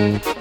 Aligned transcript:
سلام 0.00 0.39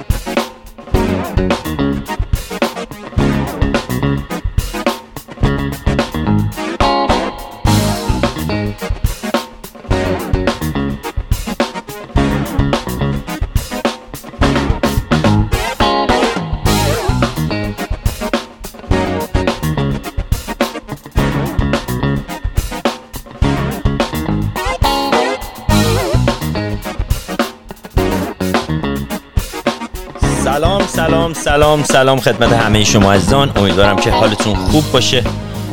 سلام 31.60 31.84
سلام 31.84 32.20
خدمت 32.20 32.54
همه 32.54 32.84
شما 32.84 33.14
عزیزان. 33.14 33.52
امیدوارم 33.56 33.96
که 33.96 34.12
حالتون 34.12 34.56
خوب 34.56 34.92
باشه 34.92 35.24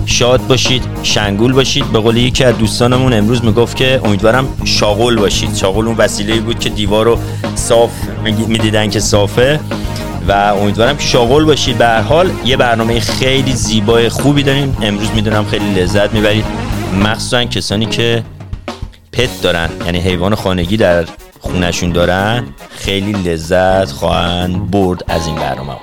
شاد 0.07 0.47
باشید 0.47 0.83
شنگول 1.03 1.53
باشید. 1.53 1.93
به 1.93 1.99
قول 1.99 2.17
یکی 2.17 2.45
از 2.45 2.59
دوستانمون 2.59 3.13
امروز 3.13 3.45
می‌گفت 3.45 3.77
که 3.77 4.01
امیدوارم 4.05 4.49
شاغل 4.65 5.17
باشید. 5.17 5.55
شاغل 5.55 5.87
اون 5.87 5.97
وسیله 5.97 6.41
بود 6.41 6.59
که 6.59 6.69
دیوار 6.69 7.05
رو 7.05 7.19
صاف 7.55 7.91
می‌دیدن 8.49 8.91
که 8.91 9.01
صافه. 9.01 9.61
و 10.29 10.33
امیدوارم 10.33 10.97
که 10.97 11.03
شاغل 11.03 11.45
باشید. 11.45 11.79
به 11.79 11.87
هر 11.87 12.01
حال 12.01 12.31
یه 12.45 12.57
برنامه 12.57 13.01
خیلی 13.01 13.53
زیبای 13.53 14.09
خوبی 14.09 14.43
داریم. 14.43 14.77
امروز 14.83 15.09
می‌دونم 15.15 15.45
خیلی 15.45 15.75
لذت 15.75 16.13
می‌برید. 16.13 16.45
مخصوصا 17.05 17.45
کسانی 17.45 17.87
که 17.87 18.23
پت 19.13 19.43
دارن 19.43 19.69
یعنی 19.85 19.99
حیوان 19.99 20.35
خانگی 20.35 20.77
در 20.77 21.05
خونشون 21.41 21.91
دارن. 21.91 22.45
خیلی 22.87 23.13
لذت 23.13 23.91
خواهند 23.93 24.71
برد 24.71 25.05
از 25.09 25.27
این 25.27 25.37
برنامه. 25.37 25.77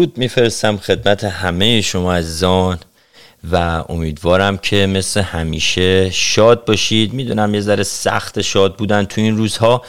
درود 0.00 0.18
میفرستم 0.18 0.76
خدمت 0.76 1.24
همه 1.24 1.80
شما 1.80 2.14
عزیزان 2.14 2.78
و 3.52 3.56
امیدوارم 3.88 4.58
که 4.58 4.86
مثل 4.86 5.20
همیشه 5.20 6.10
شاد 6.10 6.64
باشید. 6.64 7.12
می‌دونم 7.12 7.54
یه 7.54 7.60
ذره 7.60 7.82
سخت 7.82 8.40
شاد 8.40 8.76
بودن 8.76 9.04
تو 9.04 9.20
این 9.20 9.36
روزها 9.36 9.82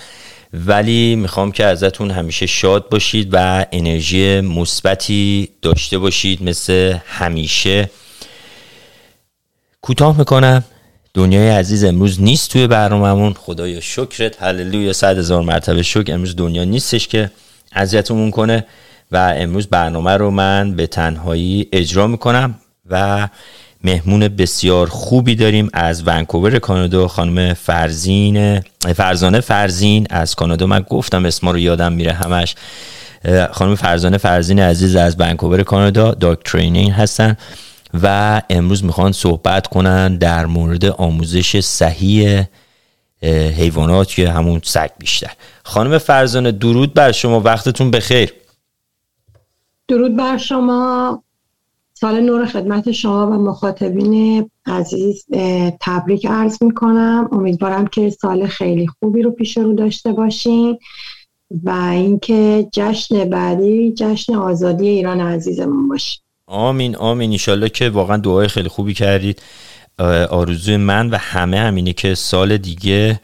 ولی 0.54 1.16
می‌خوام 1.16 1.52
که 1.52 1.66
ازتون 1.66 2.12
همیشه 2.12 2.46
شاد 2.46 2.90
باشید 2.90 3.30
و 3.32 3.66
انرژی 3.72 4.42
مثبتی 4.42 5.50
داشته 5.62 5.98
باشید 5.98 6.44
مثل 6.44 6.98
همیشه. 7.06 7.90
کوتاه 9.82 10.18
می‌کنم. 10.18 10.64
دنیای 11.14 11.50
عزیز 11.50 11.84
امروز 11.84 12.22
نیست 12.22 12.52
توی 12.52 12.68
برنامهمون. 12.68 13.34
خدایا 13.34 13.80
شکرت. 13.80 14.44
هللویا. 14.44 14.94
صد 14.94 15.18
هزار 15.18 15.42
مرتبه 15.42 15.84
شکر. 15.84 16.14
امروز 16.14 16.36
دنیا 16.36 16.64
نیستش 16.64 17.08
که 17.08 17.32
اذیتمون 17.74 18.32
کنه. 18.32 18.66
و 19.12 19.34
امروز 19.38 19.68
برنامه 19.68 20.12
رو 20.12 20.32
من 20.32 20.76
به 20.76 20.88
تنهایی 20.88 21.68
اجرا 21.72 22.08
می‌کنم 22.08 22.56
و 22.90 23.28
مهمون 23.84 24.28
بسیار 24.28 24.90
خوبی 24.90 25.36
داریم 25.36 25.70
از 25.74 26.08
ونکوور 26.08 26.60
کانادا 26.60 27.08
خانم 27.08 27.54
فرزین 27.54 28.60
فرزانه 28.96 29.40
فرزین 29.40 30.08
از 30.10 30.36
کانادا. 30.36 30.66
من 30.66 30.80
گفتم 30.80 31.26
اسما 31.26 31.52
رو 31.52 31.60
یادم 31.60 31.94
میره 31.94 32.12
همش. 32.14 32.56
خانم 33.52 33.76
فرزانه 33.76 34.18
فرزین 34.18 34.60
عزیز 34.60 34.96
از 34.96 35.16
ونکوور 35.20 35.64
کانادا 35.64 36.12
داک 36.12 36.40
ترینینگ 36.46 36.92
هستن 36.92 37.38
و 38.04 38.42
امروز 38.50 38.84
می‌خوان 38.84 39.12
صحبت 39.12 39.68
کنن 39.68 40.18
در 40.18 40.46
مورد 40.46 40.86
آموزش 40.86 41.60
صحیح 41.60 42.44
حیوانات 43.58 44.10
که 44.10 44.30
همون 44.30 44.62
سگ 44.64 44.90
بیشتر. 45.00 45.32
خانم 45.64 45.98
فرزانه 45.98 46.52
درود 46.52 46.94
بر 46.94 47.12
شما. 47.12 47.40
وقتتون 47.40 47.92
بخیر. 47.92 48.34
درود 49.92 50.16
بر 50.16 50.38
شما. 50.38 51.24
سال 51.94 52.20
نور 52.20 52.46
خدمت 52.46 52.92
شما 52.92 53.28
و 53.28 53.34
مخاطبین 53.34 54.50
عزیز 54.66 55.26
تبریک 55.82 56.26
عرض 56.26 56.64
می 56.64 56.74
کنم 56.74 57.30
امیدوارم 57.32 57.88
که 57.88 58.10
سال 58.10 58.48
خیلی 58.48 58.88
خوبی 58.88 59.22
رو 59.22 59.32
پیش 59.32 59.58
رو 59.58 59.74
داشته 59.74 60.12
باشین 60.12 60.78
و 61.64 61.70
اینکه 61.70 62.68
جشن 62.74 63.30
بعدی 63.30 63.94
جشن 63.94 64.36
آزادی 64.36 64.88
ایران 64.88 65.20
عزیزمون 65.20 65.88
باشه. 65.88 66.20
آمین 66.48 66.96
آمین. 66.96 67.32
ایشالله 67.32 67.70
که 67.70 67.90
واقعا 67.90 68.18
دعای 68.18 68.48
خیلی 68.48 68.70
خوبی 68.70 68.94
کردید. 68.94 69.42
آرزوی 70.30 70.78
من 70.78 71.10
و 71.10 71.18
همه 71.18 71.58
همینه 71.58 71.94
که 71.94 72.16
سال 72.16 72.58
دیگه 72.58 73.20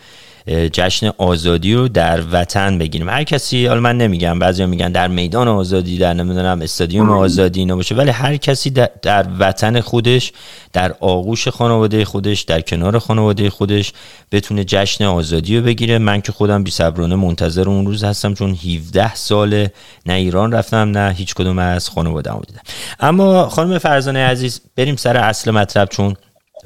جشن 0.47 1.11
آزادی 1.17 1.73
رو 1.73 1.87
در 1.87 2.23
وطن 2.31 2.77
بگیریم. 2.77 3.09
هر 3.09 3.23
کسی 3.23 3.65
حالا 3.65 3.81
من 3.81 3.97
نمیگم 3.97 4.39
بعضی 4.39 4.65
میگن 4.65 4.91
در 4.91 5.07
میدان 5.07 5.47
آزادی 5.47 5.97
در 5.97 6.13
نمی‌دونم 6.13 6.61
استادیوم 6.61 7.09
آزادی 7.09 7.59
اینا 7.59 7.75
باشه 7.75 7.95
ولی 7.95 8.09
هر 8.09 8.37
کسی 8.37 8.69
در, 8.69 9.25
وطن 9.39 9.81
خودش 9.81 10.31
در 10.73 10.95
آغوش 10.99 11.47
خانواده 11.47 12.05
خودش 12.05 12.41
در 12.41 12.61
کنار 12.61 12.99
خانواده 12.99 13.49
خودش 13.49 13.93
بتونه 14.31 14.63
جشن 14.63 15.03
آزادی 15.03 15.57
رو 15.57 15.63
بگیره. 15.63 15.97
من 15.97 16.21
که 16.21 16.31
خودم 16.31 16.63
بی 16.63 16.71
صبرانه 16.71 17.15
منتظر 17.15 17.69
اون 17.69 17.85
روز 17.85 18.03
هستم 18.03 18.33
چون 18.33 18.51
17 18.51 19.15
سال 19.15 19.67
نه 20.05 20.13
ایران 20.13 20.51
رفتم 20.51 20.97
نه 20.97 21.13
هیچ 21.13 21.33
کدوم 21.33 21.59
از 21.59 21.89
خانواده 21.89 22.31
دیدم. 22.47 22.61
اما 22.99 23.49
خانم 23.49 23.77
فرزانه 23.77 24.19
عزیز 24.19 24.61
بریم 24.75 24.95
سر 24.95 25.17
اصل 25.17 25.51
مطلب 25.51 25.89
چون 25.89 26.15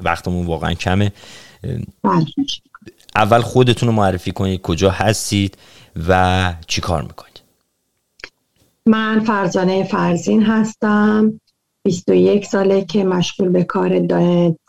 وقتمون 0.00 0.46
واقعا 0.46 0.74
کمه. 0.74 1.12
اول 3.16 3.40
خودتون 3.40 3.88
رو 3.88 3.94
معرفی 3.94 4.32
کنید 4.32 4.60
کجا 4.60 4.90
هستید 4.90 5.58
و 6.08 6.54
چی 6.66 6.80
کار 6.80 7.02
می‌کنید. 7.02 7.42
من 8.86 9.20
فرزانه 9.20 9.84
فرزین 9.84 10.42
هستم 10.42 11.40
21 11.84 12.46
ساله 12.46 12.84
که 12.84 13.04
مشغول 13.04 13.48
به 13.48 13.64
کار 13.64 14.00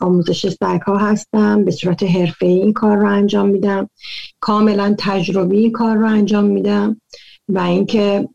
آموزش 0.00 0.48
سگ 0.48 0.80
ها 0.86 0.98
هستم. 0.98 1.64
به 1.64 1.70
صورت 1.70 2.02
حرفه 2.02 2.46
این 2.46 2.72
کار 2.72 2.96
رو 2.96 3.08
انجام 3.08 3.48
میدم. 3.48 3.90
کاملا 4.40 4.94
تجربی 4.98 5.58
این 5.58 5.72
کار 5.72 5.96
رو 5.96 6.06
انجام 6.06 6.44
میدم 6.44 7.00
و 7.48 7.58
اینکه 7.58 8.28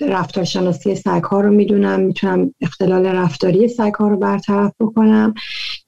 رفتارشناسی 0.00 0.94
سگ 0.94 1.22
ها 1.22 1.40
رو 1.40 1.50
می‌دونم. 1.50 2.00
می‌تونم 2.00 2.54
اختلال 2.60 3.06
رفتاری 3.06 3.68
سگ 3.68 3.94
ها 3.94 4.08
رو 4.08 4.16
برطرف 4.16 4.72
بکنم. 4.80 5.34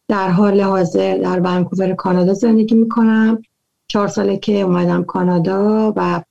در 0.08 0.30
حال 0.30 0.60
حاضر 0.60 1.18
در 1.18 1.40
ونکوور 1.40 1.94
کانادا 1.94 2.34
زندگی 2.34 2.74
می‌کنم. 2.74 3.42
چهار 3.88 4.08
ساله 4.08 4.36
که 4.36 4.52
اومدم 4.52 5.04
کانادا 5.04 5.92
و 5.96 6.22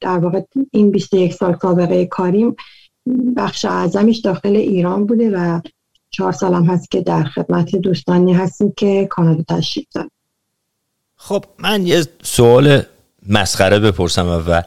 در 0.00 0.18
واقع 0.18 0.40
این 0.70 0.90
21 0.90 1.34
سال 1.34 1.56
سابقه 1.62 2.06
کاریم 2.06 2.56
بخش 3.36 3.64
اعظمش 3.64 4.18
داخل 4.18 4.56
ایران 4.56 5.06
بوده 5.06 5.30
و 5.30 5.60
چهار 6.10 6.32
سالم 6.32 6.64
هست 6.64 6.90
که 6.90 7.00
در 7.00 7.24
خدمت 7.24 7.76
دوستانی 7.76 8.32
هستیم 8.32 8.72
که 8.76 9.06
کانادا 9.10 9.42
تشریف 9.48 9.86
دارم 9.94 10.10
خب 11.16 11.44
من 11.58 11.86
یه 11.86 12.04
سوال 12.22 12.82
مسخره 13.28 13.78
بپرسم 13.78 14.26
اول. 14.26 14.62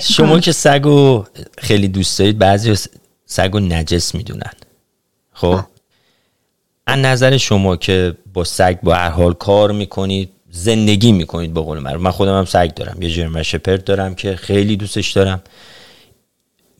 شما 0.00 0.40
که 0.40 0.52
سگو 0.52 1.24
خیلی 1.58 1.88
دوست 1.88 2.18
دارید 2.18 2.38
بعضی 2.38 2.74
سگو 3.26 3.60
نجس 3.60 4.14
می‌دونن. 4.14 4.52
خب؟ 5.32 5.60
از 6.92 6.98
نظر 6.98 7.36
شما 7.36 7.76
که 7.76 8.14
با 8.34 8.44
سگ 8.44 8.76
با 8.82 8.94
هر 8.94 9.08
حال 9.08 9.32
کار 9.34 9.72
می‌کنید 9.72 10.30
زندگی 10.50 11.12
می‌کنید 11.12 11.54
به 11.54 11.60
قول 11.60 11.78
من 11.78 12.10
خودم 12.10 12.38
هم 12.38 12.44
سگ 12.44 12.74
دارم. 12.74 13.02
یه 13.02 13.10
جرمن 13.10 13.42
شپرد 13.42 13.84
دارم 13.84 14.14
که 14.14 14.36
خیلی 14.36 14.76
دوستش 14.76 15.12
دارم. 15.12 15.42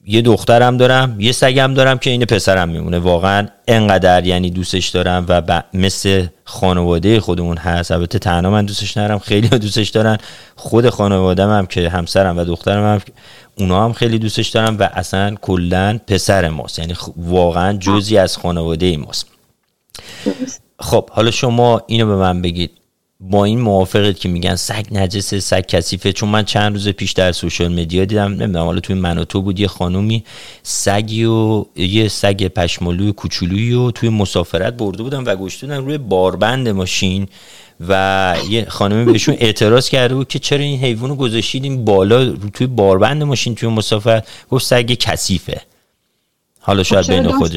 یه 0.06 0.23
دخترم 0.23 0.76
دارم 0.76 1.20
یه 1.20 1.32
سگم 1.32 1.75
دارم 1.75 1.99
که 1.99 2.11
این 2.11 2.25
پسرم 2.25 2.69
میمونه. 2.69 2.99
واقعا 2.99 3.49
انقدر 3.69 4.26
یعنی 4.26 4.50
دوستش 4.50 4.88
دارم 4.88 5.26
و 5.29 5.62
مثل 5.75 6.26
خانواده 6.44 7.20
خودمون 7.20 7.56
هست. 7.56 7.91
البته 7.91 8.19
تنها 8.19 8.50
من 8.50 8.64
دوستش 8.64 8.97
ندارم 8.97 9.19
خیلی 9.19 9.49
دوستش 9.49 9.88
دارن. 9.88 10.19
خود 10.56 10.91
خانوادم 10.91 11.50
هم 11.50 11.67
که 11.67 11.88
همسرم 11.88 12.38
و 12.38 12.44
دخترم 12.44 12.94
هم 12.94 13.00
اونا 13.59 13.85
هم 13.85 13.93
خیلی 13.93 14.19
دوستش 14.19 14.49
دارم 14.49 14.76
و 14.79 14.88
اصلا 14.94 15.35
کلا 15.41 15.99
پسر 16.06 16.49
ماست. 16.49 16.79
یعنی 16.79 16.94
واقعا 17.17 17.73
جزی 17.73 18.19
از 18.19 18.37
خانواده 18.37 18.97
ماست. 18.97 19.26
خب 20.78 21.10
حالا 21.10 21.30
شما 21.30 21.82
اینو 21.86 22.06
به 22.06 22.16
من 22.16 22.42
بگید. 22.42 22.70
با 23.30 23.44
این 23.44 23.60
موافقت 23.60 24.20
که 24.20 24.28
میگن 24.28 24.54
سگ 24.54 24.86
نجسه 24.92 25.40
سگ 25.40 25.66
کثیفه 25.66 26.12
چون 26.12 26.28
من 26.28 26.44
چند 26.44 26.72
روز 26.72 26.88
پیش 26.88 27.12
در 27.12 27.32
سوشال 27.32 27.80
مدیا 27.80 28.04
دیدم 28.04 28.32
نمی‌دونم 28.32 28.64
حالا 28.64 28.80
توی 28.80 28.96
من 28.96 29.18
و 29.18 29.24
تو 29.24 29.42
بود 29.42 29.60
یه 29.60 29.66
خانومی 29.66 30.24
سگی 30.62 31.24
و 31.24 31.64
یه 31.76 32.08
سگ 32.08 32.48
پشمالوی 32.48 33.12
کوچولویی 33.12 33.72
و 33.72 33.90
توی 33.90 34.08
مسافرت 34.08 34.74
برده 34.76 35.02
بودن 35.02 35.24
و 35.24 35.36
گشته 35.36 35.76
روی 35.76 35.98
باربند 35.98 36.68
ماشین 36.68 37.28
و 37.88 38.34
یه 38.50 38.64
خانمی 38.68 39.12
بهشون 39.12 39.36
اعتراض 39.38 39.88
کرده 39.88 40.14
بود 40.14 40.28
که 40.28 40.38
چرا 40.38 40.60
این 40.60 40.80
حیوان 40.80 41.10
رو 41.10 41.16
گذاشتید 41.16 41.64
این 41.64 41.84
بالا 41.84 42.32
توی 42.32 42.66
باربند 42.66 43.22
ماشین 43.22 43.54
توی 43.54 43.68
مسافرت؟ 43.68 44.28
گفت 44.50 44.64
سگ 44.64 44.94
کثیفه. 44.94 45.60
حالا 46.64 46.82
شاید 46.82 47.05
خب 47.05 47.12
بین 47.12 47.32
خودش. 47.32 47.56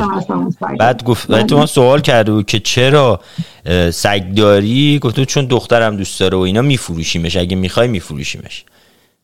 بعد 0.80 1.04
گفت 1.04 1.31
بله. 1.31 1.44
تو 1.44 1.66
سوال 1.66 2.02
کرده 2.02 2.31
بود 2.31 2.46
که 2.46 2.60
چرا 2.60 3.19
سگ 3.92 4.34
داری 4.36 5.00
گفت 5.00 5.24
چون 5.24 5.46
دخترم 5.46 5.98
دوست 5.98 6.19
داره 6.19 6.38
و 6.38 6.42
اینا 6.42 6.62
میفروشیمش. 6.62 7.38
اگه 7.38 7.56
می‌خوای 7.56 7.88
میفروشیمش. 7.88 8.63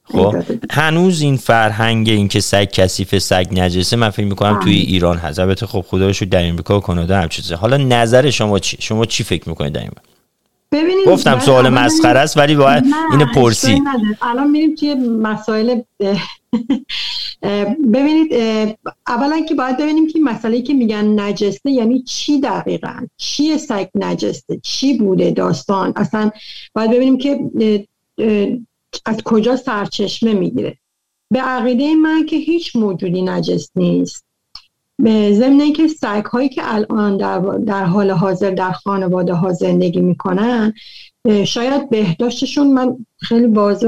خب؟ 0.04 0.36
هنوز 0.72 1.22
این 1.22 1.38
فرهنگ 1.38 2.10
این 2.10 2.28
که 2.28 2.40
سگ 2.40 2.66
کثیف 2.66 3.18
سگ 3.18 3.48
نجسه 3.52 3.96
من 3.96 4.10
فکر 4.10 4.26
می‌کنم 4.26 4.60
توی. 4.60 4.74
ایران 4.74 5.18
هست. 5.18 5.40
البته 5.40 5.66
خب 5.66 5.86
خدا 5.88 6.08
رو 6.08 6.14
در 6.32 6.48
امریکا 6.48 6.78
و 6.78 6.82
کانادا 6.82 7.18
هم 7.18 7.30
چیزه. 7.30 7.56
حالا 7.56 7.78
نظر 7.78 8.30
شما 8.30 8.60
چی؟ 8.60 8.78
شما 8.80 9.06
چی 9.06 9.24
فکر 9.24 9.50
می‌کنید 9.50 9.74
در 9.74 9.82
این 9.82 9.92
ببینید 10.72 11.08
گفتم 11.08 11.40
سوال 11.40 11.70
مسخره 11.70 12.20
است 12.20 12.38
ولی 12.38 12.56
باید 12.56 12.86
اینو 13.12 13.26
پرسی. 13.26 13.82
الان 14.22 14.50
میریم 14.50 14.76
توی 14.76 14.96
مسائل 14.96 15.82
ببینید 17.94 18.34
اولا 19.08 19.46
که 19.50 19.56
باید 19.56 19.78
ببینیم 19.78 20.08
که 20.08 20.20
مسئله 20.20 20.62
که 20.62 20.74
میگن 20.74 21.20
نجسته 21.20 21.72
یعنی 21.72 22.04
چی 22.04 22.40
دقیقا؟ 22.40 23.08
چی 23.18 23.58
سگ 23.58 23.88
نجسته؟ 23.96 24.60
چی 24.64 24.98
بوده 24.98 25.32
داستان؟ 25.32 25.94
اصلا 25.96 26.32
باید 26.74 26.92
ببینیم 26.92 27.18
که 27.18 27.40
از 29.06 29.22
کجا 29.26 29.56
سرچشمه 29.56 30.34
می‌گیره. 30.34 30.78
به 31.32 31.40
عقیده 31.40 31.96
من 31.96 32.26
که 32.26 32.36
هیچ 32.36 32.76
موجودی 32.76 33.22
نجس 33.22 33.70
نیست. 33.76 34.26
به 35.00 35.34
ضمن 35.34 35.74
که 35.74 35.88
سگ 35.88 36.26
هایی 36.26 36.50
که 36.50 36.62
الان 36.66 37.18
در, 37.18 37.40
در 37.40 37.84
حال 37.84 38.12
حاضر 38.12 38.52
در 38.52 38.72
خانواده 38.72 39.34
ها 39.34 39.54
زندگی 39.54 40.02
می‌کنن 40.02 40.74
شاید 41.46 41.90
بهداشتشون 41.90 42.74
من 42.74 42.98
خیلی 43.18 43.46
واضح 43.46 43.88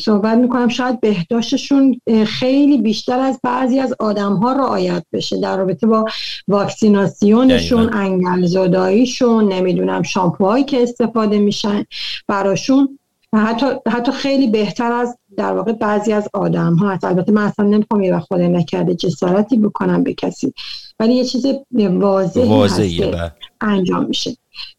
صحبت 0.00 0.38
می‌کنم 0.38 0.68
شاید 0.68 1.00
بهداشتشون 1.00 2.00
خیلی 2.26 2.78
بیشتر 2.78 3.18
از 3.18 3.40
بعضی 3.42 3.80
از 3.80 3.94
آدم 3.98 4.32
ها 4.32 4.52
رعایت 4.52 5.04
بشه 5.12 5.40
در 5.40 5.56
رابطه 5.56 5.86
با 5.86 6.04
واکسیناسیونشون 6.48 7.94
انگل 7.94 8.46
زداییشون 8.46 9.52
نمی‌دونم 9.52 10.02
شامپوهایی 10.02 10.64
که 10.64 10.82
استفاده 10.82 11.38
میشن 11.38 11.84
براشون. 12.28 12.98
حتی, 13.34 13.66
حتی 13.88 14.12
خیلی 14.12 14.46
بهتر 14.46 14.92
از 14.92 15.18
در 15.38 15.52
واقع 15.52 15.72
بعضی 15.72 16.12
از 16.12 16.28
آدم 16.34 16.74
ها 16.74 16.90
هست. 16.90 17.04
البته 17.04 17.32
من 17.32 17.42
اصلا 17.42 17.66
نمی‌خوام 17.66 18.02
یه 18.02 18.18
خود 18.18 18.40
نکرده 18.40 18.94
جسارتی 18.94 19.56
بکنم 19.56 20.02
به 20.02 20.14
کسی 20.14 20.52
ولی 21.00 21.14
یه 21.14 21.24
چیز 21.24 21.46
واضحی 21.74 22.64
هست 22.64 22.80
بله. 22.80 23.32
انجام 23.60 24.06
میشه. 24.06 24.36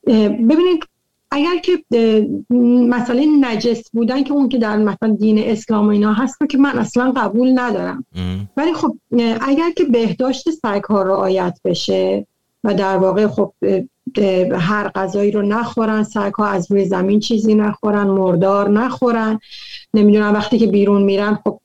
ببینید 0.07 0.83
اگر 1.31 1.57
که 1.63 1.83
مسئله 2.89 3.25
نجس 3.41 3.89
بودن 3.93 4.23
که 4.23 4.33
اون 4.33 4.49
که 4.49 4.57
در 4.57 4.77
مثلا 4.77 5.15
دین 5.19 5.39
اسلام 5.39 5.87
و 5.87 5.89
اینا 5.89 6.13
هست 6.13 6.37
که 6.49 6.57
من 6.57 6.79
اصلا 6.79 7.13
قبول 7.15 7.59
ندارم. 7.59 8.05
ولی 8.57 8.73
خب 8.73 8.97
اگر 9.41 9.71
که 9.77 9.83
بهداشت 9.83 10.49
سگ 10.51 10.83
ها 10.83 11.01
رعایت 11.01 11.59
بشه 11.65 12.27
و 12.63 12.73
در 12.73 12.97
واقع 12.97 13.27
خب 13.27 13.53
هر 14.51 14.91
غذایی 14.95 15.31
رو 15.31 15.41
نخورن 15.41 16.03
سگ 16.03 16.33
ها 16.37 16.47
از 16.47 16.71
روی 16.71 16.85
زمین 16.85 17.19
چیزی 17.19 17.55
نخورن 17.55 18.07
مردار 18.07 18.69
نخورن 18.69 19.39
نمی‌دونم 19.93 20.33
وقتی 20.33 20.57
که 20.57 20.67
بیرون 20.67 21.01
میرن 21.01 21.39
خب 21.43 21.59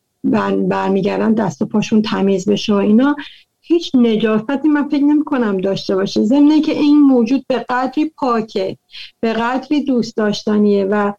برمیگردن 0.69 1.35
دست 1.35 1.63
و 1.63 1.67
پاشون 1.67 2.03
تمیز 2.03 2.49
بشه 2.49 2.73
و 2.73 2.77
اینا. 2.77 3.17
هیچ 3.61 3.91
نجاستی 3.95 4.69
من 4.69 4.89
فکر 4.89 5.05
نمی 5.05 5.25
کنم 5.25 5.59
داشته 5.59 5.95
باشه. 5.95 6.23
ضمن 6.25 6.61
که 6.61 6.73
این 6.73 7.03
موجود 7.03 7.45
به 7.49 7.67
قدری 7.69 8.13
پاکه 8.17 8.77
به 9.21 9.33
قدری 9.33 9.85
دوست 9.85 10.17
داشتنیه 10.17 10.85
و 10.85 11.13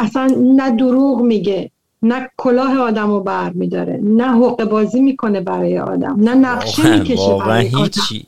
اصلا 0.00 0.34
نه 0.38 0.76
دروغ 0.76 1.22
میگه. 1.22 1.70
نه 2.04 2.30
کلاه 2.36 2.78
آدم 2.78 3.10
رو 3.10 3.20
بر 3.20 3.50
میداره 3.50 4.00
نه 4.02 4.24
حق 4.24 4.64
بازی 4.64 5.00
می‌کنه 5.00 5.40
برای 5.40 5.78
آدم 5.78 6.16
نه 6.20 6.34
نقشه 6.34 6.98
می‌کشه 6.98 7.38
برای 7.46 7.70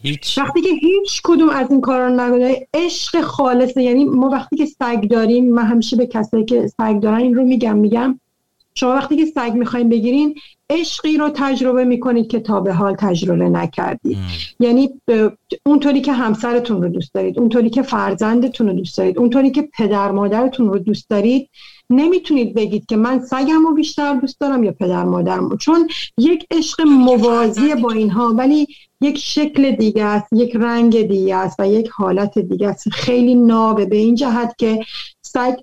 هیچ. 0.02 0.38
وقتی 0.38 0.60
که 0.60 0.68
هیچ 0.68 1.20
کدوم 1.24 1.50
از 1.50 1.70
این 1.70 1.80
کارا 1.80 2.08
نگذاره 2.08 2.68
عشق 2.74 3.20
خالصه 3.20 3.82
یعنی 3.82 4.04
ما 4.04 4.28
وقتی 4.28 4.56
که 4.56 4.66
سگ 4.66 5.08
داریم 5.10 5.50
من 5.50 5.64
همیشه 5.64 5.96
به 5.96 6.06
کسایی 6.06 6.44
که 6.44 6.68
سگ 6.68 7.00
دارن 7.00 7.18
این 7.18 7.34
رو 7.34 7.44
میگم 7.44 7.76
میگم 7.76 8.20
شما 8.74 8.90
وقتی 8.90 9.16
که 9.16 9.26
سگ 9.26 9.52
می‌خواین 9.54 9.88
بگیرین 9.88 10.34
عشقی 10.70 11.16
رو 11.16 11.30
تجربه 11.34 11.84
می‌کنید 11.84 12.28
که 12.28 12.40
تا 12.40 12.60
به 12.60 12.72
حال 12.72 12.94
تجربه 12.98 13.48
نکردید 13.48 14.18
یعنی 14.60 14.90
اونطوری 15.66 16.00
که 16.00 16.12
همسرتون 16.12 16.82
رو 16.82 16.88
دوست 16.88 17.14
دارید 17.14 17.38
اونطوری 17.38 17.70
که 17.70 17.82
فرزندتون 17.82 18.66
رو 18.66 18.72
دوست 18.72 18.98
دارید 18.98 19.18
اونطوری 19.18 19.50
که 19.50 19.68
پدر 19.78 20.10
مادرتون 20.10 20.68
رو 20.68 20.78
دوست 20.78 21.10
دارید 21.10 21.50
نمی‌تونید 21.90 22.54
بگید 22.54 22.86
که 22.86 22.96
من 22.96 23.18
سگم 23.18 23.62
رو 23.66 23.74
بیشتر 23.74 24.14
دوست 24.14 24.40
دارم 24.40 24.64
یا 24.64 24.72
پدر 24.72 25.04
مادرم 25.04 25.56
چون 25.56 25.88
یک 26.18 26.46
عشق 26.50 26.80
موازی 26.80 27.74
با 27.74 27.90
اینها 27.90 28.28
ولی 28.28 28.66
یک 29.00 29.18
شکل 29.18 29.70
دیگه 29.70 30.04
است 30.04 30.32
یک 30.32 30.56
رنگ 30.56 31.08
دیگه 31.08 31.36
است 31.36 31.60
و 31.60 31.68
یک 31.68 31.88
حالت 31.88 32.38
دیگه 32.38 32.68
است. 32.68 32.88
خیلی 32.88 33.34
نابه 33.34 33.84
به 33.84 33.96
این 33.96 34.14
جهت 34.14 34.54
که 34.58 34.84
سگ 35.22 35.54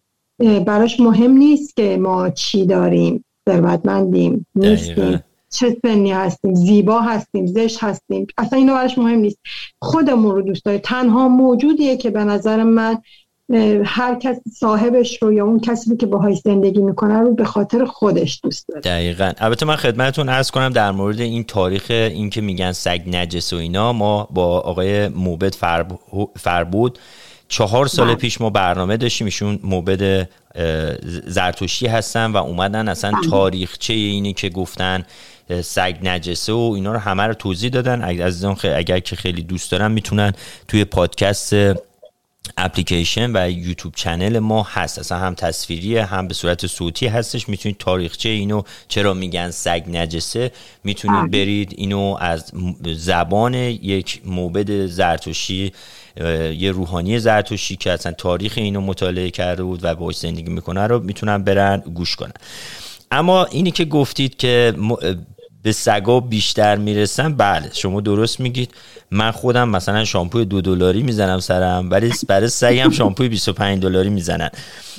براش 0.65 1.00
مهم 1.00 1.31
نیست 1.31 1.75
که 1.75 1.97
ما 1.97 2.29
چی 2.29 2.65
داریم. 2.65 3.25
ثروتمندیم 3.49 4.45
نیستیم. 4.55 5.23
چه 5.49 5.77
سنی 5.85 6.11
هستیم 6.11 6.55
زیبا 6.55 7.01
هستیم 7.01 7.45
زشت 7.45 7.83
هستیم. 7.83 8.27
اصلا 8.37 8.59
اینو 8.59 8.73
براش 8.73 8.97
مهم 8.97 9.19
نیست. 9.19 9.37
خودمون 9.81 10.35
رو 10.35 10.41
دوست 10.41 10.65
داره 10.65 10.79
تنها 10.79 11.27
موجودیه 11.27 11.97
که 11.97 12.09
به 12.09 12.23
نظر 12.23 12.63
من 12.63 12.97
هر 13.85 14.15
کس 14.15 14.39
صاحبش 14.53 15.23
رو 15.23 15.33
یا 15.33 15.45
اون 15.45 15.59
کسی 15.59 15.97
که 15.97 16.05
باهاش 16.05 16.37
زندگی 16.37 16.81
می‌کنه 16.81 17.19
رو 17.19 17.35
به 17.35 17.45
خاطر 17.45 17.85
خودش 17.85 18.39
دوست 18.43 18.67
داره. 18.67 18.81
دقیقا. 18.81 19.31
البته 19.37 19.65
من 19.65 19.75
خدمتتون 19.75 20.29
عرض 20.29 20.51
کنم 20.51 20.69
در 20.69 20.91
مورد 20.91 21.19
این 21.19 21.43
تاریخ 21.43 21.85
این 21.89 22.29
که 22.29 22.41
میگن 22.41 22.71
سگ 22.71 23.01
نجس 23.07 23.53
و 23.53 23.55
اینا 23.55 23.93
ما 23.93 24.27
با 24.31 24.59
آقای 24.59 25.07
موبد 25.07 25.55
فربود 26.35 26.99
چهار 27.47 27.87
سال 27.87 28.07
بله. 28.07 28.15
پیش 28.15 28.41
ما 28.41 28.49
برنامه 28.49 28.97
داشتیم 28.97 29.25
ایشون 29.25 29.59
موبد 29.63 30.29
زرتشتی 31.27 31.88
هستن 31.88 32.31
و 32.31 32.38
اومدن 32.38 32.88
اصلا 32.88 33.12
بله. 33.12 33.29
تاریخچه 33.29 33.93
اینی 33.93 34.33
که 34.33 34.50
گفتن 34.50 35.05
سگ 35.62 35.97
نجسه 36.03 36.53
و 36.53 36.71
اینا 36.75 36.93
رو 36.93 37.00
همه 37.00 37.23
رو 37.23 37.33
توضیح 37.33 37.69
دادن 37.69 38.01
از 38.21 38.45
اگر 38.63 39.00
که 39.00 39.15
خیلی 39.15 39.43
دوست 39.43 39.71
دارن 39.71 39.91
می‌تونن 39.91 40.33
توی 40.67 40.85
پادکست 40.85 41.53
اپلیکیشن 42.57 43.31
و 43.35 43.50
یوتیوب 43.51 43.93
چنل 43.95 44.39
ما 44.39 44.63
هست 44.63 45.00
اصلا 45.00 45.17
هم 45.17 45.35
تصویریه 45.35 46.05
هم 46.05 46.27
به 46.27 46.33
صورت 46.33 46.67
صوتی 46.67 47.07
هستش 47.07 47.50
می‌تونید 47.50 47.77
تاریخچه 47.77 48.29
اینو 48.29 48.62
چرا 48.88 49.13
میگن 49.13 49.51
سگ 49.51 49.83
نجسه 49.88 50.51
می‌تونید 50.83 51.19
بله. 51.19 51.29
برید 51.29 51.73
اینو 51.77 52.17
از 52.19 52.51
زبان 52.83 53.53
یک 53.53 54.21
موبد 54.25 54.85
زرتوشی 54.85 55.71
یه 56.58 56.72
روحانی 56.72 57.20
زرتوشی 57.20 57.75
که 57.75 57.91
اصلا 57.91 58.12
تاریخ 58.12 58.53
اینو 58.55 58.82
مطالعه 58.82 59.29
کرده 59.29 59.63
بود 59.63 59.79
و 59.84 59.96
باش 59.96 60.17
زندگی 60.17 60.51
می‌کنه 60.51 60.88
رو 60.88 61.00
می‌تونن 61.00 61.43
برن 61.43 61.77
گوش 61.93 62.15
کنن. 62.15 62.34
اما 63.12 63.46
اینی 63.46 63.72
که 63.72 63.86
گفتید 63.86 64.38
که 64.38 64.74
به 65.63 65.72
سگا 65.72 66.20
بیشتر 66.20 66.75
می‌رسن 66.75 67.34
بله 67.34 67.70
شما 67.74 68.01
درست 68.01 68.39
میگید. 68.39 68.74
من 69.12 69.32
خودم 69.32 69.70
مثلا 69.70 70.05
شامپوی 70.05 70.46
دو 70.46 70.62
دلاری 70.62 71.03
می‌زنم 71.03 71.39
سرم 71.39 71.91
ولی 71.91 72.12
برای 72.27 72.48
سگم 72.48 72.89
شامپوی 72.89 73.29
25 73.29 73.82
دلاری 73.82 74.10
می‌زنن. 74.10 74.50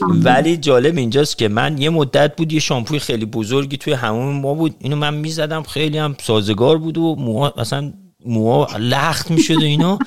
ولی 0.00 0.56
جالب 0.56 0.96
اینجاست 0.96 1.38
که 1.38 1.48
من 1.48 1.78
یه 1.78 1.90
مدت 1.90 2.36
بود 2.36 2.52
یه 2.52 2.60
شامپوی 2.60 2.98
خیلی 2.98 3.24
بزرگی 3.24 3.76
توی 3.76 3.92
همون 3.92 4.40
ما 4.40 4.54
بود. 4.54 4.74
اینو 4.78 4.96
من 4.96 5.14
می‌زدم 5.14 5.62
خیلی 5.62 5.98
هم 5.98 6.16
سازگار 6.22 6.78
بود 6.78 6.98
و 6.98 7.16
موها 7.18 7.54
مثلا 7.56 7.92
موها 8.26 8.68
لخت 8.78 9.30
می‌شد 9.30 9.56
و 9.56 9.64
اینو 9.64 9.98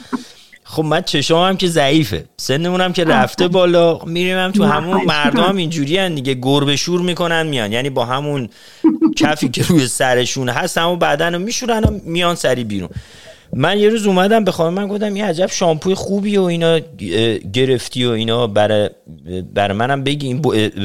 خب 0.70 0.84
من 0.84 1.02
چشام 1.02 1.50
هم 1.50 1.58
که 1.58 1.68
ضعیفه. 1.68 2.26
سنمون 2.38 2.82
هم 2.82 2.94
که 2.94 3.04
رفته 3.04 3.48
بالا. 3.48 4.00
میریم 4.06 4.38
هم 4.38 4.52
تو 4.52 4.64
همون 4.64 5.06
مردم 5.06 5.44
هم 5.44 5.58
اینجوری 5.58 5.98
هن 5.98 6.16
دیگه. 6.16 6.34
گربه 6.34 6.76
شور 6.76 7.02
می‌کنن 7.02 7.48
میان. 7.48 7.72
یعنی 7.72 7.90
با 7.90 8.06
همون 8.06 8.50
کفی 9.18 9.50
که 9.50 9.64
روی 9.64 9.88
سرشون 9.88 10.50
هست 10.50 10.78
همون 10.78 11.00
بدن 11.00 11.34
رو 11.34 11.40
میشورن 11.40 11.84
و 11.84 12.00
میان 12.06 12.36
سری 12.36 12.64
بیرون. 12.64 12.90
من 13.54 13.80
یه 13.80 13.90
روز 13.90 14.08
اومدم 14.08 14.44
به 14.44 14.52
خانم 14.52 14.74
من 14.74 14.88
گفتم 14.88 15.16
یه 15.16 15.26
عجب 15.26 15.50
شامپوی 15.52 15.96
خوبی 15.96 16.38
و 16.38 16.42
اینا 16.42 16.80
گرفتی 17.54 18.06
و 18.06 18.10
اینا. 18.10 18.48
برای 18.48 18.90
بر 19.54 19.72
منم 19.72 20.04
بگی 20.04 20.28
این 20.28 20.42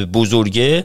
بزرگه. 0.06 0.84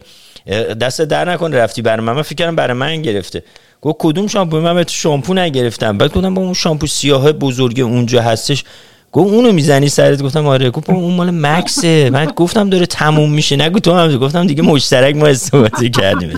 دست 0.82 1.01
در 1.01 1.32
نکن 1.32 1.54
رفتی 1.54 1.82
برای 1.82 2.06
من. 2.06 2.13
من 2.13 2.22
فکر 2.22 2.36
کردم 2.36 2.56
برای 2.56 2.74
من 2.74 3.01
گرفته. 3.01 3.44
گفت 3.88 3.98
کدوم 4.00 4.27
شامپو؟ 4.27 4.60
من 4.62 4.86
شامپو 4.89 5.34
نگرفتم. 5.34 5.98
بعد 5.98 6.13
گفتم 6.13 6.34
با 6.34 6.41
اون 6.41 6.53
شامپو 6.53 6.88
سیاه 6.88 7.32
بزرگ 7.32 7.79
اونجا 7.79 8.22
هستش. 8.22 8.63
گفت 9.12 9.34
اونو 9.34 9.51
می‌زنی 9.51 9.89
سرت؟ 9.89 10.22
گفتم 10.22 10.48
آره. 10.48 10.70
گفت 10.70 10.89
اون 10.89 11.13
مال 11.13 11.32
مکسه. 11.32 12.10
من 12.10 12.25
گفتم 12.25 12.70
داره 12.70 12.86
تموم 12.86 13.32
میشه. 13.32 13.56
نگو 13.56 13.79
تو 13.79 13.94
هم 13.94 14.17
گفتم 14.17 14.48
دیگه 14.48 14.63
مشترک 14.63 15.15
ما 15.15 15.27
استفاده 15.27 15.89
کردیم. 15.89 16.34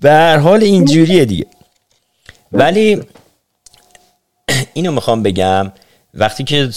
به 0.00 0.10
هر 0.10 0.36
حال 0.36 0.62
اینجوریه 0.62 1.24
دیگه. 1.24 1.46
ولی 2.52 3.02
اینو 4.72 4.92
می‌خوام 4.92 5.22
بگم. 5.22 5.72
وقتی 6.14 6.44
که 6.44 6.70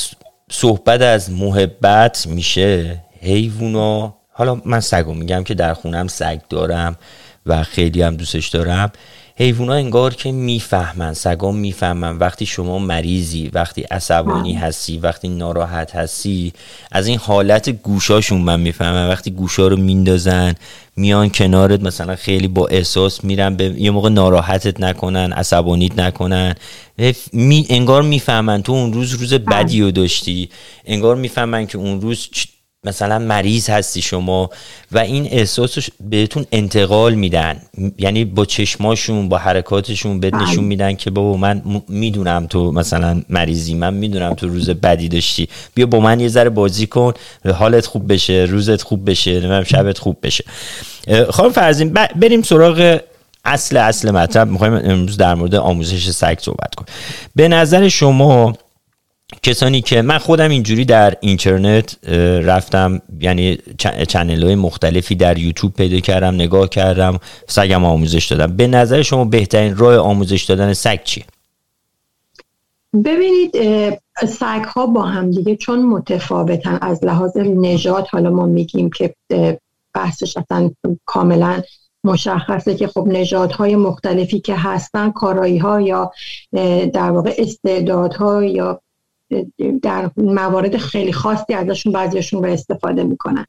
صحبت 0.51 1.01
از 1.01 1.31
محبت 1.31 2.27
میشه 2.27 3.03
حیوونا 3.21 4.13
حالا 4.31 4.61
من 4.65 4.79
سگو 4.79 5.13
میگم 5.13 5.43
که 5.43 5.53
در 5.53 5.73
خونم 5.73 6.07
سگ 6.07 6.39
دارم 6.49 6.95
و 7.45 7.63
خیلی 7.63 8.01
هم 8.01 8.15
دوستش 8.15 8.47
دارم. 8.47 8.91
حیوونا 9.35 9.73
انگار 9.73 10.13
که 10.13 10.31
می‌فهمن 10.31 11.13
سگا 11.13 11.51
می‌فهمن. 11.51 12.17
وقتی 12.17 12.45
شما 12.45 12.79
مریضی 12.79 13.49
وقتی 13.53 13.81
عصبانی 13.81 14.53
هستی 14.53 14.97
وقتی 14.97 15.29
ناراحت 15.29 15.95
هستی 15.95 16.53
از 16.91 17.07
این 17.07 17.17
حالت 17.17 17.69
گوشاشون 17.69 18.41
من 18.41 18.59
می‌فهمم. 18.59 19.09
وقتی 19.09 19.31
گوشا 19.31 19.67
رو 19.67 19.77
میندازن 19.77 20.55
میان 20.95 21.29
کنارت 21.29 21.81
مثلا 21.81 22.15
خیلی 22.15 22.47
با 22.47 22.67
احساس 22.67 23.23
میرن 23.23 23.55
به 23.55 23.63
یه 23.63 23.91
موقع 23.91 24.09
ناراحتت 24.09 24.81
نکنن 24.81 25.33
عصبانیت 25.33 25.99
نکنن. 25.99 26.55
می، 27.33 27.65
انگار 27.69 28.01
می‌فهمن 28.01 28.61
تو 28.61 28.71
اون 28.71 28.93
روز 28.93 29.13
روز 29.13 29.33
بدی 29.33 29.81
رو 29.81 29.91
داشتی. 29.91 30.49
انگار 30.85 31.15
می‌فهمن 31.15 31.67
که 31.67 31.77
اون 31.77 32.01
روز 32.01 32.29
مثلا 32.83 33.19
مریض 33.19 33.69
هستی 33.69 34.01
شما 34.01 34.49
و 34.91 34.99
این 34.99 35.27
احساس 35.31 35.77
بهتون 36.09 36.45
انتقال 36.51 37.13
میدن. 37.13 37.61
یعنی 37.97 38.25
با 38.25 38.45
چشماشون 38.45 39.29
با 39.29 39.37
حرکاتشون 39.37 40.19
بهت 40.19 40.33
نشون 40.33 40.55
بله. 40.55 40.65
میدن 40.65 40.95
که 40.95 41.09
بابا 41.09 41.37
من 41.37 41.61
می‌دونم 41.87 42.47
تو 42.47 42.71
مثلا 42.71 43.21
مریضی 43.29 43.73
من 43.73 43.93
می‌دونم 43.93 44.33
تو 44.33 44.47
روز 44.47 44.69
بدی 44.69 45.09
داشتی. 45.09 45.47
بیا 45.73 45.85
با 45.85 45.99
من 45.99 46.19
یه 46.19 46.27
ذره 46.27 46.49
بازی 46.49 46.87
کن 46.87 47.13
حالت 47.53 47.85
خوب 47.85 48.13
بشه 48.13 48.47
روزت 48.49 48.81
خوب 48.81 49.09
بشه 49.09 49.39
نمیم 49.39 49.63
شبت 49.63 49.97
خوب 49.97 50.17
بشه. 50.23 50.43
خانم 51.29 51.51
فرزین 51.51 51.93
بریم 52.15 52.41
سراغ 52.41 52.99
اصل 53.45 53.77
اصل 53.77 54.11
مطلب. 54.11 54.47
می‌خوایم 54.47 54.73
امروز 54.73 55.17
در 55.17 55.35
مورد 55.35 55.55
آموزش 55.55 56.09
سگ 56.09 56.37
صحبت 56.39 56.75
کنیم. 56.75 56.87
به 57.35 57.47
نظر 57.47 57.87
شما 57.87 58.53
کسانی 59.43 59.81
که 59.81 60.01
من 60.01 60.17
خودم 60.17 60.49
اینجوری 60.49 60.85
در 60.85 61.13
اینترنت 61.21 62.07
رفتم 62.43 63.01
یعنی 63.19 63.57
چنل 64.07 64.43
های 64.43 64.55
مختلفی 64.55 65.15
در 65.15 65.37
یوتیوب 65.37 65.73
پیدا 65.73 65.99
کردم 65.99 66.33
نگاه 66.35 66.69
کردم 66.69 67.19
سگم 67.47 67.85
آموزش 67.85 68.25
دادم 68.25 68.55
به 68.55 68.67
نظر 68.67 69.01
شما 69.01 69.25
بهترین 69.25 69.77
راه 69.77 69.97
آموزش 69.97 70.43
دادن 70.43 70.73
سگ 70.73 71.03
چیه؟ 71.03 71.25
ببینید 73.05 73.51
سگ 74.27 74.63
ها 74.63 74.85
با 74.85 75.01
هم 75.01 75.31
دیگه 75.31 75.55
چون 75.55 75.85
متفاوتن 75.85 76.77
از 76.81 77.03
لحاظ 77.03 77.37
نژاد 77.37 78.07
حالا 78.07 78.29
ما 78.29 78.45
میگیم 78.45 78.89
که 78.89 79.15
بحثش 79.93 80.37
اصلا 80.37 80.71
کاملا 81.05 81.61
مشخصه 82.03 82.75
که 82.75 82.87
خب 82.87 83.07
نژادهای 83.07 83.75
مختلفی 83.75 84.39
که 84.39 84.55
هستن 84.55 85.11
کارایی 85.11 85.57
ها 85.57 85.81
یا 85.81 86.11
در 86.93 87.11
واقع 87.11 87.35
استعدادها 87.37 88.43
یا 88.43 88.81
در 89.81 90.11
موارد 90.17 90.77
خیلی 90.77 91.13
خاصی 91.13 91.53
ازشون 91.53 91.91
بعضیشون 91.91 92.41
به 92.41 92.53
استفاده 92.53 93.03
می‌کنن. 93.03 93.45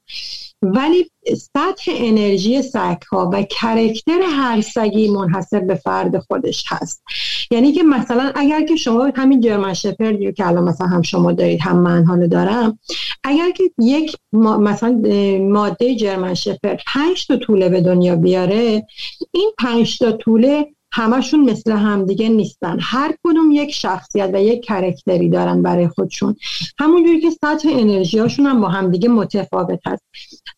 ولی 0.62 1.10
سطح 1.36 1.92
انرژی 1.94 2.62
سگ 2.62 3.02
ها 3.12 3.30
و 3.32 3.42
کرکتر 3.42 4.20
هر 4.22 4.60
سگی 4.60 5.10
منحصر 5.10 5.60
به 5.60 5.74
فرد 5.74 6.18
خودش 6.18 6.64
هست. 6.68 7.02
یعنی 7.50 7.72
که 7.72 7.82
مثلا 7.82 8.32
اگر 8.34 8.66
که 8.66 8.76
شما 8.76 9.10
همین 9.16 9.40
جرمن 9.40 9.74
شپردی 9.74 10.32
که 10.32 10.46
الان 10.46 10.64
مثلا 10.64 10.86
هم 10.86 11.02
شما 11.02 11.32
دارید 11.32 11.60
هم 11.60 11.78
من 11.78 12.26
دارم 12.26 12.78
اگر 13.24 13.50
که 13.50 13.64
یک 13.78 14.16
مثلا 14.34 15.02
ماده 15.40 15.94
جرمن 15.94 16.34
شپرد 16.34 16.80
پنج 16.86 17.26
تا 17.26 17.36
طوله 17.36 17.68
به 17.68 17.80
دنیا 17.80 18.16
بیاره 18.16 18.86
این 19.32 19.52
پنج 19.58 19.98
تا 19.98 20.12
طوله 20.12 20.66
همشون 20.92 21.50
مثل 21.50 21.72
همدیگه 21.72 22.28
نیستن. 22.28 22.78
هر 22.80 23.14
کدوم 23.24 23.50
یک 23.50 23.70
شخصیت 23.70 24.30
و 24.32 24.42
یک 24.42 24.64
کرکتری 24.64 25.28
دارن 25.28 25.62
برای 25.62 25.88
خودشون. 25.88 26.36
همونجوری 26.78 27.20
که 27.20 27.30
سطح 27.30 27.68
انرژی 27.72 28.18
هاشون 28.18 28.46
هم 28.46 28.60
با 28.60 28.68
همدیگه 28.68 29.08
متفاوت 29.08 29.80
هست. 29.86 30.02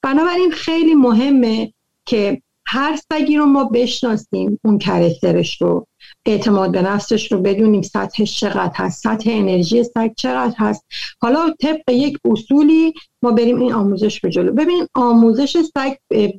بنابراین 0.02 0.50
خیلی 0.50 0.94
مهمه 0.94 1.72
که 2.06 2.42
هر 2.66 2.98
سگی 3.12 3.36
رو 3.36 3.46
ما 3.46 3.64
بشناسیم 3.64 4.60
اون 4.64 4.78
کرکترش 4.78 5.62
رو. 5.62 5.86
اعتماد 6.26 6.72
به 6.72 6.82
نفسش 6.82 7.32
رو 7.32 7.40
بدونیم 7.40 7.82
سطحش 7.82 8.40
چقدر 8.40 8.72
هست 8.74 9.02
سطح 9.02 9.30
انرژی 9.32 9.84
سگ 9.84 10.10
چقدر 10.16 10.54
هست. 10.58 10.84
حالا 11.20 11.54
طبق 11.60 11.90
یک 11.90 12.18
اصولی 12.24 12.92
ما 13.22 13.32
بریم 13.32 13.60
این 13.60 13.72
آموزش 13.72 14.20
به 14.20 14.30
جلو. 14.30 14.52
ببین 14.52 14.86
آموزش 14.94 15.56
سگ 15.56 15.94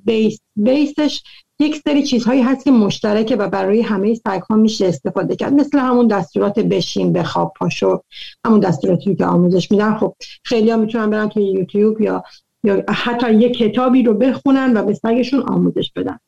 base 0.06 0.39
base 0.56 1.01
ش 1.01 1.24
یک 1.60 1.82
سری 1.88 2.04
چیزهایی 2.04 2.42
هست 2.42 2.66
که 2.66 2.72
مشترکه 2.72 3.36
و 3.36 3.50
برای 3.50 3.82
همه 3.82 4.14
سگ 4.14 4.54
میشه 4.54 4.86
استفاده 4.86 5.36
کرد. 5.36 5.54
مثل 5.54 5.80
همون 5.80 6.08
دستورات 6.08 6.60
بشین 6.60 7.14
بخواب 7.14 7.54
پاشو 7.56 8.02
همون 8.46 8.60
دستوراتی 8.60 9.16
که 9.16 9.26
آموزش 9.26 9.72
میدن. 9.72 9.98
خب 9.98 10.16
خیلی 10.44 10.72
ها 10.72 10.78
می‌تونن 10.78 11.10
برن 11.10 11.30
توی 11.30 11.44
یوتیوب 11.44 12.02
یا 12.02 12.24
یا 12.64 12.84
حتی 12.90 13.34
یه 13.36 13.50
کتابی 13.50 14.04
رو 14.04 14.14
بخونن 14.14 14.78
و 14.78 14.84
به 14.84 14.94
سگشون 14.94 15.40
آموزش 15.40 15.92
بدن. 15.96 16.20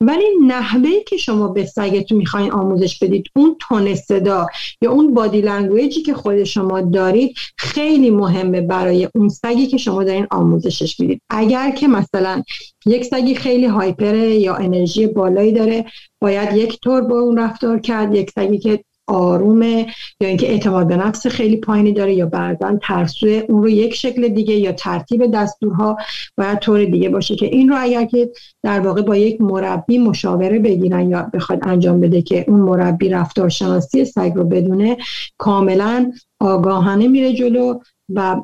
ولی 0.00 0.24
نحوه 0.46 0.90
که 1.06 1.16
شما 1.16 1.48
به 1.48 1.64
سگتون 1.64 2.18
می‌خواین 2.18 2.52
آموزش 2.52 2.98
بدید 2.98 3.26
اون 3.36 3.56
تون 3.60 3.94
صدا 3.94 4.46
یا 4.82 4.92
اون 4.92 5.14
body 5.14 5.40
language 5.40 5.95
ی 5.95 6.02
که 6.02 6.14
خود 6.14 6.44
شما 6.44 6.80
دارید 6.80 7.34
خیلی 7.56 8.10
مهمه 8.10 8.60
برای 8.60 9.08
اون 9.14 9.28
سگی 9.28 9.66
که 9.66 9.76
شما 9.76 10.04
دارین 10.04 10.26
آموزشش 10.30 11.00
می‌دید. 11.00 11.22
اگر 11.30 11.70
که 11.70 11.88
مثلا 11.88 12.42
یک 12.86 13.04
سگی 13.04 13.34
خیلی 13.34 13.66
هایپره 13.66 14.34
یا 14.34 14.54
انرژی 14.54 15.06
بالایی 15.06 15.52
داره 15.52 15.84
باید 16.22 16.56
یک 16.56 16.80
طور 16.80 17.00
با 17.00 17.20
اون 17.20 17.38
رفتار 17.38 17.78
کرد. 17.78 18.14
یک 18.14 18.30
سگی 18.30 18.58
که 18.58 18.84
آرومه 19.10 19.86
یا 20.20 20.28
اینکه 20.28 20.50
اعتماد 20.50 20.88
به 20.88 20.96
نفس 20.96 21.26
خیلی 21.26 21.56
پایینی 21.56 21.92
داره 21.92 22.14
یا 22.14 22.26
بعضا 22.26 22.78
ترسوه 22.82 23.42
اون 23.48 23.62
رو 23.62 23.68
یک 23.68 23.94
شکل 23.94 24.28
دیگه 24.28 24.54
یا 24.54 24.72
ترتیب 24.72 25.26
دستورها 25.26 25.96
باید 26.36 26.58
طور 26.58 26.84
دیگه 26.84 27.08
باشه 27.08 27.36
که 27.36 27.46
این 27.46 27.68
رو 27.68 27.76
اگر 27.78 28.04
که 28.04 28.30
در 28.62 28.80
واقع 28.80 29.02
با 29.02 29.16
یک 29.16 29.40
مربی 29.40 29.98
مشاوره 29.98 30.58
بگیرن 30.58 31.10
یا 31.10 31.30
بخواد 31.34 31.58
انجام 31.62 32.00
بده 32.00 32.22
که 32.22 32.44
اون 32.48 32.60
مربی 32.60 33.08
رفتارشناسی 33.08 34.04
سگ 34.04 34.32
رو 34.34 34.44
بدونه 34.44 34.96
کاملا 35.38 36.12
آگاهانه 36.40 37.08
میره 37.08 37.32
جلو 37.32 37.78
و 38.14 38.42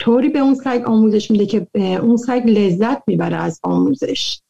طوری 0.00 0.28
به 0.28 0.38
اون 0.38 0.54
سگ 0.54 0.82
آموزش 0.86 1.30
میده 1.30 1.46
که 1.46 1.66
اون 2.02 2.16
سگ 2.16 2.42
لذت 2.46 3.02
می‌بره 3.06 3.36
از 3.36 3.60
آموزش. 3.62 4.40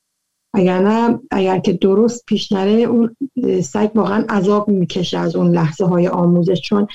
اگر 0.55 0.79
نه 0.79 1.19
اگر 1.31 1.59
که 1.59 1.73
درست 1.73 2.25
پیش 2.27 2.53
نره 2.53 2.73
اون 2.73 3.17
سگ 3.63 3.91
واقعا 3.95 4.25
عذاب 4.29 4.69
می‌کشه 4.69 5.19
از 5.19 5.37
اون 5.37 5.55
لحظه 5.55 5.85
های 5.85 6.09
آموزش 6.09 6.61
چون 6.61 6.89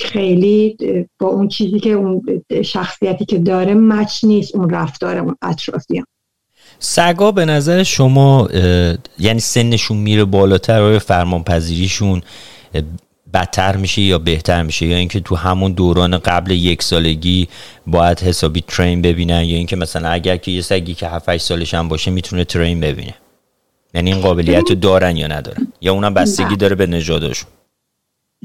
خیلی 0.00 0.76
با 1.18 1.28
اون 1.28 1.48
چیزی 1.48 1.80
که 1.80 1.90
اون 1.90 2.22
شخصیتی 2.64 3.24
که 3.24 3.38
داره 3.38 3.74
مچ 3.74 4.24
نیست 4.24 4.54
اون 4.54 4.70
رفتار 4.70 5.16
اون 5.16 5.36
اطرافیان. 5.42 6.06
سگا 6.78 7.32
به 7.32 7.44
نظر 7.44 7.82
شما 7.82 8.48
یعنی 9.18 9.40
سنشون 9.40 9.96
میره 9.96 10.24
بالاتر 10.24 10.82
آیا 10.82 10.98
فرمانپذیریشون 10.98 12.22
بدتر 13.34 13.76
میشه 13.76 14.02
یا 14.02 14.18
بهتر 14.18 14.62
میشه 14.62 14.86
یا 14.86 14.96
اینکه 14.96 15.20
تو 15.20 15.36
همون 15.36 15.72
دوران 15.72 16.18
قبل 16.18 16.50
یک 16.50 16.82
سالگی 16.82 17.48
باید 17.86 18.20
حسابی 18.20 18.60
ترین 18.60 19.02
ببینن؟ 19.02 19.44
یا 19.44 19.56
اینکه 19.56 19.76
مثلا 19.76 20.08
اگر 20.08 20.36
که 20.36 20.50
یه 20.50 20.60
سگی 20.60 20.94
که 20.94 21.08
7 21.08 21.36
سالش 21.36 21.74
هم 21.74 21.88
باشه 21.88 22.10
می‌تونه 22.10 22.44
ترین 22.44 22.80
ببینه. 22.80 23.14
یعنی 23.94 24.12
این 24.12 24.22
قابلیت 24.22 24.68
رو 24.68 24.74
دارن 24.74 25.16
یا 25.16 25.26
ندارن؟ 25.26 25.72
یا 25.80 25.92
اونم 25.92 26.14
بستگی 26.14 26.56
داره 26.56 26.74
به 26.74 26.86
نژادشون؟ 26.86 27.50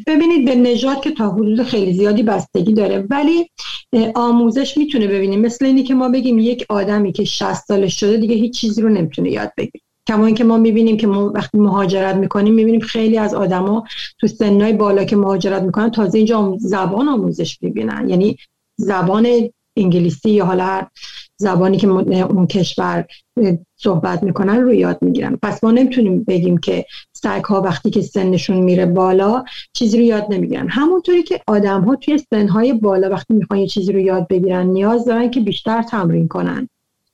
ببینید 0.08 0.46
به 0.46 0.56
نژاد 0.56 1.02
که 1.02 1.12
تا 1.12 1.32
حدود 1.32 1.64
خیلی 1.64 1.94
زیادی 1.94 2.24
بستگی 2.24 2.74
داره. 2.74 3.06
ولی 3.10 3.50
آموزش 4.16 4.78
می‌تونه 4.78 5.08
ببینیم 5.08 5.42
مثل 5.42 5.66
اینی 5.66 5.84
که 5.84 5.94
ما 5.94 6.10
بگیم 6.10 6.40
یک 6.40 6.66
آدمی 6.70 7.12
که 7.12 7.24
60 7.24 7.54
سالش 7.54 8.00
شده 8.00 8.18
دیگه 8.18 8.36
هیچ 8.36 8.60
چیزی 8.60 8.82
رو 8.82 8.90
نمی‌تونه 8.90 9.32
یاد 9.32 9.52
بگیره. 9.58 9.84
کما 10.10 10.26
اینکه 10.26 10.44
ما 10.44 10.58
می‌بینیم 10.58 10.98
که 10.98 11.08
ما 11.08 11.32
وقتی 11.36 11.58
مهاجرت 11.58 12.16
می‌کنیم 12.16 12.54
می‌بینیم 12.54 12.80
خیلی 12.80 13.18
از 13.18 13.34
آدما 13.34 13.84
تو 14.20 14.28
سنهای 14.28 14.74
بالا 14.74 15.04
که 15.04 15.16
مهاجرت 15.16 15.64
می‌کنن 15.64 15.92
تازه 15.92 16.18
اینجا 16.18 16.56
زبان 16.60 17.08
آموزش 17.08 17.58
می‌بینن. 17.62 18.10
یعنی 18.10 18.38
زبان 18.78 19.28
انگلیسی 19.78 20.30
یا 20.30 20.46
حالا 20.46 20.88
زبانی 21.38 21.78
که 21.78 21.88
اون 21.88 22.48
کشور 22.48 23.06
صحبت 23.76 24.24
می‌کنن 24.24 24.62
رو 24.62 24.74
یاد 24.74 24.98
می‌گیرن. 25.02 25.38
پس 25.42 25.64
ما 25.64 25.72
نمی‌تونیم 25.72 26.24
بگیم 26.24 26.58
که 26.58 26.86
سگ 27.14 27.44
ها 27.44 27.62
وقتی 27.62 27.90
که 27.90 28.02
سنشون 28.02 28.58
میره 28.58 28.86
بالا 28.86 29.44
چیزی 29.74 29.98
رو 29.98 30.04
یاد 30.04 30.26
نمی‌گیرن. 30.30 30.68
همونطوری 30.70 31.24
که 31.24 31.42
آدم 31.48 31.82
ها 31.82 31.96
توی 31.96 32.20
سنهای 32.34 32.74
بالا 32.74 33.10
وقتی 33.10 33.34
می‌خوان 33.34 33.60
یه 33.60 33.68
چیزی 33.68 33.92
رو 33.92 34.00
یاد 34.00 34.28
بگیرن 34.28 34.68
نیاز 34.68 35.06
دارن 35.06 35.30
که 35.30 35.40
بیشتر 35.40 35.82
تمرین 35.82 36.28
کنن. 36.28 36.70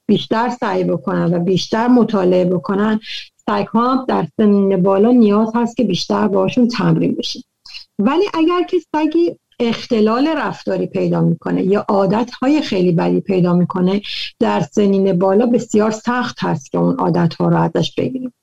بیشتر 0.07 0.49
سعی 0.49 0.83
بکنن 0.83 1.33
و 1.33 1.39
بیشتر 1.39 1.87
مطالعه 1.87 2.45
بکنن 2.45 2.99
سگ 3.49 3.67
ها 3.67 4.05
در 4.07 4.27
سن 4.37 4.81
بالا 4.81 5.11
نیاز 5.11 5.51
هست 5.55 5.77
که 5.77 5.83
بیشتر 5.83 6.27
باشون 6.27 6.67
تمرین 6.67 7.15
بشه 7.15 7.39
ولی 7.99 8.23
اگر 8.33 8.63
که 8.63 8.77
سگی 8.95 9.35
اختلال 9.59 10.27
رفتاری 10.27 10.87
پیدا 10.87 11.21
می‌کنه 11.21 11.63
یا 11.63 11.85
عادت 11.89 12.31
های 12.31 12.61
خیلی 12.61 12.91
بدی 12.91 13.21
پیدا 13.21 13.53
می‌کنه 13.53 14.01
در 14.39 14.59
سنین 14.59 15.19
بالا 15.19 15.45
بسیار 15.45 15.91
سخت 15.91 16.37
هست 16.39 16.71
که 16.71 16.77
اون 16.77 16.95
عادت 16.95 17.33
ها 17.35 17.47
رو 17.47 17.57
ازش 17.57 17.95
بگیریم. 17.95 18.33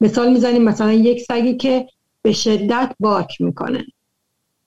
مثال 0.00 0.32
می‌زنیم 0.32 0.62
مثلا 0.62 0.92
یک 0.92 1.20
سگی 1.20 1.56
که 1.56 1.86
به 2.22 2.32
شدت 2.32 2.94
بارک 3.00 3.40
می‌کنه. 3.40 3.86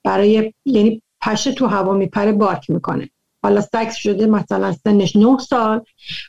برای 0.04 0.54
یعنی 0.66 1.02
پشه 1.22 1.52
تو 1.52 1.68
هوا 1.68 1.94
میپره 1.94 2.32
بارک 2.32 2.70
می‌کنه. 2.70 3.10
حالا 3.44 3.62
سکس 3.62 3.96
شده 3.96 4.26
مثلا 4.26 4.72
سنش 4.84 5.16
9 5.16 5.38
سال. 5.38 5.82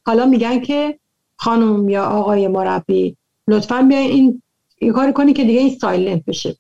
حالا 0.07 0.27
میگن 0.27 0.61
که 0.61 0.99
خانم 1.37 1.89
یا 1.89 2.05
آقای 2.05 2.49
مربی 2.49 3.17
لطفا 3.49 3.83
بیاین 3.83 4.11
این 4.11 4.43
این 4.79 4.93
کاری 4.93 5.13
کنی 5.13 5.33
که 5.33 5.45
دیگه 5.45 5.61
این 5.61 5.79
سایلنت 5.79 6.25
بشه. 6.25 6.57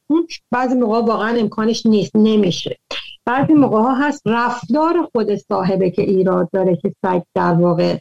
بعضی 0.50 0.74
موقع 0.74 1.00
واقعا 1.00 1.36
امکانش 1.36 1.86
نیست 1.86 2.16
نمیشه. 2.16 2.78
بعضی 3.24 3.52
موقع 3.54 3.78
ها 3.78 3.94
هست 3.94 4.22
رفتار 4.26 5.08
خود 5.12 5.36
صاحبه 5.36 5.90
که 5.90 6.02
ایراد 6.02 6.50
داره 6.52 6.76
که 6.76 6.94
سگ 7.02 7.22
در 7.34 7.52
واقع 7.52 7.98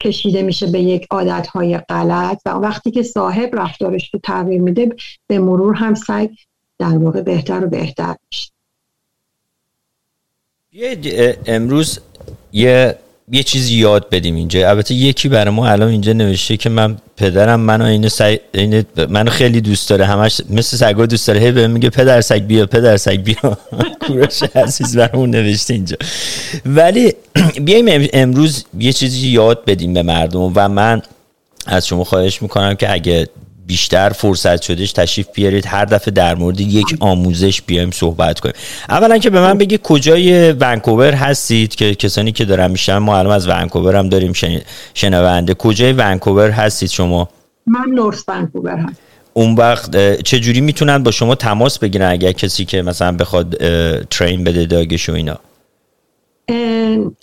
کشیده 0.00 0.42
میشه 0.42 0.66
به 0.66 0.80
یک 0.80 1.06
عادت 1.10 1.46
های 1.46 1.78
غلط 1.78 2.40
و 2.46 2.50
وقتی 2.50 2.90
که 2.90 3.02
صاحب 3.02 3.50
رفتارش 3.52 4.14
رو 4.14 4.20
تغییر 4.22 4.60
میده 4.60 4.96
به 5.26 5.38
مرور 5.38 5.74
هم 5.74 5.94
سگ 5.94 6.30
در 6.78 6.98
واقع 6.98 7.22
بهتر 7.22 7.64
و 7.64 7.68
بهتر 7.68 8.16
میشه. 8.30 8.55
امروز 11.46 12.00
یه 12.52 12.96
یه 13.32 13.42
چیزی 13.42 13.74
یاد 13.74 14.08
بدیم 14.10 14.34
اینجا. 14.34 14.70
البته 14.70 14.94
یکی 14.94 15.28
برای 15.28 15.54
ما 15.54 15.68
الان 15.68 15.88
اینجا 15.88 16.12
نوشته 16.12 16.56
که 16.56 16.68
من 16.68 16.96
پدرم 17.16 17.60
منو 17.60 17.84
اینو, 17.84 18.08
سگ... 18.08 18.38
منو 19.08 19.30
خیلی 19.30 19.60
دوست 19.60 19.90
داره. 19.90 20.04
همش 20.04 20.40
مثل 20.50 20.76
سگا 20.76 21.06
دوست 21.06 21.26
داره. 21.28 21.40
هی 21.40 21.52
بهم 21.52 21.70
میگه 21.70 21.90
پدر 21.90 22.20
سگ 22.20 22.42
بیا 22.42 22.66
پدر 22.66 22.96
سگ 22.96 23.22
بیا. 23.22 23.58
کوروش 24.06 24.42
عزیز 24.42 24.96
برامون 24.96 25.30
نوشته 25.30 25.74
اینجا. 25.74 25.96
ولی 26.66 27.14
بیایم 27.64 28.08
امروز 28.12 28.64
یه 28.78 28.92
چیزی 28.92 29.28
یاد 29.28 29.64
بدیم 29.64 29.94
به 29.94 30.02
مردم 30.02 30.40
و 30.40 30.68
من 30.68 31.02
از 31.66 31.86
شما 31.86 32.04
خواهش 32.04 32.42
می‌کنم 32.42 32.74
که 32.74 32.92
اگه 32.92 33.28
بیشتر 33.66 34.10
فرصت 34.10 34.62
شدش 34.62 34.92
تشریف 34.92 35.26
بیارید. 35.34 35.66
هر 35.66 35.84
دفعه 35.84 36.14
در 36.14 36.34
مورد 36.34 36.60
یک 36.60 36.86
آموزش 37.00 37.62
بیایم 37.62 37.90
صحبت 37.90 38.40
کنیم. 38.40 38.54
اولا 38.88 39.18
که 39.18 39.30
به 39.30 39.40
من 39.40 39.58
بگی 39.58 39.78
کجای 39.82 40.52
ونکوور 40.52 41.12
هستید 41.12 41.74
که 41.74 41.94
کسانی 41.94 42.32
که 42.32 42.44
دارن 42.44 42.70
میشن 42.70 42.98
ما 42.98 43.18
الان 43.18 43.32
از 43.32 43.48
ونکوور 43.48 43.96
هم 43.96 44.08
داریم 44.08 44.32
شنونده. 44.94 45.54
کجای 45.54 45.92
ونکوور 45.92 46.50
هستید 46.50 46.90
شما؟ 46.90 47.28
من 47.66 47.94
نورس 47.94 48.24
ونکوور 48.28 48.76
هستم. 48.76 48.96
اون 49.32 49.54
وقت 49.54 50.22
چجوری 50.22 50.60
می‌تونن 50.60 51.02
با 51.02 51.10
شما 51.10 51.34
تماس 51.34 51.78
بگیرن 51.78 52.10
اگر 52.10 52.32
کسی 52.32 52.64
که 52.64 52.82
مثلا 52.82 53.12
بخواد 53.12 53.56
ترین 54.04 54.44
بده 54.44 54.66
داگش 54.66 55.08
و 55.08 55.12
اینا؟ 55.12 55.38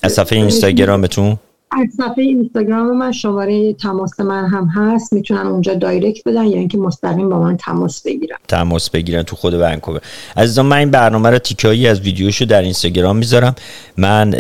از 0.03 0.13
صفحه 0.13 0.38
اینستاگرامتون؟ 0.39 1.38
از 1.82 1.88
صفحه 1.98 2.24
اینستاگرام 2.24 2.98
من 2.98 3.12
شماره 3.12 3.74
تماس 3.74 4.20
من 4.20 4.48
هم 4.48 4.65
هست. 4.65 5.13
می‌تونن 5.13 5.48
اونجا 5.48 5.74
direct 5.74 6.27
بدن 6.27 6.44
یا 6.44 6.58
اینکه 6.58 6.77
مستقیم 6.77 7.30
با 7.30 7.39
من 7.39 7.58
تماس 7.58 8.01
بگیرن. 8.01 8.38
تماس 8.48 8.89
بگیرن 8.89 9.24
تو 9.24 9.36
خود 9.36 9.53
ونکوور. 9.53 10.01
عزیزان 10.38 10.65
من 10.65 10.77
این 10.77 10.92
برنامه 10.92 11.30
رو 11.30 11.39
تیکه‌هایی 11.39 11.88
از 11.88 12.00
ویدیوشو 12.00 12.46
در 12.46 12.62
اینستاگرام 12.62 13.18
می‌ذارم. 13.18 13.56
من 13.98 14.32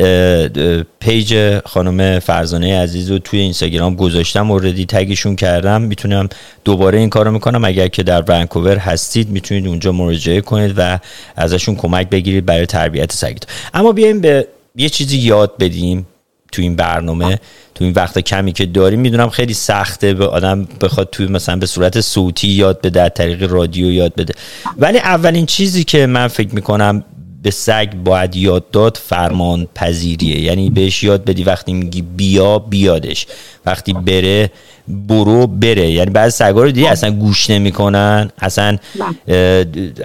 page 0.99 1.59
خانم 1.65 2.19
فرزانه 2.19 2.81
عزیز 2.81 3.11
رو 3.11 3.19
توی 3.19 3.39
اینستاگرام 3.39 3.95
گذاشتم 3.95 4.51
already 4.51 4.85
tag 4.85 5.07
شون 5.07 5.35
کردم. 5.35 5.81
می‌تونم 5.81 6.29
دوباره 6.65 6.99
این 6.99 7.09
کارو 7.09 7.31
می‌کنم. 7.31 7.65
اگر 7.65 7.87
که 7.87 8.03
در 8.03 8.23
ونکوور 8.27 8.77
هستید 8.77 9.29
می‌تونید 9.29 9.67
اونجا 9.67 9.91
مراجعه 9.91 10.41
کنید 10.41 10.73
و 10.77 10.99
ازشون 11.35 11.75
کمک 11.75 12.09
بگیرید 12.09 12.45
برای 12.45 12.65
تربیت 12.65 13.11
سگتون 13.11 13.49
اما 13.73 13.91
بیایم 13.91 14.21
به 14.21 14.47
یه 14.75 14.89
چیزی 14.89 15.17
یاد 15.17 15.53
بدیم. 15.59 16.07
تو 16.53 16.61
این 16.61 16.75
برنامه 16.75 17.39
تو 17.75 17.83
این 17.83 17.93
وقت 17.93 18.19
کمی 18.19 18.51
که 18.51 18.65
داریم 18.65 18.99
می‌دونم 18.99 19.29
خیلی 19.29 19.53
سخته 19.53 20.13
به 20.13 20.27
آدم 20.27 20.67
بخواد 20.81 21.09
توی 21.11 21.27
مثلا 21.27 21.55
به 21.55 21.65
صورت 21.65 22.01
صوتی 22.01 22.47
یاد 22.47 22.81
بده 22.81 23.01
از 23.01 23.11
طریق 23.15 23.51
رادیو 23.51 23.91
یاد 23.91 24.15
بده. 24.15 24.33
ولی 24.77 24.97
اولین 24.97 25.45
چیزی 25.45 25.83
که 25.83 26.05
من 26.05 26.27
فکر 26.27 26.55
می‌کنم 26.55 27.03
به 27.43 27.51
سگ 27.51 27.93
باید 28.05 28.35
یاد 28.35 28.71
داد 28.71 28.97
فرمان 29.03 29.67
پذیریه 29.75 30.41
یعنی 30.41 30.69
بهش 30.69 31.03
یاد 31.03 31.25
بدی 31.25 31.43
وقتی 31.43 31.73
میگی 31.73 32.01
بیا 32.01 32.59
بیادش. 32.59 33.27
وقتی 33.65 33.93
بره 33.93 34.51
برو 34.87 35.47
بره. 35.47 35.91
یعنی 35.91 36.09
بعضی 36.09 36.37
سگا 36.37 36.63
رو 36.63 36.71
دیگه 36.71 36.89
اصلا 36.89 37.11
گوش 37.11 37.49
نمی‌کنن 37.49 38.31
اصلا 38.39 38.77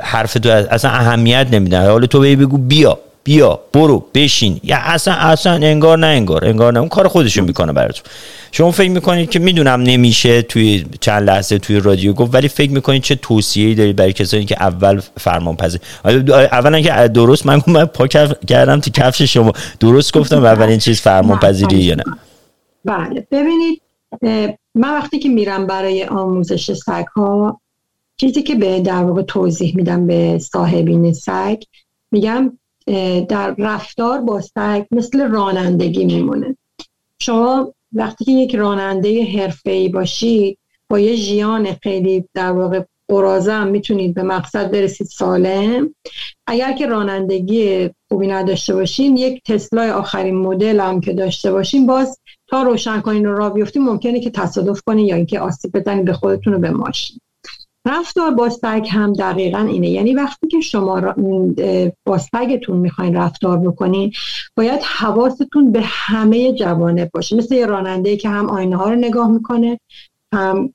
حرف 0.00 0.32
تو 0.32 0.48
اصلا 0.50 0.90
اهمیت 0.90 1.46
نمیدن. 1.52 1.86
حالا 1.86 2.06
تو 2.06 2.20
بگو 2.20 2.58
بیا. 2.58 2.98
بیا 3.28 3.60
برو 3.72 4.06
بشین. 4.14 4.60
یا 4.62 4.76
اصلا 4.76 5.14
اصلا 5.14 5.52
انگار 5.52 5.98
نه 5.98 6.06
انگار 6.06 6.44
انگار 6.44 6.72
نه. 6.72 6.78
اون 6.78 6.88
کار 6.88 7.08
خودشون 7.08 7.44
می‌کنه 7.44 7.72
براتون. 7.72 8.04
شما 8.52 8.70
فکر 8.70 8.90
می‌کنید 8.90 9.30
که 9.30 9.38
می‌دونم 9.38 9.82
نمیشه 9.82 10.42
توی 10.42 10.84
چند 11.00 11.22
لحظه 11.22 11.58
توی 11.58 11.80
رادیو 11.80 12.12
گفت 12.12 12.34
ولی 12.34 12.48
فکر 12.48 12.70
می‌کنید 12.70 13.02
چه 13.02 13.14
توصیه‌ای 13.14 13.74
دارید 13.74 13.96
برای 13.96 14.12
کسانی 14.12 14.44
که 14.44 14.62
اول 14.62 15.00
فرمان 15.20 15.56
پذیر 15.56 15.80
اولا 16.52 16.80
که 16.80 17.08
درست 17.08 17.46
من 17.46 17.60
من 17.66 17.84
پا 17.84 18.06
کردم 18.46 18.80
تو 18.80 18.90
کفش 18.90 19.22
شما. 19.22 19.52
درست 19.80 20.18
گفتم 20.18 20.44
اولین 20.44 20.78
چیز 20.78 21.00
فرمان 21.00 21.38
پذیری 21.38 21.76
یا 21.76 21.94
نه؟ 21.94 22.04
بله. 22.84 23.26
ببینید 23.30 23.82
من 24.74 24.94
وقتی 24.98 25.18
که 25.18 25.28
میرم 25.28 25.66
برای 25.66 26.04
آموزش 26.04 26.72
سگ 26.72 27.06
ها 27.16 27.60
چیزی 28.16 28.42
که 28.42 28.54
به 28.54 28.80
در 28.80 29.04
واقع 29.04 29.22
توضیح 29.22 29.76
میدم 29.76 30.06
به 30.06 30.38
صاحبین 30.38 31.12
سگ 31.12 31.62
میگم 32.12 32.58
در 33.28 33.54
رفتار 33.58 34.20
با 34.20 34.40
سگ 34.40 34.84
مثل 34.90 35.28
رانندگی 35.28 36.04
میمونه. 36.04 36.56
شما 37.18 37.72
وقتی 37.92 38.24
که 38.24 38.32
یک 38.32 38.54
راننده 38.54 39.24
حرفه‌ای 39.24 39.88
باشید 39.88 40.58
با 40.90 40.98
یه 40.98 41.14
ژیان 41.14 41.72
خیلی 41.82 42.24
در 42.34 42.52
واقع 42.52 42.84
قرازه 43.08 43.52
هم 43.52 43.68
می‌تونید 43.68 44.14
به 44.14 44.22
مقصد 44.22 44.70
برسید 44.70 45.06
سالم. 45.06 45.94
اگر 46.46 46.72
که 46.72 46.86
رانندگی 46.86 47.90
خوبی 48.08 48.26
نداشته 48.26 48.74
باشین 48.74 49.16
یک 49.16 49.42
تسلا 49.44 49.94
آخرین 49.94 50.34
مدل 50.34 50.80
هم 50.80 51.00
که 51.00 51.12
داشته 51.12 51.52
باشین 51.52 51.86
باز 51.86 52.18
تا 52.48 52.62
روشن 52.62 53.00
کنین 53.00 53.26
و 53.26 53.34
را 53.34 53.50
بیفتین 53.50 53.82
ممکنه 53.82 54.20
که 54.20 54.30
تصادف 54.30 54.82
کنین 54.86 55.06
یا 55.06 55.16
اینکه 55.16 55.40
آسیب 55.40 55.78
بزنین 55.78 56.04
به 56.04 56.12
خودتون 56.12 56.54
و 56.54 56.58
به 56.58 56.70
ماشین 56.70 57.20
رفتار 57.88 58.30
با 58.30 58.48
سگ 58.48 58.88
هم 58.90 59.12
دقیقا 59.12 59.58
اینه. 59.58 59.88
یعنی 59.88 60.14
وقتی 60.14 60.46
که 60.46 60.60
شما 60.60 61.14
با 62.06 62.18
سگتون 62.18 62.76
می‌خواین 62.76 63.16
رفتار 63.16 63.58
بکنین 63.58 64.12
باید 64.56 64.80
حواستون 64.82 65.72
به 65.72 65.80
همه 65.84 66.52
جوانب 66.52 67.10
باشه. 67.14 67.36
مثل 67.36 67.54
یه 67.54 67.66
راننده 67.66 68.16
که 68.16 68.28
هم 68.28 68.50
آینه 68.50 68.76
ها 68.76 68.90
رو 68.90 68.96
نگاه 68.96 69.30
می‌کنه 69.30 69.80
هم 70.34 70.74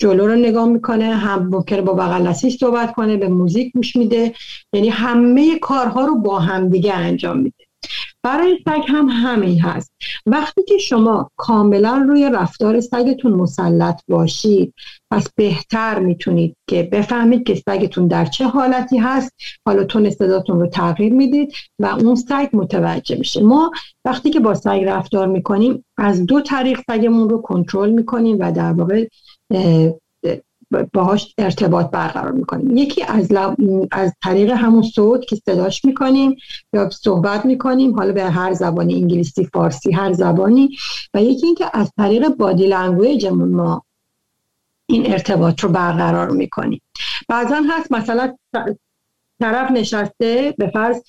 جلو 0.00 0.26
رو 0.26 0.34
نگاه 0.34 0.68
می‌کنه 0.68 1.04
هم 1.04 1.48
ممکنه 1.48 1.82
با 1.82 1.92
بغل 1.92 2.32
صحبت 2.32 2.94
کنه 2.94 3.16
به 3.16 3.28
موزیک 3.28 3.72
گوش 3.72 3.96
میده. 3.96 4.34
یعنی 4.72 4.88
همه 4.88 5.58
کارها 5.58 6.04
رو 6.04 6.18
با 6.18 6.38
همدیگه 6.38 6.94
انجام 6.94 7.38
میده. 7.38 7.64
برای 8.22 8.58
سگ 8.64 8.82
هم 8.88 9.08
همین 9.08 9.60
هست. 9.60 9.92
وقتی 10.26 10.62
که 10.62 10.78
شما 10.78 11.30
کاملا 11.36 12.04
روی 12.08 12.30
رفتار 12.32 12.80
سگتون 12.80 13.32
مسلط 13.32 14.02
باشید 14.08 14.74
پس 15.10 15.28
بهتر 15.36 15.98
می‌تونید 15.98 16.56
که 16.68 16.82
بفهمید 16.82 17.44
که 17.46 17.54
سگتون 17.54 18.06
در 18.06 18.24
چه 18.24 18.44
حالتی 18.44 18.98
هست. 18.98 19.32
حالا 19.66 19.84
تون 19.84 20.10
صداتون 20.10 20.60
رو 20.60 20.66
تغییر 20.66 21.12
می‌دید 21.12 21.52
و 21.78 21.86
اون 21.86 22.14
سگ 22.14 22.48
متوجه 22.52 23.16
میشه. 23.16 23.42
ما 23.42 23.70
وقتی 24.04 24.30
که 24.30 24.40
با 24.40 24.54
سگ 24.54 24.84
رفتار 24.86 25.26
می‌کنیم 25.26 25.84
از 25.98 26.26
دو 26.26 26.40
طریق 26.40 26.80
سگمون 26.90 27.28
رو 27.28 27.38
کنترل 27.38 27.90
می‌کنیم 27.90 28.36
و 28.40 28.52
در 28.52 28.72
واقع 28.72 29.06
باهاش 30.92 31.34
ارتباط 31.38 31.90
برقرار 31.90 32.32
می‌کنیم. 32.32 32.76
یکی 32.76 33.02
از, 33.02 33.32
از 33.92 34.12
طریق 34.22 34.50
همون 34.50 34.82
صوت 34.82 35.26
که 35.26 35.36
صداش 35.36 35.84
می‌کنیم 35.84 36.36
یا 36.72 36.90
صحبت 36.90 37.46
می‌کنیم 37.46 37.94
حالا 37.94 38.12
به 38.12 38.24
هر 38.24 38.52
زبانی 38.52 38.94
انگلیسی 38.94 39.44
فارسی 39.44 39.92
هر 39.92 40.12
زبانی 40.12 40.76
و 41.14 41.22
یکی 41.22 41.46
اینکه 41.46 41.64
از 41.72 41.92
طریق 41.96 42.28
بادی 42.28 42.66
لنگویجمون 42.66 43.48
ما 43.48 43.82
این 44.86 45.12
ارتباط 45.12 45.60
رو 45.60 45.68
برقرار 45.68 46.30
می‌کنیم. 46.30 46.80
بعضا 47.28 47.62
هست 47.70 47.92
مثلا 47.92 48.36
طرف 49.40 49.70
نشسته 49.70 50.54
به 50.58 50.70
فرض 50.74 51.02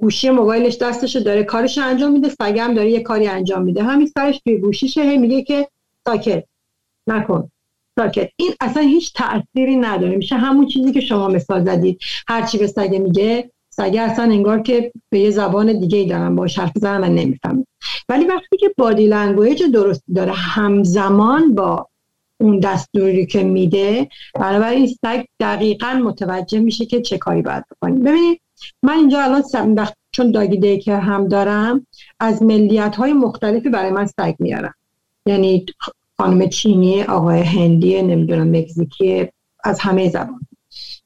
گوشی 0.00 0.30
موبایلش 0.30 0.78
دستش 0.78 1.16
داره 1.16 1.44
کارش 1.44 1.78
انجام 1.78 2.12
میده 2.12 2.28
سگم 2.28 2.74
داره 2.74 2.90
یه 2.90 3.00
کاری 3.00 3.26
انجام 3.26 3.62
میده. 3.62 3.82
همین 3.82 4.06
سرش 4.06 4.40
توی 4.44 4.58
گوشیشه 4.58 5.16
میگه 5.16 5.42
که 5.42 5.68
ساکت 6.08 6.44
نکن. 7.06 7.50
ساکت. 7.98 8.30
این 8.36 8.52
اصلا 8.60 8.82
هیچ 8.82 9.12
تأثیری 9.14 9.76
نداره. 9.76 10.16
میشه 10.16 10.36
همون 10.36 10.66
چیزی 10.66 10.92
که 10.92 11.00
شما 11.00 11.28
مثال 11.28 11.64
زدید. 11.64 12.00
هرچی 12.28 12.58
به 12.58 12.66
سگه 12.66 12.98
میگه 12.98 13.50
سگه 13.78 14.00
اصلا 14.00 14.24
انگار 14.24 14.62
که 14.62 14.92
به 15.10 15.18
یه 15.18 15.30
زبان 15.30 15.80
دیگه 15.80 15.98
ای 15.98 16.06
دارم 16.06 16.36
با 16.36 16.46
حرف 16.56 16.72
زنم 16.74 17.00
من 17.00 17.14
نمیفهم 17.14 17.66
ولی 18.08 18.24
وقتی 18.24 18.56
که 18.56 18.74
body 18.76 19.06
language 19.06 19.62
درست 19.62 20.02
داره 20.14 20.32
همزمان 20.32 21.54
با 21.54 21.88
اون 22.40 22.60
دستوری 22.60 23.26
که 23.26 23.42
میده 23.42 24.08
بنابراین 24.34 24.86
سگ 24.86 25.24
دقیقا 25.40 26.00
متوجه 26.04 26.58
میشه 26.58 26.86
که 26.86 27.00
چه 27.00 27.18
کاری 27.18 27.42
باید 27.42 27.64
بکنیم 27.70 28.02
ببینید 28.02 28.40
من 28.82 28.92
اینجا 28.92 29.22
الان 29.22 29.42
چون 30.10 30.30
doggy 30.30 30.78
care 30.78 30.96
هم 30.96 31.28
دارم 31.28 31.86
از 32.20 32.42
ملیت 32.42 32.96
های 32.96 33.12
مختلفی 33.12 33.68
برای 33.68 33.90
من 33.90 34.06
سگ 34.06 34.34
میارم 34.38 34.74
یعنی 35.26 35.66
خانم 36.20 36.48
چینی 36.48 37.02
آقای 37.02 37.40
هندی 37.40 38.02
نمی‌دونم 38.02 38.56
مکزیکی 38.56 39.28
از 39.64 39.80
همه 39.80 40.08
زبان. 40.08 40.40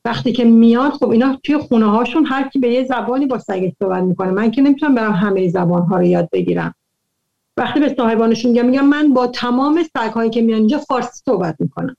وقتی 0.05 0.33
که 0.33 0.45
میاد 0.45 0.93
خب 0.93 1.09
اینا 1.09 1.39
توی 1.45 1.59
خونه 1.59 1.87
هاشون 1.87 2.27
هر 2.27 2.49
کی 2.49 2.59
به 2.59 2.69
یه 2.69 2.85
زبانی 2.85 3.27
با 3.27 3.39
سگش 3.39 3.73
صحبت 3.79 4.03
می‌کنه. 4.03 4.31
من 4.31 4.51
که 4.51 4.63
نمی‌تونم 4.63 4.95
برم 4.95 5.13
همه 5.13 5.49
زبان 5.49 5.83
ها 5.83 5.97
رو 5.97 6.05
یاد 6.05 6.29
بگیرم. 6.33 6.75
وقتی 7.57 7.81
به 7.81 7.95
صاحبانشون 7.97 8.51
میگم 8.51 8.67
میگم 8.67 8.87
من 8.87 9.15
با 9.15 9.27
تمام 9.27 9.83
سگ 9.83 10.11
هایی 10.13 10.31
که 10.31 10.43
میان 10.43 10.59
اینجا 10.59 10.79
فارسی 10.79 11.21
صحبت 11.25 11.57
می‌کنم. 11.59 11.97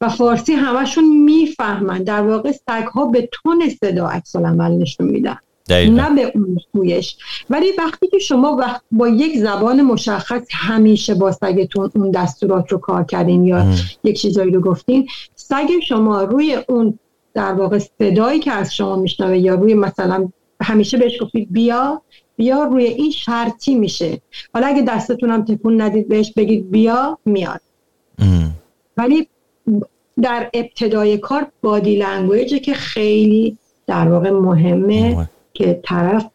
و 0.00 0.08
فارسی 0.08 0.52
همشون 0.52 1.16
می‌فهمن. 1.24 2.02
در 2.02 2.22
واقع 2.22 2.52
سگ 2.52 2.84
ها 2.84 3.06
به 3.06 3.28
تون 3.32 3.68
صدا 3.80 4.08
عکس 4.08 4.36
العمل 4.36 4.70
نشون 4.70 5.06
میدن. 5.06 5.38
نه 5.70 6.14
به 6.14 6.32
اون 6.34 6.56
سویش. 6.72 7.16
ولی 7.50 7.66
وقتی 7.78 8.06
که 8.06 8.18
شما 8.18 8.56
وقت 8.56 8.82
با 8.92 9.08
یک 9.08 9.38
زبان 9.38 9.82
مشخص 9.82 10.42
همیشه 10.50 11.14
با 11.14 11.32
سگتون 11.32 11.90
اون 11.94 12.10
دستورات 12.10 12.72
رو 12.72 12.78
کار 12.78 13.04
کردین 13.04 13.44
یا 13.44 13.66
یک 14.04 14.20
چیزایی 14.20 14.50
رو 14.50 14.60
گفتین 14.60 15.08
سگ 15.34 15.68
شما 15.88 16.22
روی 16.22 16.58
اون 16.68 16.98
در 17.34 17.52
واقع 17.52 17.78
صدایی 17.78 18.40
که 18.40 18.52
از 18.52 18.74
شما 18.74 18.96
میشنوه 18.96 19.38
یا 19.38 19.54
روی 19.54 19.74
مثلا 19.74 20.28
همیشه 20.62 20.98
بهش 20.98 21.22
گفتید 21.22 21.52
بیا 21.52 22.02
بیا 22.36 22.64
روی 22.64 22.84
این 22.84 23.10
شرطی 23.10 23.74
میشه. 23.74 24.20
حالا 24.54 24.66
اگه 24.66 24.82
دستتونم 24.82 25.44
تکون 25.44 25.80
ندید 25.80 26.08
بهش 26.08 26.32
بگید 26.36 26.70
بیا 26.70 27.18
میاد. 27.24 27.60
ولی 28.96 29.26
در 30.22 30.50
ابتدای 30.54 31.18
کار 31.18 31.46
بادی 31.62 31.96
لنگویجه 31.96 32.58
که 32.58 32.74
خیلی 32.74 33.58
در 33.86 34.08
واقع 34.08 34.30
مهمه. 34.30 35.28
که 35.54 35.80
طرف 35.84 36.26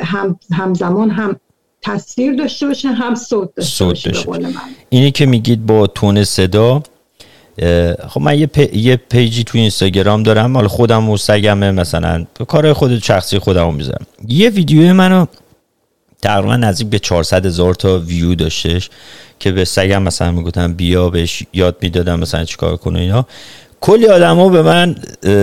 هم 0.00 0.38
همزمان 0.52 1.10
هم 1.10 1.36
تصویر 1.82 2.34
داشته 2.34 2.66
باشه 2.66 2.88
هم 2.88 3.14
صوت 3.14 3.54
داشته 3.54 3.84
باشه 3.84 4.12
اینی 4.88 5.10
که 5.10 5.26
میگید 5.26 5.66
با 5.66 5.86
تون 5.86 6.24
صدا 6.24 6.82
خب 8.08 8.20
من 8.20 8.38
یه, 8.38 8.48
یه 8.72 8.96
پیجی 8.96 9.44
تو 9.44 9.58
اینستاگرام 9.58 10.22
دارم 10.22 10.50
مال 10.50 10.66
خودم 10.66 11.08
و 11.08 11.16
سگمه 11.16 11.70
مثلا 11.70 12.26
کار 12.48 12.72
خود 12.72 12.98
شخصی 12.98 13.38
خودم 13.38 13.64
رو 13.64 13.72
می‌زنم 13.72 14.06
یه 14.28 14.50
ویدیو 14.50 14.94
منو 14.94 15.26
تقریبا 16.22 16.56
نزدیک 16.56 16.86
به 16.86 16.98
400 16.98 17.46
هزار 17.46 17.74
تا 17.74 17.98
ویو 17.98 18.34
داشتش 18.34 18.90
که 19.38 19.52
به 19.52 19.64
سگم 19.64 20.02
مثلا 20.02 20.30
می‌گفتم 20.30 20.72
بیا 20.72 21.10
بهش 21.10 21.42
یاد 21.52 21.76
می‌دادم 21.82 22.20
مثلا 22.20 22.44
چیکار 22.44 22.76
کنه 22.76 23.00
اینا. 23.00 23.26
کلی 23.80 24.06
ها 24.06 24.48
به 24.48 24.62
من 24.62 24.94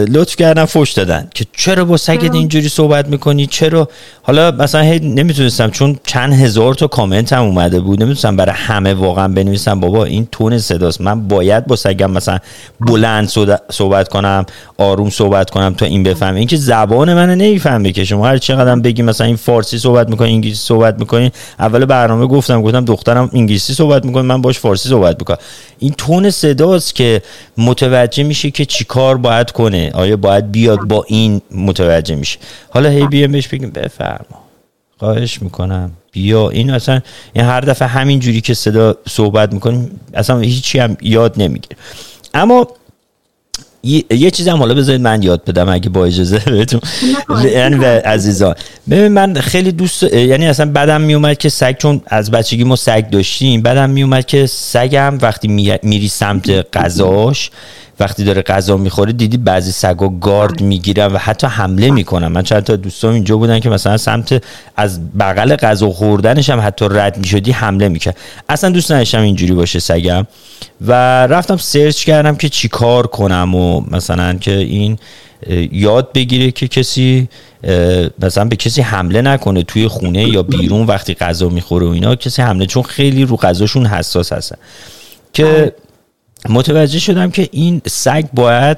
لطف 0.09 0.35
کردن 0.35 0.65
فوش 0.65 0.91
دادن 0.91 1.27
که 1.33 1.45
چرا 1.53 1.85
با 1.85 1.97
سگت 1.97 2.35
اینجوری 2.35 2.69
صحبت 2.69 3.07
می‌کنی؟ 3.07 3.47
چرا؟ 3.47 3.89
حالا 4.21 4.51
مثلا 4.51 4.81
هی 4.81 4.99
نمی‌تونستم 4.99 5.69
چون 5.69 5.99
چند 6.05 6.33
هزار 6.33 6.73
تا 6.73 6.87
کامنت 6.87 7.33
هم 7.33 7.43
اومده 7.43 7.79
بود 7.79 7.99
نمی‌تونستم 7.99 8.35
برای 8.35 8.55
همه 8.55 8.93
واقعا 8.93 9.27
بنویسم. 9.27 9.79
بابا 9.79 10.05
این 10.05 10.27
تون 10.31 10.59
صداست. 10.59 11.01
من 11.01 11.27
باید 11.27 11.67
با 11.67 11.75
سگم 11.75 12.11
مثلا 12.11 12.39
بلند 12.79 13.29
صحبت 13.71 14.07
کنم 14.07 14.45
آروم 14.77 15.09
صحبت 15.09 15.49
کنم 15.49 15.73
تا 15.73 15.85
این 15.85 16.03
بفهم 16.03 16.35
این 16.35 16.47
که 16.47 16.57
زبان 16.57 17.13
منو 17.13 17.35
نمی‌فهمه 17.35 17.91
که 17.91 18.05
شما 18.05 18.27
هر 18.27 18.37
چقدر 18.37 18.75
بگی 18.75 19.01
مثلا 19.01 19.27
این 19.27 19.35
فارسی 19.35 19.77
صحبت 19.79 20.09
می‌کنی 20.09 20.29
انگلیسی 20.29 20.65
صحبت 20.65 20.99
می‌کنی. 20.99 21.31
اول 21.59 21.85
برنامه 21.85 22.27
گفتم 22.27 22.61
گفتم 22.61 22.85
دخترم 22.85 23.29
انگلیسی 23.33 23.73
صحبت 23.73 24.05
می‌کنه 24.05 24.21
من 24.21 24.41
باش 24.41 24.59
فارسی 24.59 24.89
صحبت 24.89 25.15
می‌کنم. 25.19 25.37
این 25.79 25.93
تون 25.97 26.29
صداست 26.29 26.95
که 26.95 27.21
متوجه 27.57 28.26
میشه 28.27 28.51
که 28.51 28.65
چیکار 28.65 29.17
باید 29.17 29.51
کنه؟ 29.51 29.91
آیا 29.93 30.17
باید 30.17 30.51
بیاد 30.51 30.79
با 30.79 31.05
این 31.07 31.41
متوجه 31.51 32.15
میشه؟ 32.15 32.39
حالا 32.69 32.89
هی 32.89 33.07
بیام 33.07 33.31
بهش 33.31 33.47
بگیم 33.47 33.69
بفرما. 33.69 34.43
خواهش 34.99 35.41
می‌کنم. 35.41 35.91
بیا. 36.11 36.49
این 36.49 36.69
اصلا 36.69 37.01
این 37.33 37.45
هر 37.45 37.61
دفعه 37.61 37.87
همین 37.87 38.19
جوری 38.19 38.41
که 38.41 38.53
صدا 38.53 38.95
صحبت 39.09 39.53
می‌کنیم 39.53 39.99
اصلا 40.13 40.39
هیچی 40.39 40.79
هم 40.79 40.97
یاد 41.01 41.33
نمی‌گیره. 41.37 41.77
اما 42.33 42.67
یه 44.09 44.31
چیزی 44.31 44.49
هم 44.49 44.57
حالا 44.57 44.73
بذارید 44.73 45.01
من 45.01 45.23
یاد 45.23 45.45
بدم 45.45 45.69
اگه 45.69 45.89
با 45.89 46.05
اجازه 46.05 46.39
بهتون. 46.39 46.81
یعنی 47.43 47.85
عزیزان. 47.85 48.55
ببین 48.89 49.07
من 49.07 49.33
خیلی 49.33 49.71
دوست 49.71 50.03
یعنی 50.03 50.47
اصلا 50.47 50.71
بدم 50.71 51.01
میومد 51.01 51.37
که 51.37 51.49
سگ 51.49 51.77
چون 51.77 52.01
از 52.07 52.31
بچگی 52.31 52.63
ما 52.63 52.75
سگ 52.75 53.09
داشتیم 53.09 53.61
بدم 53.61 53.89
میومد 53.89 54.25
که 54.25 54.45
سگم 54.45 55.17
وقتی 55.21 55.47
میری 55.83 56.07
سمت 56.07 56.77
غذاش 56.77 57.51
وقتی 57.99 58.23
داره 58.23 58.41
غذا 58.41 58.77
می‌خوره 58.77 59.13
دیدی 59.13 59.37
بعضی 59.37 59.71
سگا 59.71 60.09
گارد 60.09 60.61
می‌گیرن 60.61 61.13
و 61.13 61.17
حتی 61.17 61.47
حمله 61.47 61.91
می‌کنن. 61.91 62.27
من 62.27 62.43
چند 62.43 62.63
تا 62.63 62.75
دوستام 62.75 63.13
اینجا 63.13 63.37
بودن 63.37 63.59
که 63.59 63.69
مثلا 63.69 63.97
سمت 63.97 64.43
از 64.75 65.17
بغل 65.17 65.55
غذا 65.55 65.89
خوردنش 65.89 66.49
هم 66.49 66.59
حتی 66.59 66.85
رد 66.91 67.17
می‌شدی 67.17 67.51
حمله 67.51 67.89
می‌کرد. 67.89 68.17
اصلا 68.49 68.69
دوست 68.69 68.91
نداشتم 68.91 69.21
اینجوری 69.21 69.53
باشه 69.53 69.79
سگم. 69.79 70.27
و 70.81 70.91
رفتم 71.27 71.57
سرچ 71.57 72.05
کردم 72.05 72.35
که 72.35 72.49
چیکار 72.49 73.07
کنم 73.07 73.55
و 73.55 73.81
مثلا 73.91 74.33
که 74.33 74.51
این 74.51 74.97
یاد 75.71 76.13
بگیره 76.13 76.51
که 76.51 76.67
کسی 76.67 77.29
مثلا 78.21 78.45
به 78.45 78.55
کسی 78.55 78.81
حمله 78.81 79.21
نکنه 79.21 79.63
توی 79.63 79.87
خونه 79.87 80.23
یا 80.23 80.43
بیرون 80.43 80.85
وقتی 80.85 81.13
غذا 81.13 81.49
می‌خوره 81.49 81.87
و 81.87 81.89
اینا 81.89 82.15
کسی 82.15 82.41
حمله 82.41 82.65
چون 82.65 82.83
خیلی 82.83 83.25
رو 83.25 83.35
غذاشون 83.35 83.85
حساس 83.85 84.33
هستن. 84.33 84.57
که 85.33 85.73
متوجه 86.49 86.99
شدم 86.99 87.31
که 87.31 87.49
این 87.51 87.81
سگ 87.87 88.25
باید 88.33 88.77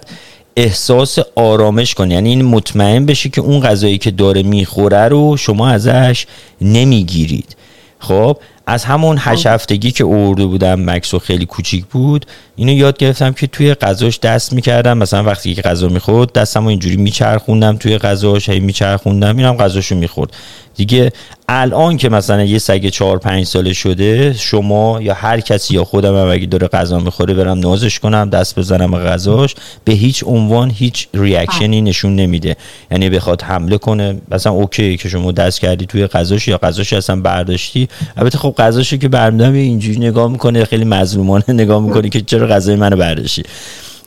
احساس 0.55 1.19
آرامش 1.35 1.93
کنه. 1.93 2.13
یعنی 2.13 2.29
این 2.29 2.45
مطمئن 2.45 3.05
بشه 3.05 3.29
که 3.29 3.41
اون 3.41 3.59
غذایی 3.59 3.97
که 3.97 4.11
داره 4.11 4.43
می‌خوره 4.43 5.07
رو 5.07 5.37
شما 5.37 5.69
ازش 5.69 6.25
نمی‌گیرید. 6.61 7.55
خب 7.99 8.37
از 8.67 8.83
همون 8.83 9.17
هشت 9.19 9.47
هفتگی 9.47 9.91
که 9.91 10.03
اورده 10.03 10.45
بودم 10.45 10.89
مکسو 10.89 11.19
خیلی 11.19 11.45
کوچیک 11.45 11.85
بود 11.85 12.25
اینو 12.55 12.73
یاد 12.73 12.97
گرفتم 12.97 13.33
که 13.33 13.47
توی 13.47 13.73
غذاش 13.73 14.19
دست 14.19 14.53
می‌کردم. 14.53 14.97
مثلا 14.97 15.23
وقتی 15.23 15.55
که 15.55 15.61
غذا 15.61 15.87
می‌خورد 15.87 16.33
دستم 16.33 16.65
اینجوری 16.65 16.97
میچرخوندم 16.97 17.77
توی 17.77 17.97
غذاش 17.97 18.49
هی 18.49 18.59
میچرخوندم 18.59 19.37
اینم 19.37 19.57
غذاشو 19.57 19.95
می‌خورد. 19.95 20.31
دیگه 20.75 21.11
الان 21.51 21.97
که 21.97 22.09
مثلا 22.09 22.43
یه 22.43 22.57
سگ 22.57 22.87
چهار 22.87 23.17
پنج 23.17 23.45
ساله 23.45 23.73
شده 23.73 24.33
شما 24.33 25.01
یا 25.01 25.13
هر 25.13 25.39
کسی 25.39 25.73
یا 25.73 25.83
خودم 25.83 26.15
هم 26.17 26.31
اگه 26.31 26.45
داره 26.45 26.67
غذا 26.67 26.99
می‌خوره 26.99 27.33
برم 27.33 27.59
نازش 27.59 27.99
کنم 27.99 28.29
دست 28.29 28.59
بزنم 28.59 28.97
غذاش 28.97 29.55
به 29.85 29.93
هیچ 29.93 30.23
عنوان 30.27 30.69
هیچ 30.69 31.07
ریاکشنی 31.13 31.81
نشون 31.81 32.15
نمیده. 32.15 32.55
یعنی 32.91 33.09
بخواد 33.09 33.41
حمله 33.41 33.77
کنه 33.77 34.21
مثلا 34.31 34.53
اوکی 34.53 34.97
که 34.97 35.09
شما 35.09 35.31
دست 35.31 35.59
کردی 35.59 35.85
توی 35.85 36.07
غذاش 36.07 36.47
یا 36.47 36.57
غذاش 36.57 36.93
اصلا 36.93 37.21
برداشتی. 37.21 37.87
البته 38.17 38.37
خب 38.37 38.55
غذاشو 38.57 38.97
که 38.97 39.07
برمیدم 39.07 39.53
اینجوری 39.53 39.99
نگاه 39.99 40.31
می‌کنه 40.31 40.65
خیلی 40.65 40.85
مظلومانه 40.85 41.45
نگاه 41.49 41.81
می‌کنه 41.81 42.09
که 42.09 42.21
چرا 42.21 42.47
غذای 42.47 42.75
منو 42.75 42.95
برداشتی. 42.95 43.43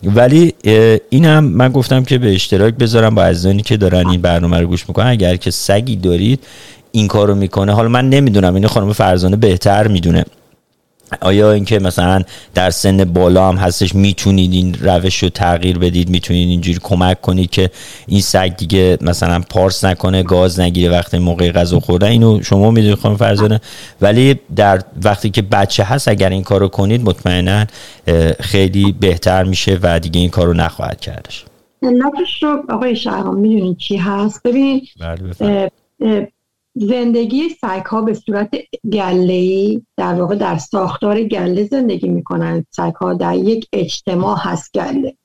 ولی 0.05 0.55
این 1.11 1.25
هم 1.25 1.45
من 1.45 1.69
گفتم 1.69 2.05
که 2.05 2.19
به 2.19 2.35
اشتراک 2.35 2.75
بذارم 2.75 3.15
با 3.15 3.23
عزیزانی 3.25 3.63
که 3.63 3.77
دارن 3.77 4.09
این 4.09 4.21
برنامه 4.21 4.61
رو 4.61 4.67
گوش 4.67 4.89
می‌کنن. 4.89 5.07
اگر 5.07 5.37
که 5.37 5.51
سگی 5.51 5.97
دارید 5.97 6.41
این 6.93 7.09
کارو 7.09 7.35
می‌کنه. 7.35 7.73
حالا 7.73 7.89
من 7.89 8.09
نمی‌دونم 8.09 8.55
اینو 8.55 8.69
خانم 8.69 8.93
فرزانه 8.93 9.37
بهتر 9.37 9.89
می‌دونه. 9.89 10.25
آیا 11.21 11.53
اینکه 11.53 11.79
مثلا 11.79 12.23
در 12.55 12.71
سن 12.71 13.05
بالا 13.05 13.49
هم 13.49 13.57
هستش 13.57 13.95
می‌تونید 13.95 14.53
این 14.53 14.77
روش 14.81 15.23
رو 15.23 15.29
تغییر 15.29 15.79
بدید 15.79 16.09
می‌تونید 16.09 16.49
اینجوری 16.49 16.79
کمک 16.83 17.21
کنید 17.21 17.51
که 17.51 17.71
این 18.07 18.21
سگ 18.21 18.57
دیگه 18.57 18.99
مثلا 19.01 19.43
پارس 19.51 19.85
نکنه 19.85 20.23
گاز 20.23 20.61
نگیره 20.61 20.91
وقتی 20.91 21.19
موقع 21.19 21.53
غذا 21.53 21.81
خوردن؟ 21.81 22.09
اینو 22.09 22.43
شما 22.43 22.71
می‌دونید 22.71 22.99
خانم 22.99 23.17
فرزانه. 23.17 23.61
ولی 24.01 24.41
در 24.57 24.83
وقتی 25.03 25.31
که 25.31 25.43
بچه 25.43 25.85
هست 25.85 26.09
اگر 26.09 26.29
این 26.29 26.43
کارو 26.43 26.69
کنید 26.69 27.05
مطمئنا 27.05 27.67
خیلی 28.41 28.93
بهتر 29.01 29.45
میشه 29.45 29.79
و 29.83 30.01
دیگه 30.01 30.21
این 30.21 30.31
کارو 30.31 30.53
نخواهد 30.53 31.01
کردش. 31.01 31.45
علتش 31.83 32.43
رو 32.43 32.63
آقای 32.69 32.97
شهرام 32.97 33.37
می‌دونید 33.37 33.77
چی 33.77 33.97
هست؟ 33.97 34.41
ببین 34.45 34.83
بله، 35.01 35.71
زندگی 36.75 37.49
سگ 37.49 37.87
ها 37.87 38.03
به 38.03 38.15
صورت 38.15 38.51
گله 38.93 39.33
ای 39.33 39.83
در 39.97 40.15
واقع 40.15 40.37
در 40.37 40.59
ساختار 40.59 41.23
گله 41.23 41.65
زندگی 41.65 42.09
می‌کنن. 42.09 42.65
سگ 42.71 42.95
ها 42.95 43.15
در 43.15 43.37
یک 43.37 43.69
اجتماع 43.73 44.37
هست 44.39 44.71
گله. 44.75 45.17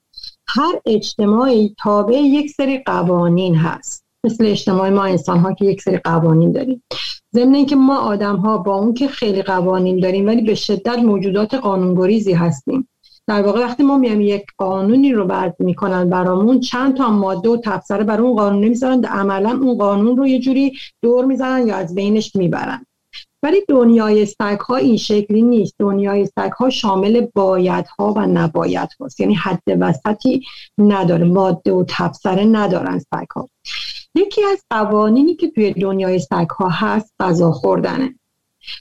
هر 0.47 0.81
اجتماعی 0.85 1.75
تابع 1.79 2.15
یک 2.15 2.51
سری 2.51 2.77
قوانین 2.77 3.55
هست. 3.55 4.05
مثل 4.23 4.45
اجتماع 4.45 4.89
ما 4.89 5.03
انسان 5.03 5.39
ها 5.39 5.53
که 5.53 5.65
یک 5.65 5.81
سری 5.81 5.97
قوانین 5.97 6.51
داریم. 6.51 6.83
ضمن 7.35 7.55
اینکه 7.55 7.75
ما 7.75 7.97
آدم 7.97 8.35
ها 8.35 8.57
با 8.57 8.75
اون 8.75 8.93
که 8.93 9.07
خیلی 9.07 9.41
قوانین 9.41 9.99
داریم 9.99 10.27
ولی 10.27 10.41
به 10.41 10.55
شدت 10.55 10.97
موجودات 10.97 11.53
قانونگریزی 11.53 12.33
هستیم. 12.33 12.87
در 13.27 13.41
واقع 13.41 13.59
وقتی 13.59 13.83
ما 13.83 13.97
میایم 13.97 14.21
یک 14.21 14.45
قانونی 14.57 15.13
رو 15.13 15.25
برد 15.25 15.55
می‌کنن 15.59 16.09
برامون 16.09 16.59
چند 16.59 16.97
تا 16.97 17.09
ماده 17.09 17.49
و 17.49 17.57
تفسره 17.57 18.03
بر 18.03 18.21
اون 18.21 18.35
قانون 18.35 18.63
نمی‌ذارن 18.63 19.05
عملا 19.05 19.59
اون 19.61 19.77
قانون 19.77 20.17
رو 20.17 20.27
یه 20.27 20.39
جوری 20.39 20.73
دور 21.01 21.25
می‌زنن 21.25 21.67
یا 21.67 21.75
از 21.75 21.95
بینش 21.95 22.35
می‌برن. 22.35 22.85
ولی 23.43 23.57
دنیای 23.67 24.25
سگ 24.25 24.59
ها 24.59 24.75
این 24.75 24.97
شکلی 24.97 25.41
نیست. 25.41 25.75
دنیای 25.79 26.25
سگ 26.25 26.51
ها 26.51 26.69
شامل 26.69 27.27
باید 27.35 27.85
ها 27.87 28.13
و 28.13 28.25
نباید 28.25 28.89
هاست 28.99 29.19
یعنی 29.19 29.33
حد 29.33 29.63
وسطی 29.79 30.41
نداره. 30.77 31.25
ماده 31.25 31.71
و 31.71 31.83
تفسره 31.87 32.45
ندارن 32.45 32.99
سگ 32.99 33.27
ها 33.35 33.49
یکی 34.15 34.41
از 34.43 34.63
قوانینی 34.69 35.35
که 35.35 35.49
توی 35.49 35.73
دنیای 35.73 36.19
سگ 36.19 36.49
ها 36.49 36.69
هست 36.69 37.13
غذا 37.19 37.51
خوردنه. 37.51 38.15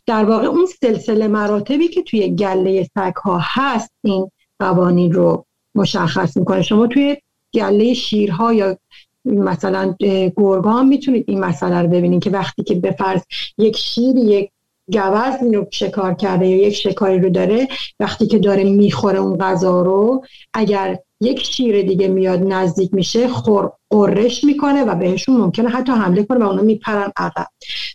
در 0.06 0.24
واقع 0.24 0.46
اون 0.46 0.66
سلسله 0.66 1.28
مراتبی 1.28 1.88
که 1.88 2.02
توی 2.02 2.36
گله 2.36 2.84
سگ 2.94 3.14
ها 3.14 3.38
هست 3.42 3.90
این 4.04 4.30
قوانین 4.58 5.12
رو 5.12 5.44
مشخص 5.74 6.36
می‌کنه. 6.36 6.62
شما 6.62 6.86
توی 6.86 7.16
گله 7.54 7.94
شیرها 7.94 8.52
یا 8.52 8.76
مثلا 9.24 9.94
گرگان 10.36 10.88
می‌تونید 10.88 11.24
این 11.28 11.40
مسئله 11.40 11.82
رو 11.82 11.88
ببینید 11.88 12.22
که 12.22 12.30
وقتی 12.30 12.62
که 12.62 12.74
به 12.74 12.90
فرض 12.90 13.20
یک 13.58 13.76
شیر 13.76 14.16
یک 14.16 14.50
گوز 14.92 15.54
رو 15.54 15.66
شکار 15.70 16.14
کرده 16.14 16.48
یا 16.48 16.56
یک 16.56 16.74
شکاری 16.74 17.18
رو 17.18 17.30
داره 17.30 17.68
وقتی 18.00 18.26
که 18.26 18.38
داره 18.38 18.64
می‌خوره 18.64 19.18
اون 19.18 19.38
غذا 19.38 19.82
رو 19.82 20.24
اگر 20.54 20.98
یک 21.20 21.42
شیر 21.42 21.82
دیگه 21.82 22.08
میاد 22.08 22.42
نزدیک 22.42 22.94
میشه 22.94 23.28
خور 23.28 23.72
قرش 23.90 24.44
می‌کنه 24.44 24.84
و 24.84 24.94
بهشون 24.94 25.36
ممکنه 25.36 25.68
حتی 25.68 25.92
حمله 25.92 26.24
کنه 26.24 26.44
و 26.44 26.48
اونا 26.48 26.62
میپرن 26.62 27.12
عقب. 27.16 27.46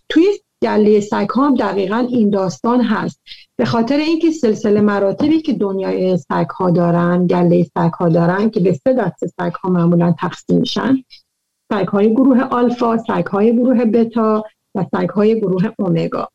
توی 0.08 0.24
گله 0.62 1.00
سگ 1.00 1.28
ها 1.34 1.46
هم 1.46 1.54
دقیقا 1.54 2.06
این 2.10 2.30
داستان 2.30 2.80
هست. 2.80 3.20
به 3.62 3.66
خاطر 3.66 3.96
اینکه 3.96 4.30
سلسله 4.30 4.80
مراتبی 4.80 5.40
که 5.40 5.52
دنیای 5.52 6.16
سگ 6.16 6.46
ها 6.58 6.70
دارن 6.70 7.26
گله 7.26 7.66
سگ 7.78 7.92
ها 7.98 8.08
دارن 8.08 8.50
که 8.50 8.60
به 8.60 8.72
سه 8.72 8.92
دسته 8.92 9.26
سگ 9.26 9.52
ها 9.52 9.70
معمولا 9.70 10.14
تقسیم 10.18 10.58
میشن. 10.58 10.96
سگ 11.72 11.88
های 11.88 12.12
گروه 12.12 12.40
آلفا 12.40 12.98
سگ 12.98 13.26
های 13.26 13.56
گروه 13.56 13.84
بتا 13.84 14.44
و 14.74 14.86
سگ 14.94 15.08
های 15.08 15.40
گروه 15.40 15.62
اومگا. 15.78 16.28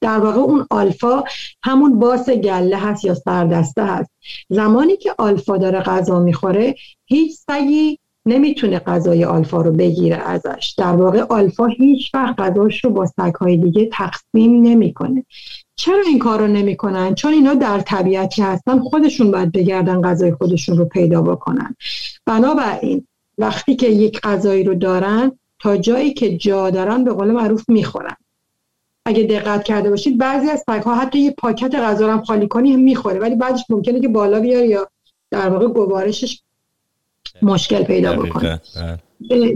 در 0.00 0.18
واقع 0.18 0.38
اون 0.38 0.66
آلفا 0.70 1.24
همون 1.64 1.98
باس 1.98 2.30
گله 2.30 2.76
هست 2.76 3.04
یا 3.04 3.14
سردسته 3.14 3.84
هست. 3.84 4.10
زمانی 4.48 4.96
که 4.96 5.14
آلفا 5.18 5.56
داره 5.56 5.80
غذا 5.80 6.20
می‌خوره 6.20 6.74
هیچ 7.06 7.38
سگی 7.50 7.98
نمی‌تونه 8.26 8.78
غذای 8.78 9.24
آلفا 9.24 9.60
رو 9.60 9.72
بگیره 9.72 10.16
ازش. 10.16 10.74
در 10.78 10.96
واقع 10.96 11.20
آلفا 11.20 11.66
هیچ 11.66 12.14
وقت 12.14 12.40
غذاش 12.40 12.84
رو 12.84 12.90
با 12.90 13.08
های 13.40 13.56
دیگه 13.56 13.88
تقسیم 13.92 14.62
نمی‌کنه. 14.62 15.24
چرا 15.80 16.02
این 16.06 16.18
کار 16.18 16.40
رو 16.40 16.46
نمی‌کنن؟ 16.46 17.14
چون 17.14 17.32
اینا 17.32 17.54
در 17.54 17.80
طبیعتی 17.80 18.42
هستن 18.42 18.80
خودشون 18.80 19.30
باید 19.30 19.52
بگردن 19.52 20.02
غذای 20.02 20.32
خودشون 20.32 20.78
رو 20.78 20.84
پیدا 20.84 21.22
بکنن. 21.22 21.76
بنابراین 22.26 23.06
وقتی 23.38 23.76
که 23.76 23.88
یک 23.88 24.20
غذایی 24.20 24.64
رو 24.64 24.74
دارن 24.74 25.32
تا 25.58 25.76
جایی 25.76 26.14
که 26.14 26.36
جا 26.36 26.70
دارن 26.70 27.04
به 27.04 27.12
قول 27.12 27.30
معروف 27.30 27.64
می‌خورن. 27.68 28.16
اگه 29.04 29.22
دقت 29.22 29.64
کرده 29.64 29.90
باشید 29.90 30.18
بعضی 30.18 30.50
از 30.50 30.64
ها 30.68 30.94
حتی 30.94 31.18
یه 31.18 31.34
پاکت 31.38 31.74
غذا 31.74 32.12
هم 32.12 32.24
خالی 32.24 32.48
کنی 32.48 32.72
هم 32.72 32.80
می‌خوره. 32.80 33.18
ولی 33.18 33.34
بعدش 33.34 33.64
ممکنه 33.68 34.00
که 34.00 34.08
بالا 34.08 34.40
بیاره 34.40 34.66
یا 34.66 34.88
در 35.30 35.48
واقع 35.48 35.66
گوارشش 35.66 36.42
مشکل 37.42 37.82
پیدا 37.82 38.16
بکنه. 38.16 38.60
بله. 38.76 38.98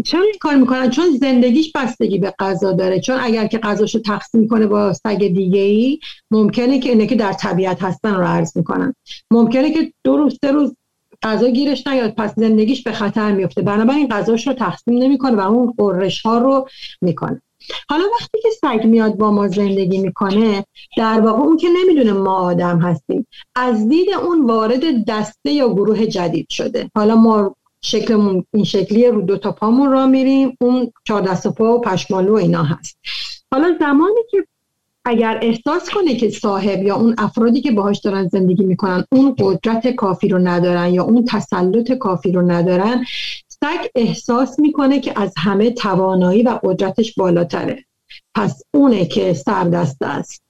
چرا 0.05 0.23
این 0.23 0.35
کار 0.41 0.55
می‌کنن؟ 0.55 0.91
چون 0.91 1.11
زندگیش 1.21 1.73
بستگی 1.73 2.19
به 2.19 2.35
غذا 2.39 2.73
داره. 2.73 3.01
چون 3.01 3.19
اگر 3.21 3.47
که 3.47 3.59
غذاشو 3.59 3.99
تقسیم 3.99 4.49
کنه 4.49 4.67
با 4.67 4.93
سگ 4.93 5.19
دیگه 5.19 5.61
ای 5.61 5.99
ممکنه 6.31 6.79
که 6.79 6.89
اینه 6.89 7.07
در 7.07 7.33
طبیعت 7.33 7.83
هستن 7.83 8.15
رو 8.15 8.25
عرض 8.25 8.57
می‌کنن. 8.57 8.95
ممکنه 9.31 9.73
که 9.73 9.93
دو 10.05 10.17
روز 10.17 10.39
سه 10.45 10.53
روز 10.53 10.77
غذا 11.23 11.49
گیرش 11.49 11.87
نیاد 11.87 12.15
پس 12.15 12.35
زندگیش 12.37 12.83
به 12.83 12.93
خطر 12.93 13.33
میفته 13.33 13.63
بنابراین 13.63 14.09
غذاش 14.09 14.47
رو 14.47 14.53
تقسیم 14.53 14.99
نمی‌کنه 14.99 15.37
و 15.37 15.41
اون 15.41 15.75
قررش 15.79 16.23
ها 16.23 16.39
رو 16.39 16.69
می‌کنه. 17.01 17.43
حالا 17.89 18.05
وقتی 18.21 18.39
که 18.43 18.49
سگ 18.61 18.87
میاد 18.87 19.17
با 19.17 19.31
ما 19.31 19.49
زندگی 19.49 19.99
می‌کنه 19.99 20.65
در 20.97 21.21
واقع 21.21 21.41
اون 21.41 21.57
که 21.57 21.69
نمی‌دونه 21.81 22.13
ما 22.13 22.35
آدم 22.35 22.79
هستیم 22.79 23.27
از 23.57 23.89
دید 23.89 24.09
اون 24.11 24.47
وارد 24.47 25.05
دسته 25.09 25.51
یا 25.51 25.69
گروه 25.69 26.07
جدید 26.07 26.47
شده. 26.51 26.91
حالا 26.97 27.17
ما 27.17 27.57
شکلمون 27.85 28.45
این 28.55 28.65
شکلیه 28.65 29.11
رو 29.11 29.23
دو 29.23 29.39
تا 29.39 29.53
پامون 29.53 29.91
را 29.91 30.07
میریم 30.07 30.57
اون 30.61 30.93
چهار 31.05 31.23
دست 31.23 31.47
پا 31.47 31.75
و 31.75 31.81
پشمالو 31.81 32.33
و 32.33 32.37
اینا 32.37 32.63
هست. 32.63 32.99
حالا 33.53 33.77
زمانی 33.81 34.21
که 34.31 34.47
اگر 35.05 35.39
احساس 35.43 35.91
کنه 35.91 36.17
که 36.17 36.31
صاحب 36.31 36.83
یا 36.83 36.97
اون 36.97 37.15
افرادی 37.19 37.61
که 37.61 37.73
باهاش 37.73 37.99
دارن 37.99 38.29
زندگی 38.29 38.65
می‌کنن 38.65 39.05
اون 39.13 39.35
قدرت 39.39 39.89
کافی 39.89 40.29
رو 40.29 40.39
ندارن 40.39 40.95
یا 40.95 41.05
اون 41.05 41.25
تسلط 41.25 41.93
کافی 41.93 42.33
رو 42.33 42.51
ندارن 42.51 43.05
سگ 43.49 43.89
احساس 43.95 44.59
می‌کنه 44.59 45.01
که 45.01 45.21
از 45.21 45.33
همه 45.39 45.71
توانایی 45.71 46.43
و 46.43 46.59
قدرتش 46.63 47.15
بالاتره. 47.15 47.85
پس 48.35 48.63
اونه 48.75 49.07
که 49.07 49.33
سردسته 49.33 50.07
است. 50.07 50.44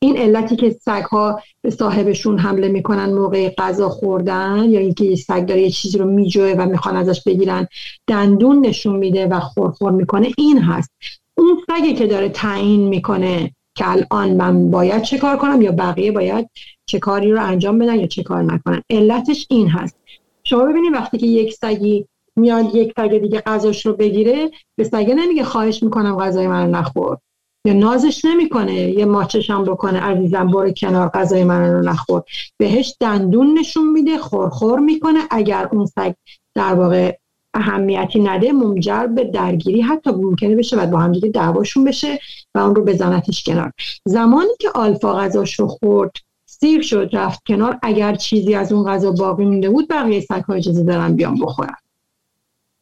این 0.00 0.16
علتی 0.16 0.56
که 0.56 0.70
سگ 0.70 1.02
ها 1.02 1.40
به 1.62 1.70
صاحبشون 1.70 2.38
حمله 2.38 2.68
می‌کنن 2.68 3.12
موقع 3.12 3.48
غذا 3.48 3.88
خوردن 3.88 4.64
یا 4.68 4.80
اینکه 4.80 5.16
سگ 5.16 5.46
داره 5.46 5.62
یه 5.62 5.70
چیزی 5.70 5.98
رو 5.98 6.10
میجوه 6.10 6.54
و 6.58 6.66
می‌خوان 6.66 6.96
ازش 6.96 7.22
بگیرن 7.22 7.68
دندون 8.06 8.66
نشون 8.66 8.96
میده 8.96 9.26
و 9.26 9.40
خورخور 9.40 9.92
می‌کنه 9.92 10.32
این 10.38 10.58
هست. 10.58 10.90
اون 11.34 11.58
سگی 11.70 11.94
که 11.94 12.06
داره 12.06 12.28
تعیین 12.28 12.88
می‌کنه 12.88 13.50
که 13.74 13.90
الان 13.90 14.36
من 14.36 14.70
باید 14.70 15.02
چه 15.02 15.18
کار 15.18 15.36
کنم 15.36 15.62
یا 15.62 15.72
بقیه 15.72 16.12
باید 16.12 16.50
چه 16.86 16.98
کاری 16.98 17.32
رو 17.32 17.44
انجام 17.44 17.78
بدن 17.78 18.00
یا 18.00 18.06
چه 18.06 18.22
کار 18.22 18.42
نکنن. 18.42 18.82
علتش 18.90 19.46
این 19.50 19.68
هست. 19.68 19.96
شما 20.44 20.64
ببینید 20.64 20.92
وقتی 20.92 21.18
که 21.18 21.26
یک 21.26 21.54
سگی 21.54 22.06
میاد 22.36 22.74
یک 22.74 22.92
سگ 22.96 23.18
دیگه 23.18 23.40
غذاش 23.40 23.86
رو 23.86 23.92
بگیره 23.92 24.50
به 24.76 24.84
سگه 24.84 25.14
نمیگه 25.14 25.44
خواهش 25.44 25.82
می‌کنم 25.82 26.16
غذای 26.16 26.46
من 26.46 26.70
نخور. 26.70 27.18
یا 27.64 27.72
نازش 27.72 28.24
نمی‌کنه 28.24 28.74
یه 28.74 29.04
ماچش 29.04 29.50
هم 29.50 29.64
بکنه. 29.64 30.00
عزیزم 30.00 30.46
برو 30.46 30.70
کنار 30.70 31.08
غذای 31.08 31.44
من 31.44 31.72
رو 31.72 31.82
نخور. 31.82 32.22
بهش 32.56 32.94
دندون 33.00 33.58
نشون 33.58 33.90
میده 33.90 34.18
خورخور 34.18 34.78
می‌کنه. 34.78 35.18
اگر 35.30 35.68
اون 35.72 35.86
سگ 35.86 36.14
در 36.54 36.74
واقع 36.74 37.16
اهمیتی 37.54 38.20
نده 38.20 38.52
منجر 38.52 39.06
به 39.06 39.24
درگیری 39.24 39.80
حتی 39.80 40.10
ممکنه 40.10 40.56
بشه 40.56 40.76
و 40.76 40.86
با 40.86 40.98
هم 40.98 41.12
دیگه 41.12 41.28
دعواشون 41.28 41.84
بشه 41.84 42.18
و 42.54 42.58
اون 42.58 42.74
رو 42.74 42.84
بزنتش 42.84 43.44
کنار. 43.44 43.72
زمانی 44.04 44.50
که 44.60 44.70
آلفا 44.74 45.14
غذاش 45.14 45.60
رو 45.60 45.66
خورد 45.66 46.12
سیر 46.46 46.82
شد 46.82 47.10
رفت 47.12 47.42
کنار. 47.46 47.78
اگر 47.82 48.14
چیزی 48.14 48.54
از 48.54 48.72
اون 48.72 48.90
غذا 48.90 49.12
باقی 49.12 49.44
مونده 49.44 49.70
بود 49.70 49.88
بقیه 49.88 50.20
سگ 50.20 50.42
ها 50.48 50.54
اجازه 50.54 50.84
دارن 50.84 51.16
بیان 51.16 51.34
بخورن. 51.40 51.76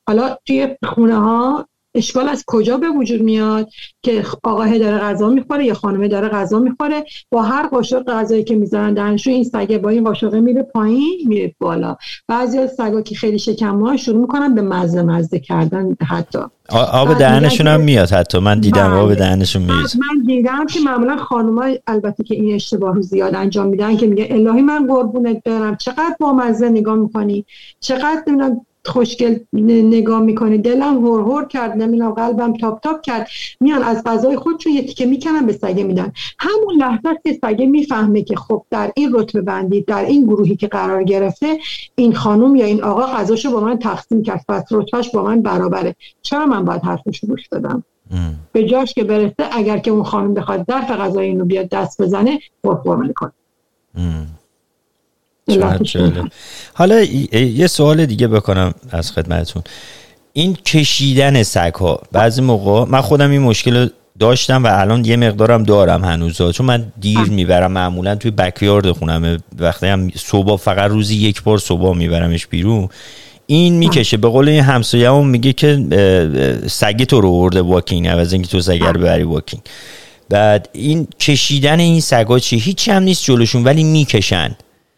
حالا 0.09 0.37
توی 0.47 0.77
خونه 0.85 1.17
ها 1.17 1.69
اشکال 1.97 2.29
از 2.29 2.45
کجا 2.47 2.77
به 2.77 2.89
وجود 2.89 3.23
میاد 3.23 3.69
که 4.03 4.25
آقاه 4.43 4.79
داره 4.79 4.99
غذا 4.99 5.29
می‌خوره 5.29 5.65
یا 5.65 5.75
خانمه 5.75 6.09
داره 6.09 6.29
غذا 6.29 6.59
می‌خوره؟ 6.59 7.05
با 7.31 7.43
هر 7.43 7.67
قاشق 7.67 8.05
غذایی 8.05 8.45
که 8.45 8.57
می‌ذارن 8.57 8.95
درنشو 8.95 9.31
این 9.31 9.45
سگه 9.45 9.79
با 9.79 9.89
این 9.89 10.05
قاشقه 10.05 10.41
میره 10.41 10.63
پایین 10.63 11.19
میره 11.27 11.55
بالا. 11.59 11.97
بعضی 12.29 12.59
از 12.59 12.75
سگا 12.75 13.03
که 13.03 13.15
خیلی 13.15 13.39
شکم 13.39 13.97
شروع 13.97 14.21
می‌کنن 14.21 14.55
به 14.55 14.63
مزه 14.63 15.03
مزه 15.03 15.39
کردن 15.39 15.97
حتی. 16.09 16.39
آب 16.93 17.15
دهنشون 17.15 17.67
هم 17.67 17.81
میاد 17.81 18.11
حتی. 18.11 18.39
من 18.39 18.61
دیدم 18.61 18.93
آب 18.93 19.07
بله. 19.07 19.15
دهنشون 19.15 19.63
میاد. 19.63 19.91
من 19.99 20.23
دیدم 20.27 20.67
که 20.67 20.81
معمولا 20.81 21.17
خانم 21.17 21.75
البته 21.87 22.25
که 22.25 22.35
این 22.35 22.55
اشتباه 22.55 22.95
رو 22.95 23.03
زیاد 23.03 23.35
انجام 23.35 23.67
میدن 23.67 23.97
که 23.97 24.07
میگه 24.07 24.29
الهی 24.31 24.63
من 24.63 24.87
قربونت 24.87 25.43
برم. 25.45 25.77
چقدر 25.77 26.17
با 26.21 26.33
مزه 26.33 26.69
نگاه 26.69 26.97
می‌کنی؟ 26.97 27.45
چقدر 27.81 28.23
نمی‌دونم 28.27 28.61
خوشگل 28.87 29.39
نگاه 29.53 30.21
می‌کنه 30.21 30.59
دلم 30.59 30.95
هور 31.07 31.21
هور 31.21 31.45
کرد 31.45 31.77
نمی‌دونم 31.77 32.11
قلبم 32.11 32.53
تاپ 32.53 32.81
تاپ 32.81 33.01
کرد. 33.01 33.29
میان 33.61 33.83
از 33.83 34.03
غذای 34.05 34.37
خودشون 34.37 34.73
یه 34.73 34.83
تیکه 34.83 35.07
می‌کنن 35.07 35.47
به 35.47 35.53
سگه 35.53 35.85
میدن. 35.85 36.13
همون 36.39 36.75
لحظه 36.77 37.21
که 37.25 37.39
سگه 37.45 37.67
می‌فهمه 37.67 38.23
که 38.23 38.37
خب 38.37 38.65
در 38.71 38.93
این 38.97 39.11
رتبه 39.15 39.41
بندی 39.41 39.83
در 39.83 40.05
این 40.05 40.25
گروهی 40.25 40.57
که 40.57 40.67
قرار 40.69 41.05
گرفته 41.05 41.59
این 41.95 42.15
خانم 42.15 42.57
یا 42.57 42.67
این 42.67 42.85
آقا 42.85 43.07
غذاشو 43.07 43.51
با 43.51 43.61
من 43.61 43.79
تقسیم 43.79 44.23
کرد. 44.23 44.45
پس 44.49 44.65
رتبهش 44.71 45.11
با 45.11 45.23
من 45.23 45.43
برابره. 45.43 45.97
چرا 46.23 46.47
من 46.47 46.65
باید 46.65 46.83
حرفش 46.83 47.21
گوش 47.29 47.49
بدم؟ 47.53 47.85
به 48.53 48.65
جاش 48.65 48.95
که 48.95 49.05
برسه 49.05 49.49
اگر 49.53 49.79
که 49.79 49.91
اون 49.91 50.03
خانم 50.03 50.35
بخواد 50.35 50.65
ظرف 50.71 50.91
غذای 50.91 51.27
اینو 51.27 51.45
بیاد 51.45 51.69
دست 51.69 52.03
بزنه 52.03 52.39
خورخور 52.65 52.97
می‌کنه. 52.97 53.33
حالا 56.75 57.01
یه 57.33 57.67
سوال 57.67 58.07
دیگه 58.07 58.29
بکنم 58.29 58.75
از 58.91 59.13
خدمتون 59.13 59.63
این 60.33 60.55
کشیدن 60.55 61.43
سگ 61.43 61.75
ها 61.75 62.03
بعضی 62.13 62.43
موقع 62.43 62.91
من 62.91 63.01
خودم 63.01 63.31
این 63.31 63.41
مشکل 63.41 63.89
داشتم 64.19 64.65
و 64.65 64.81
الان 64.81 65.05
یه 65.05 65.17
مقدارم 65.17 65.63
دارم 65.63 66.05
هنوزا 66.05 66.53
چون 66.53 66.67
من 66.67 66.93
دیر 67.01 67.19
می‌برم 67.21 67.73
معمولا 67.73 68.15
توی 68.15 68.31
بکیارد 68.31 68.93
خونم 68.93 69.39
وقتی 69.59 69.87
هم 69.87 70.11
صبح 70.17 70.57
فقط 70.57 70.91
روزی 70.91 71.17
یک 71.17 71.43
بار 71.43 71.59
صبح 71.59 71.97
میبرمش 71.97 72.47
بیرون. 72.47 72.89
این 73.47 73.75
می‌کشه. 73.75 74.17
به 74.17 74.29
قول 74.29 74.49
این 74.49 74.63
همسایه 74.63 75.11
هم 75.11 75.27
میگه 75.27 75.53
که 75.53 75.87
سگ 76.67 77.05
تو 77.05 77.21
رو 77.21 77.31
ورده 77.31 77.63
واکینگ 77.63 78.07
از 78.07 78.33
اینکه 78.33 78.49
تو 78.49 78.61
سگ 78.61 78.83
رو 78.83 79.01
ببری 79.01 79.23
واکینگ. 79.23 79.63
بعد 80.29 80.69
این 80.73 81.09
کشیدن 81.21 81.81
این 81.81 82.01
سگا 82.01 82.39
چی؟ 82.39 82.59
هیچی 82.59 82.91
هم 82.91 83.03
نیست 83.03 83.25
جلوشون 83.25 83.65
ولی 83.65 83.85
می‌کشن 83.85 84.57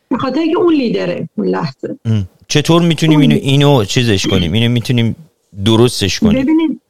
به 0.09 0.19
خاطر 0.19 0.47
که 0.47 0.59
اون 0.59 0.75
لیدره 0.75 1.29
اون 1.39 1.47
لحظه. 1.47 1.99
چطور 2.49 2.83
می‌تونیم 2.83 3.21
اینو 3.21 3.35
اینو 3.35 3.85
چیزش 3.85 4.27
کنیم؟ 4.27 4.53
اینو 4.53 4.73
می‌تونیم 4.73 5.17
درستش 5.65 6.19
کنیم؟ 6.19 6.43
ببینید 6.43 6.81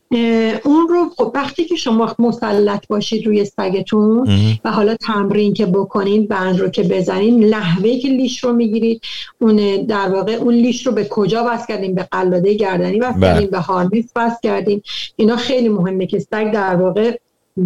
اون 0.65 0.89
رو 0.89 1.11
خب 1.17 1.31
وقتی 1.35 1.65
که 1.65 1.77
شما 1.77 2.15
مسلط 2.19 2.87
باشید 2.89 3.27
روی 3.27 3.45
سگتون 3.45 4.29
و 4.65 4.73
حالا 4.73 4.95
تمرین 4.95 5.55
که 5.55 5.67
بکنین 5.67 6.27
بند 6.27 6.61
رو 6.61 6.69
که 6.69 6.83
بزنین 6.83 7.45
لحوه 7.45 7.99
که 7.99 8.09
لیش 8.09 8.45
رو 8.45 8.53
می‌گیرید 8.53 9.01
اون 9.39 9.57
در 9.87 10.09
واقع 10.09 10.33
اون 10.33 10.55
لیش 10.55 10.87
رو 10.87 10.93
به 10.93 11.05
کجا 11.05 11.43
بس 11.43 11.67
کردین 11.67 11.95
به 11.95 12.03
قلاده 12.03 12.55
گردنی 12.55 12.99
بس 12.99 13.15
بله. 13.15 13.21
کردین 13.21 13.51
به 13.51 13.59
هارنیس 13.59 14.13
بس 14.17 14.33
کردین 14.43 14.83
اینا 15.17 15.37
خیلی 15.37 15.69
مهمه 15.69 16.07
که 16.07 16.19
سگ 16.19 16.53
در 16.53 16.77
واقع 16.77 17.17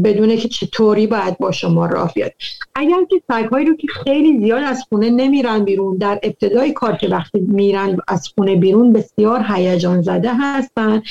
بدونه 0.04 0.36
که 0.36 0.48
چطوری 0.48 1.06
باید 1.06 1.38
با 1.38 1.50
شما 1.50 1.86
راه 1.86 2.12
بیاد. 2.14 2.32
اگر 2.74 3.04
که 3.10 3.22
سگهایی 3.28 3.66
رو 3.66 3.76
که 3.76 3.86
خیلی 3.86 4.38
زیاد 4.40 4.62
از 4.62 4.84
خونه 4.88 5.10
نمیرن 5.10 5.64
بیرون 5.64 5.96
در 5.96 6.20
ابتدای 6.22 6.72
کار 6.72 6.96
که 6.96 7.08
وقتی 7.08 7.40
میرن 7.40 7.98
از 8.08 8.28
خونه 8.28 8.56
بیرون 8.56 8.92
بسیار 8.92 9.44
هیجان 9.48 10.02
زده 10.02 10.30
هستن 10.34 11.02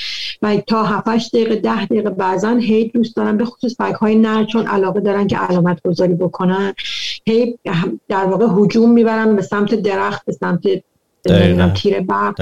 و 0.41 0.58
تا 0.58 0.84
7 0.84 1.36
دقیقه 1.36 1.56
10 1.56 1.86
دقیقه 1.86 2.10
بعضا 2.10 2.56
هی 2.56 2.89
دوست 2.89 3.15
دارن 3.15 3.38
به 3.38 3.46
خصوص 3.46 3.76
سگهای 3.78 4.15
نر 4.15 4.44
چون 4.44 4.67
علاقه 4.67 5.00
دارن 5.00 5.28
که 5.28 5.38
علامت 5.38 5.82
گذاری 5.86 6.13
بکنن 6.13 6.74
هی 7.26 7.60
در 8.08 8.26
واقع 8.26 8.46
هجوم 8.46 8.91
می‌برن 8.91 9.36
به 9.36 9.41
سمت 9.41 9.76
درخت 9.76 10.26
به 10.26 10.34
سمت 10.34 10.62
تیر 11.74 12.00
برق 12.00 12.36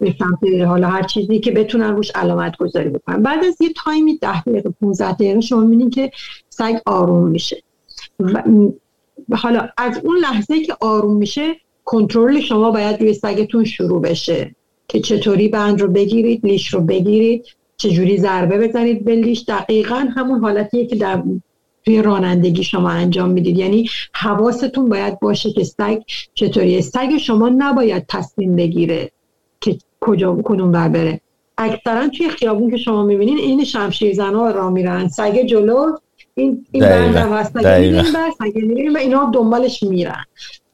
به 0.00 0.14
سمت 0.18 0.62
حالا 0.66 0.88
هر 0.88 1.02
چیزی 1.02 1.38
که 1.38 1.50
بتونن 1.50 1.96
روش 1.96 2.10
علامت 2.10 2.56
گذاری 2.56 2.88
بکنن. 2.88 3.22
بعد 3.22 3.44
از 3.44 3.56
یه 3.60 3.68
تایمی 3.84 4.18
ده 4.18 4.42
دقیقه 4.42 4.70
15 4.80 5.12
دقیقه 5.12 5.40
شما 5.40 5.60
می‌بینید 5.60 5.94
که 5.94 6.10
سگ 6.48 6.74
آروم 6.86 7.28
میشه. 7.28 7.62
و 9.28 9.36
حالا 9.36 9.68
از 9.76 10.00
اون 10.04 10.18
لحظه 10.18 10.62
که 10.62 10.76
آروم 10.80 11.16
میشه 11.16 11.54
کنترل 11.84 12.40
شما 12.40 12.70
باید 12.70 13.00
روی 13.00 13.14
سگتون 13.14 13.64
شروع 13.64 14.02
بشه 14.02 14.54
که 14.88 15.00
چطوری 15.00 15.48
بند 15.48 15.80
رو 15.80 15.88
بگیرید 15.88 16.46
لیش 16.46 16.74
رو 16.74 16.80
بگیرید 16.80 17.44
چجوری 17.76 18.18
ضربه 18.18 18.68
بزنید 18.68 19.04
به 19.04 19.14
لیش. 19.14 19.44
دقیقا 19.48 20.08
همون 20.16 20.40
حالتیه 20.40 20.86
که 20.86 20.96
در 20.96 21.22
توی 21.86 22.02
رانندگی 22.02 22.64
شما 22.64 22.90
انجام 22.90 23.30
می‌دید. 23.30 23.58
یعنی 23.58 23.88
حواستون 24.12 24.88
باید 24.88 25.20
باشه 25.20 25.52
که 25.52 25.64
سگ 25.64 26.02
چطوری 26.34 26.82
سگ 26.82 27.16
شما 27.20 27.48
نباید 27.48 28.06
تصمیم 28.08 28.56
بگیره 28.56 29.10
که 29.60 29.78
کجا 30.00 30.38
کدوم 30.44 30.72
بر 30.72 30.88
بره. 30.88 31.20
اکثرا 31.58 32.08
توی 32.08 32.28
خیابون 32.28 32.70
که 32.70 32.76
شما 32.76 33.02
می‌بینین 33.02 33.38
این 33.38 33.64
شمشیر 33.64 34.14
زنها 34.14 34.50
را 34.50 34.70
میرن. 34.70 35.08
سگ 35.08 35.42
جلو 35.42 35.96
این 36.34 36.66
این 36.72 36.82
بر 36.84 37.44
سگ 37.44 38.56
و 38.94 38.98
اینا 38.98 39.30
دنبالش 39.34 39.82
میرن. 39.82 40.24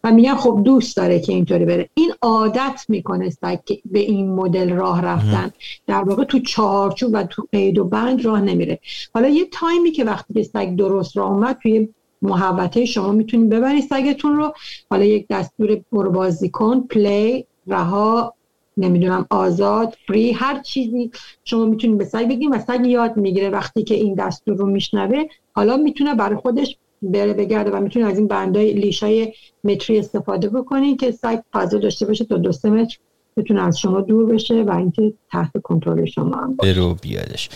و 0.05 0.13
میگن 0.13 0.35
خب 0.35 0.61
دوست 0.65 0.97
داره 0.97 1.21
که 1.21 1.33
اینطوری 1.33 1.65
بره. 1.65 1.89
این 1.95 2.13
عادت 2.23 2.85
می‌کنه 2.89 3.31
سگ 3.31 3.59
به 3.85 3.99
این 3.99 4.31
مدل 4.35 4.71
راه 4.71 5.03
رفتن. 5.03 5.53
در 5.87 6.03
واقع 6.03 6.25
تو 6.25 6.39
چارچوب 6.39 7.11
و 7.15 7.23
تو 7.23 7.47
قید 7.53 7.79
و 7.79 7.85
بند 7.85 8.25
راه 8.25 8.41
نمیره. 8.41 8.79
حالا 9.15 9.29
یه 9.29 9.45
تایمی 9.45 9.91
که 9.91 10.05
وقتی 10.05 10.35
که 10.35 10.43
سگ 10.43 10.77
درست 10.77 11.17
راه 11.17 11.31
اومد 11.31 11.59
توی 11.63 11.89
محوطه 12.23 12.85
شما 12.85 13.13
می‌تونید 13.13 13.49
ببرید 13.49 13.85
سگتون 13.85 14.37
رو. 14.37 14.53
حالا 14.91 15.05
یک 15.05 15.27
دستور 15.31 15.81
برو 15.93 16.11
بازی 16.11 16.49
کن. 16.49 16.81
پلی 16.81 17.47
رها 17.67 18.35
نمی‌دونم 18.77 19.27
آزاد 19.31 19.97
فری 20.07 20.33
هر 20.33 20.61
چیزی 20.61 21.11
شما 21.45 21.65
می‌تونید 21.65 21.99
به 21.99 22.05
سگ 22.05 22.29
بگید 22.29 22.49
و 22.53 22.59
سگ 22.59 22.87
یاد 22.87 23.17
می‌گیره. 23.17 23.51
وقتی 23.51 23.83
که 23.83 23.95
این 23.95 24.15
دستور 24.15 24.57
رو 24.57 24.67
میشنوه 24.67 25.23
حالا 25.53 25.77
می‌تونه 25.77 26.15
برای 26.15 26.37
خودش 26.37 26.77
بره 27.03 27.33
بگرده 27.33 27.71
و 27.71 27.81
می‌تونه 27.81 28.07
از 28.07 28.19
این 28.19 28.29
بندای 28.29 28.73
لیشای 28.73 29.33
متری 29.65 29.99
استفاده 29.99 30.49
بکنین 30.49 30.97
که 30.97 31.11
سگ 31.11 31.41
فضا 31.53 31.79
داشته 31.79 32.07
باشه 32.07 32.25
تا 32.25 32.37
دو 32.37 32.53
سه 32.53 32.71
متر 32.71 32.99
بتونه 33.37 33.63
از 33.63 33.79
شما 33.79 34.01
دور 34.01 34.35
بشه 34.35 34.63
و 34.63 34.77
اینکه 34.77 35.13
تحت 35.31 35.53
کنترل 35.63 36.05
شما 36.05 36.37
هم 36.37 36.57
باشه. 36.57 36.75
برو 36.75 36.95
بیادش 37.03 37.49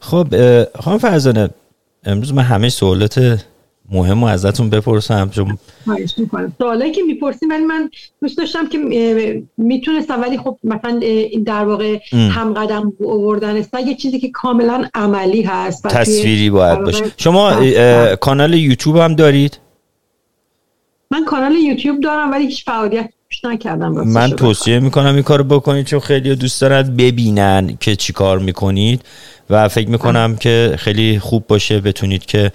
خب 0.00 0.26
خانم 0.80 0.98
فرزانه 0.98 1.50
امروز 2.04 2.34
من 2.34 2.42
همه 2.42 2.68
سوالات 2.68 3.44
مهم 3.94 4.20
رو 4.20 4.26
ازتون 4.26 4.70
بپرسم 4.70 5.30
چون 5.30 5.58
سوالایی 6.58 6.92
که 6.92 7.02
می‌پرسیم 7.02 7.50
ولی 7.50 7.64
من 7.64 7.90
دوست 8.22 8.38
داشتم 8.38 8.68
که 8.68 8.78
می‌تونستم 9.58 10.22
ولی 10.22 10.38
خب 10.38 10.58
مثلا 10.64 11.00
در 11.46 11.64
واقع 11.64 11.98
هم 12.12 12.54
قدم 12.54 12.92
آوردن 13.06 13.56
یه 13.86 13.94
چیزی 13.94 14.18
که 14.18 14.30
کاملا 14.30 14.84
عملی 14.94 15.42
هست 15.42 15.88
تصویری 15.88 16.50
باید 16.50 16.78
باشه. 16.78 17.04
شما 17.16 17.52
کانال 18.20 18.54
یوتیوب 18.54 18.96
هم 18.96 19.14
دارید؟ 19.14 19.58
من 21.10 21.24
کانال 21.24 21.52
یوتیوب 21.52 22.00
دارم 22.00 22.30
ولی 22.30 22.46
هیچ 22.46 22.64
فعالیت 22.64 23.10
نکردم 23.46 23.92
من 23.92 24.30
توصیه 24.30 24.80
می‌کنم 24.80 25.14
این 25.14 25.22
کارو 25.22 25.44
بکنید 25.44 25.86
چون 25.86 26.00
خیلی 26.00 26.36
دوست 26.36 26.60
دارد 26.60 26.96
ببینن 26.96 27.76
که 27.80 27.96
چی 27.96 28.12
کار 28.12 28.38
می‌کنید 28.38 29.02
و 29.50 29.68
فکر 29.68 29.88
می‌کنم 29.88 30.36
که 30.36 30.74
خیلی 30.78 31.18
خوب 31.18 31.46
باشه 31.46 31.80
بتونید 31.80 32.26
که 32.26 32.52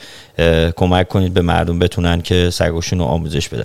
کمک 0.75 1.08
کنید 1.08 1.34
به 1.34 1.41
مردم 1.41 1.80
بتونن 1.80 2.21
که 2.21 2.49
سگاشون 2.49 2.99
رو 2.99 3.06
آموزش 3.06 3.49
بدن. 3.49 3.63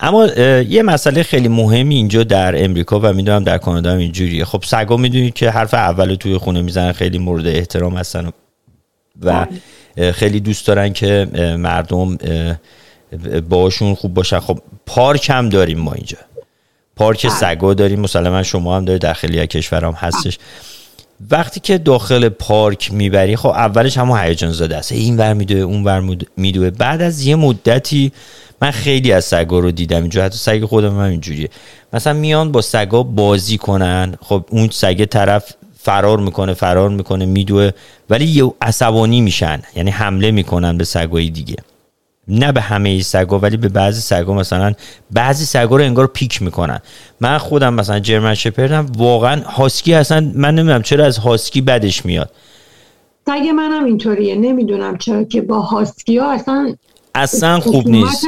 اما 0.00 0.26
یه 0.68 0.82
مسئله 0.82 1.22
خیلی 1.22 1.48
مهمی 1.48 1.94
اینجا 1.94 2.24
در 2.24 2.64
امریکا 2.64 3.00
و 3.00 3.12
می‌دونم 3.12 3.44
در 3.44 3.58
کانادا 3.58 3.92
هم 3.92 3.98
اینجوریه. 3.98 4.44
خب 4.44 4.62
سگا 4.66 4.96
می‌دونید 4.96 5.34
که 5.34 5.50
حرف 5.50 5.74
اول 5.74 6.14
توی 6.14 6.38
خونه 6.38 6.62
می‌زنن 6.62 6.92
خیلی 6.92 7.18
مورد 7.18 7.46
احترام 7.46 7.96
هستن 7.96 8.30
و 9.22 9.46
خیلی 10.12 10.40
دوست 10.40 10.66
دارن 10.66 10.92
که 10.92 11.26
مردم 11.58 12.18
باشون 13.48 13.94
خوب 13.94 14.14
باشن. 14.14 14.38
خب 14.38 14.58
پارک 14.86 15.30
هم 15.30 15.48
داریم 15.48 15.78
ما 15.78 15.92
اینجا. 15.92 16.18
پارک 16.96 17.26
بله. 17.26 17.34
سگا 17.34 17.74
داریم. 17.74 18.00
مسلما 18.00 18.42
شما 18.42 18.76
هم 18.76 18.84
دارید 18.84 19.02
داخلی 19.02 19.46
کشورام 19.46 19.94
هستش. 19.94 20.38
وقتی 21.30 21.60
که 21.60 21.78
داخل 21.78 22.28
پارک 22.28 22.92
می‌بری 22.92 23.36
خب 23.36 23.48
اولش 23.48 23.98
همون 23.98 24.18
هیجان 24.18 24.52
زده 24.52 24.76
است. 24.76 24.92
این 24.92 25.16
ور 25.16 25.32
میدوه 25.32 25.60
اون 25.60 25.84
ور 25.84 26.16
میدوه. 26.36 26.70
بعد 26.70 27.02
از 27.02 27.26
یه 27.26 27.36
مدتی 27.36 28.12
من 28.62 28.70
خیلی 28.70 29.12
از 29.12 29.24
سگا 29.24 29.58
رو 29.58 29.70
دیدم 29.70 30.00
اینجا. 30.00 30.24
حتی 30.24 30.38
سگ 30.38 30.64
خودم 30.64 30.90
هم 30.90 30.98
اینجوریه. 30.98 31.48
مثلا 31.92 32.12
میان 32.12 32.52
با 32.52 32.60
سگا 32.60 33.02
بازی 33.02 33.58
کنن. 33.58 34.14
خب 34.20 34.44
اون 34.50 34.68
سگ 34.72 35.04
طرف 35.04 35.52
فرار 35.78 36.18
می‌کنه 36.20 36.54
فرار 36.54 36.88
می‌کنه 36.88 37.26
میدوه. 37.26 37.70
ولی 38.10 38.24
یه 38.24 38.52
عصبانی 38.62 39.20
میشن. 39.20 39.62
یعنی 39.76 39.90
حمله 39.90 40.30
می‌کنن 40.30 40.78
به 40.78 40.84
سگای 40.84 41.30
دیگه. 41.30 41.56
نه 42.28 42.52
به 42.52 42.60
همه 42.60 43.02
سگا 43.02 43.38
ولی 43.38 43.56
به 43.56 43.68
بعضی 43.68 44.00
سگا 44.00 44.34
مثلا 44.34 44.72
بعضی 45.10 45.44
سگا 45.44 45.76
رو 45.76 45.84
انگار 45.84 46.06
پیک 46.06 46.42
می‌کنن. 46.42 46.80
من 47.20 47.38
خودم 47.38 47.74
مثلا 47.74 48.00
جرمن 48.00 48.34
شپردم 48.34 48.86
واقعا 48.96 49.42
هاسکی 49.42 49.94
اصلا 49.94 50.32
من 50.34 50.54
نمی‌دونم 50.54 50.82
چرا 50.82 51.04
از 51.04 51.18
هاسکی 51.18 51.60
بدش 51.60 52.06
میاد. 52.06 52.30
سگ 53.26 53.48
منم 53.56 53.84
اینطوریه 53.84 54.34
نمی‌دونم 54.34 54.98
چرا 54.98 55.24
که 55.24 55.40
با 55.40 55.60
هاسکی 55.60 56.18
ها 56.18 56.32
اصلا 56.32 56.74
اصلا 57.14 57.60
خوب 57.60 57.88
نیست. 57.88 58.26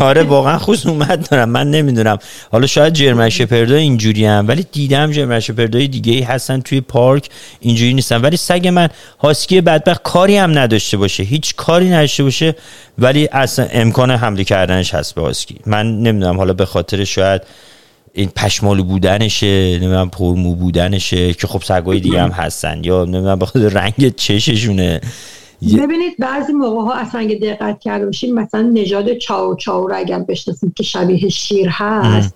آره 0.00 0.22
واقعا 0.34 0.58
خصومت 0.58 1.30
دارم. 1.30 1.48
من 1.48 1.70
نمی‌دونم. 1.70 2.18
حالا 2.52 2.66
شاید 2.66 2.92
جرمن 2.92 3.28
شپردا 3.28 3.76
اینجوری 3.76 4.24
هم 4.24 4.48
ولی 4.48 4.66
دیدم 4.72 5.10
جرمن 5.10 5.40
شپردای 5.40 5.88
دیگه 5.88 6.12
ای 6.12 6.20
هستن 6.20 6.60
توی 6.60 6.80
پارک 6.80 7.28
اینجوری 7.60 7.94
نیستن. 7.94 8.20
ولی 8.20 8.36
سگ 8.36 8.68
من 8.68 8.88
هاسکی 9.20 9.60
بدبخت 9.60 10.02
کاری 10.02 10.36
هم 10.36 10.58
نداشته 10.58 10.96
باشه. 10.96 11.22
هیچ 11.22 11.54
کاری 11.56 11.88
نداشته 11.88 12.22
باشه 12.22 12.54
ولی 12.98 13.28
اصلا 13.32 13.66
امکان 13.72 14.10
حمله 14.10 14.44
کردنش 14.44 14.94
هست 14.94 15.14
به 15.14 15.20
هاسکی. 15.20 15.56
من 15.66 16.02
نمی‌دونم. 16.02 16.36
حالا 16.36 16.52
به 16.52 16.66
خاطر 16.66 17.04
شاید 17.04 17.42
این 18.14 18.28
پشمالو 18.36 18.84
بودنشه 18.84 19.78
نمی‌دونم 19.78 20.10
پرمو 20.10 20.54
بودنشه 20.54 21.34
که 21.34 21.46
خب 21.46 21.62
سگای 21.62 22.00
دیگه 22.00 22.22
هم 22.22 22.30
هستن 22.30 22.84
یا 22.84 23.04
نمی‌دونم 23.04 23.38
به 23.38 23.46
خاطر 23.46 23.68
رنگ 23.68 24.14
چششونه. 24.16 25.00
ببینید 25.62 26.16
بعضی 26.18 26.52
موقع 26.52 26.80
ها 26.80 26.94
اصلا 26.94 27.20
اگه 27.20 27.34
دقت 27.36 27.80
کرده 27.80 28.06
باشید 28.06 28.34
مثلا 28.34 28.62
نژاد 28.62 29.14
چاو 29.14 29.56
چاو 29.56 29.86
رو 29.88 29.96
اگر 29.96 30.18
بشناسید 30.18 30.74
که 30.74 30.82
شبیه 30.82 31.28
شیر 31.28 31.68
هست 31.70 32.34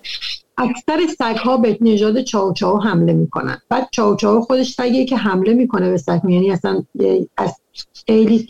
اکثر 0.57 0.99
سگ 1.17 1.35
ها 1.35 1.57
به 1.57 1.77
نژاد 1.81 2.21
چاو 2.21 2.53
چاو 2.53 2.83
حمله 2.83 3.13
می‌کنن. 3.13 3.61
بعد 3.69 3.87
چاو 3.91 4.15
چاو 4.15 4.41
خودش 4.41 4.73
سگیه 4.73 5.05
که 5.05 5.17
حمله 5.17 5.53
می‌کنه 5.53 5.89
به 5.89 5.97
سگ 5.97 6.21
یعنی 6.29 6.51
اصلا 6.51 6.83
از 7.37 7.55
خیلی 8.07 8.47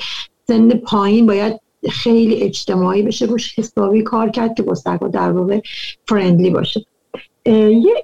سن 0.48 0.70
پایین 0.70 1.26
باید 1.26 1.60
خیلی 1.90 2.36
اجتماعی 2.36 3.02
بشه 3.02 3.26
روش 3.26 3.60
حسابی 3.60 4.02
کار 4.02 4.30
کرد 4.30 4.54
که 4.54 4.64
با 4.64 4.76
سگ 4.76 5.00
در 5.00 5.32
واقع 5.32 5.62
فرندلی 6.08 6.50
باشه. 6.50 6.86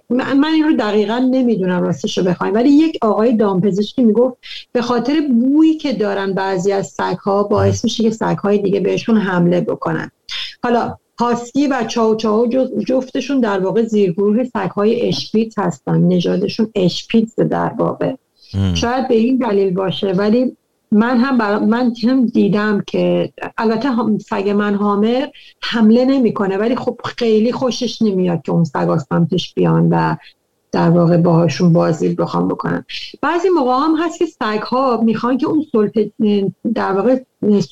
من 0.10 0.54
این 0.54 0.64
رو 0.64 0.76
دقیقا 0.76 1.20
نمی‌دونم 1.20 1.84
راستش 1.84 2.18
رو 2.18 2.24
بخوایم 2.24 2.54
ولی 2.54 2.70
یک 2.70 2.98
آقای 3.02 3.34
دامپزشکی 3.34 4.04
می‌گفت 4.04 4.38
به 4.72 4.82
خاطر 4.82 5.22
بویی 5.30 5.78
که 5.78 5.94
دارن 5.94 6.34
بعضی 6.34 6.72
از 6.72 6.88
سگ 6.88 7.18
ها 7.18 7.44
باعث 7.44 7.84
میشه 7.84 8.04
که 8.04 8.10
سگ 8.10 8.38
های 8.38 8.58
دیگه 8.58 8.80
بهشون 8.80 9.18
حمله 9.18 9.62
بکنن. 9.62 10.12
حالا 10.64 10.98
هاسکی 11.20 11.68
و 11.68 11.84
چاو 11.84 12.16
چاو 12.16 12.48
جفتشون 12.88 13.40
در 13.40 13.60
واقع 13.60 13.84
زیرگروه 13.84 14.44
سگ 14.44 14.70
های 14.70 15.08
اشپیت 15.08 15.60
هستن 15.60 16.02
نژادشون 16.02 16.72
اشپیت 16.76 17.36
در 17.36 17.72
واقع. 17.78 18.14
شاید 18.74 19.08
به 19.08 19.16
این 19.16 19.38
دلیل 19.38 19.74
باشه 19.74 20.12
ولی 20.12 20.58
من 20.92 21.18
هم 21.18 21.38
برا... 21.38 21.60
من 21.60 21.94
هم 22.04 22.26
دیدم 22.26 22.84
که 22.88 23.34
البته 23.58 23.90
سگ 24.30 24.50
من 24.50 24.76
هامر 24.76 25.28
حمله 25.62 26.06
نمی‌کنه 26.06 26.58
ولی 26.58 26.76
خب 26.76 27.00
خیلی 27.18 27.52
خوشش 27.52 28.02
نمیاد 28.02 28.42
که 28.42 28.52
اون 28.52 28.64
سگ 28.64 28.98
سمتش 28.98 29.54
بیان 29.54 29.90
و 29.90 30.16
در 30.72 30.90
واقع 30.90 31.18
باهاشون 31.18 31.74
بازی 31.74 32.16
بخوام 32.16 32.48
بکنم. 32.48 32.86
بعضی 33.22 33.50
موقع 33.50 33.72
هم 33.72 33.96
هست 34.00 34.20
که 34.20 34.26
سگ 34.26 34.62
ها 34.62 35.02
می‌خوان 35.04 35.38
که 35.38 35.48
اون 35.48 35.66
سلطه 35.72 36.12
در 36.76 36.92
واقع 36.92 37.20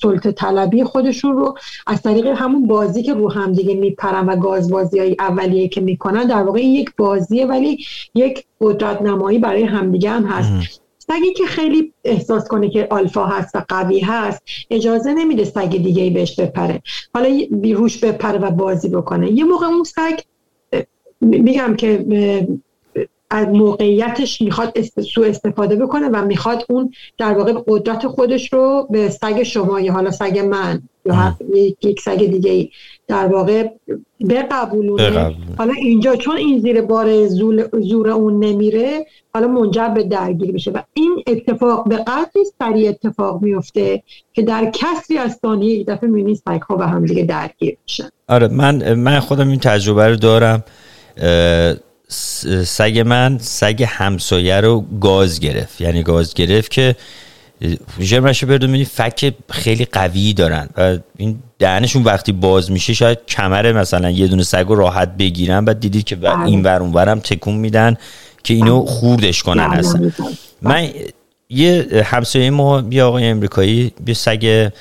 سلطه 0.01 0.32
طلبی 0.32 0.84
خودشون 0.84 1.38
رو 1.38 1.57
از 1.88 2.01
طریق 2.01 2.26
همون 2.26 2.67
بازی 2.67 3.03
که 3.03 3.13
رو 3.13 3.32
هم 3.32 3.51
دیگه 3.51 3.76
میپرن 3.76 4.26
و 4.26 4.36
گاز 4.36 4.72
بازی 4.72 4.99
های 4.99 5.15
اولیه 5.20 5.67
که 5.67 5.82
می‌کنن 5.82 6.24
در 6.24 6.43
واقع 6.43 6.65
یک 6.65 6.95
بازیه 6.97 7.45
ولی 7.45 7.86
یک 8.15 8.45
قدرت 8.61 9.01
نمایی 9.01 9.39
برای 9.39 9.63
همدیگه 9.63 10.09
هم 10.09 10.24
هست. 10.24 10.82
سگی 11.12 11.34
که 11.34 11.45
خیلی 11.45 11.93
احساس 12.03 12.47
کنه 12.47 12.70
که 12.70 12.88
آلفا 12.89 13.26
هست 13.26 13.55
و 13.55 13.66
قوی 13.70 13.99
هست 13.99 14.41
اجازه 14.70 15.14
نمیده 15.14 15.43
سگ 15.43 15.70
دیگه 15.70 16.03
ای 16.03 16.10
بهش 16.10 16.39
بپره. 16.39 16.82
حالا 17.14 17.39
روش 17.74 17.97
بپره 17.97 18.39
و 18.39 18.51
بازی 18.51 18.89
بکنه. 18.89 19.32
یه 19.32 19.43
موقع 19.43 19.66
اون 19.66 19.84
سگ 19.84 20.20
میگم 21.22 21.76
که 21.76 22.05
از 23.30 23.47
موقعیتش 23.47 24.41
می‌خواد 24.41 24.82
سو 25.01 25.21
استفاده 25.21 25.75
بکنه 25.75 26.07
و 26.07 26.25
می‌خواد 26.25 26.65
اون 26.69 26.91
در 27.17 27.34
واقع 27.34 27.53
قدرت 27.67 28.07
خودش 28.07 28.53
رو 28.53 28.88
به 28.89 29.09
سگ 29.09 29.43
شما 29.43 29.80
یا 29.80 29.93
حالا 29.93 30.11
سگ 30.11 30.39
من 30.39 30.82
یا 31.05 31.38
یک 31.82 32.01
سگ 32.01 32.25
دیگه 32.25 32.51
ای 32.51 32.69
در 33.07 33.25
واقع 33.25 33.67
بقبولونه. 34.30 35.36
حالا 35.57 35.73
اینجا 35.73 36.15
چون 36.15 36.38
این 36.38 36.59
زیر 36.59 36.82
بار 36.82 37.27
زور 37.80 38.09
اون 38.09 38.43
نمیره 38.43 39.05
حالا 39.34 39.47
منجر 39.47 39.88
به 39.88 40.03
درگیری 40.03 40.51
بشه 40.51 40.71
و 40.71 40.82
این 40.93 41.23
اتفاق 41.27 41.88
به 41.88 41.97
قدری 41.97 42.45
سریع 42.59 42.89
اتفاق 42.89 43.41
میفته 43.41 44.03
که 44.34 44.41
در 44.41 44.71
کسری 44.73 45.17
از 45.17 45.38
ثانیه 45.41 45.73
یک 45.73 45.88
دفعه 45.88 46.09
می‌بینی 46.09 46.36
سگ 46.36 46.61
ها 46.61 46.75
به 46.75 46.88
هم 46.88 47.05
دیگه 47.05 47.23
درگیر 47.23 47.77
میشن. 47.84 48.09
آره 48.27 48.47
من 48.47 48.93
من 48.93 49.19
خودم 49.19 49.47
این 49.47 49.59
تجربه 49.59 50.07
رو 50.07 50.15
دارم 50.15 50.63
سگ 52.66 53.03
من 53.05 53.38
سگ 53.41 53.86
همسایه 53.88 54.62
رو 54.62 54.86
گاز 55.01 55.39
گرفت 55.39 55.82
یعنی 55.82 56.03
گاز 56.03 56.34
گرفت 56.34 56.72
که 56.72 56.95
جرمش 57.99 58.43
رو 58.43 58.84
فک 58.84 59.34
خیلی 59.49 59.86
قوی 59.86 60.34
دارن 60.34 60.70
و 60.78 60.97
این 61.18 61.39
دهنشون 61.60 62.03
وقتی 62.03 62.32
باز 62.32 62.72
میشه 62.72 62.93
شاید 62.93 63.20
کمر 63.28 63.72
مثلا 63.72 64.10
یه 64.10 64.28
دونه 64.28 64.43
سگ 64.43 64.66
رو 64.68 64.76
راحت 64.76 65.18
بگیرن 65.18 65.66
بعد 65.66 65.80
دیدید 65.80 66.03
که 66.03 66.16
بله. 66.16 66.45
این 66.45 66.64
ور 66.64 66.82
اون 66.82 66.93
ورم 66.93 67.20
تکون 67.20 67.55
میدن 67.55 67.97
که 68.43 68.53
اینو 68.53 68.82
بله. 68.84 68.91
خوردش 68.91 69.43
کنن 69.43 69.70
هستن 69.70 69.99
بله، 69.99 70.14
من 70.62 70.89
یه 71.49 71.88
همسایه 72.05 72.49
ما 72.49 72.84
یه 72.91 73.03
آقای 73.03 73.26
امریکایی 73.26 73.93
یه 74.07 74.14
سگ 74.14 74.72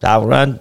تقریبا 0.00 0.54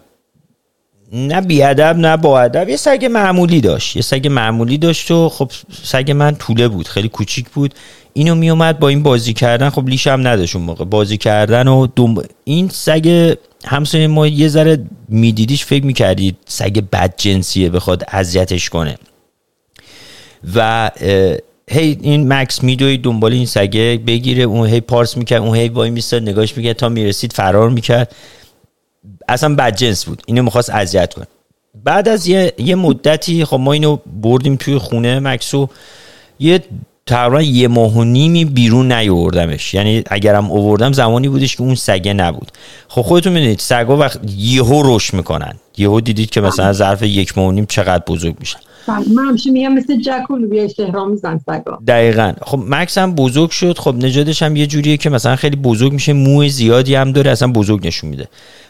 نه 1.11 1.41
بیادب 1.41 1.97
نه 1.97 2.17
با 2.17 2.41
ادب 2.41 2.69
یه 2.69 2.77
سگ 2.77 3.05
معمولی 3.11 3.61
داشت. 3.61 3.95
یه 3.95 4.01
سگ 4.01 4.27
معمولی 4.27 4.77
داشت 4.77 5.11
و 5.11 5.29
خب 5.29 5.51
سگ 5.83 6.11
من 6.11 6.35
طوله 6.35 6.67
بود 6.67 6.87
خیلی 6.87 7.09
کوچیک 7.09 7.49
بود. 7.49 7.73
اینو 8.13 8.35
میومد 8.35 8.79
با 8.79 8.87
این 8.87 9.03
بازی 9.03 9.33
کردن. 9.33 9.69
خب 9.69 9.87
لیش 9.87 10.07
هم 10.07 10.27
نداشت 10.27 10.55
اون 10.55 10.65
موقع. 10.65 10.85
بازی 10.85 11.17
کردن 11.17 11.67
و 11.67 11.87
دم... 11.95 12.15
این 12.43 12.69
سگ 12.69 13.35
همسایه 13.65 14.07
ما 14.07 14.27
یه 14.27 14.47
ذره 14.47 14.83
میدیدیش 15.09 15.65
فکر 15.65 15.85
می‌کردید 15.85 16.37
سگ 16.45 16.83
بد 16.91 17.13
جنسیه 17.17 17.69
بخواد 17.69 18.03
اذیتش 18.07 18.69
کنه. 18.69 18.97
و 20.55 20.91
هی 21.69 21.97
این 22.01 22.33
مکس 22.33 22.63
میدوی 22.63 22.97
دنبال 22.97 23.33
این 23.33 23.45
سگه 23.45 23.99
بگیره. 24.07 24.43
اون 24.43 24.67
هی 24.67 24.81
پارس 24.81 25.17
می‌کرد 25.17 25.41
اون 25.41 25.55
هی 25.55 25.69
وای 25.69 25.89
میستاد 25.89 26.21
نگاش 26.21 26.57
می‌کرد 26.57 26.75
تا 26.75 26.89
می‌رسید 26.89 27.33
فرار 27.33 27.69
می‌کرد. 27.69 28.15
اصلا 29.27 29.55
بدجنس 29.55 30.05
بود. 30.05 30.21
اینو 30.25 30.43
می‌خواست 30.43 30.69
اذیت 30.69 31.13
کنه. 31.13 31.27
بعد 31.83 32.09
از 32.09 32.27
یه, 32.27 32.53
یه 32.57 32.75
مدتی 32.75 33.45
خب 33.45 33.57
ما 33.57 33.73
اینو 33.73 33.97
بردیم 34.21 34.55
توی 34.55 34.77
خونه 34.77 35.19
مکسو. 35.19 35.69
یه 36.39 36.63
تقریبا 37.05 37.41
یه 37.41 37.67
ماه 37.67 37.93
و 37.93 38.03
نیمی 38.03 38.45
بیرون 38.45 38.91
نیوردمش 38.91 39.73
یعنی 39.73 40.03
اگرم 40.09 40.51
اووردم 40.51 40.93
زمانی 40.93 41.29
بودش 41.29 41.55
که 41.55 41.61
اون 41.61 41.75
سگه 41.75 42.13
نبود. 42.13 42.51
خب 42.87 43.01
خودتون 43.01 43.33
می‌دونید 43.33 43.59
سگا 43.59 43.97
وقت 43.97 44.19
یهو 44.37 44.95
رشد 44.95 45.13
می‌کنن. 45.13 45.53
یهو 45.77 46.01
دیدید 46.01 46.29
که 46.29 46.41
مثلا 46.41 46.73
ظرف 46.73 47.03
یک 47.03 47.37
ماه 47.37 47.47
و 47.47 47.51
نیم 47.51 47.65
چقدر 47.65 48.03
بزرگ 48.07 48.35
میشن 48.39 48.59
من 48.87 49.25
همیشه 49.27 49.51
میگم 49.51 49.73
مثل 49.73 50.01
جک 50.01 50.31
و 50.31 50.37
لوبیا 50.37 50.67
میزن 51.05 51.39
سگا. 51.45 51.79
دقیقا. 51.87 52.33
خب 52.41 52.59
مکس 52.67 52.97
هم 52.97 53.15
بزرگ 53.15 53.49
شد. 53.49 53.77
خب 53.77 53.95
نجادش 53.95 54.43
هم 54.43 54.55
یه 54.55 54.67
جوریه 54.67 54.97
که 54.97 55.09
مثلا 55.09 55.35
خیلی 55.35 55.55
بزرگ 55.55 55.93
میشه. 55.93 56.13
موی 56.13 56.49
زیادی 56.49 56.95
هم 56.95 57.11
داره 57.11 57.31
اصلا 57.31 57.51
بزرگ 57.51 57.87
نشون 57.87 58.09
میده. 58.09 58.27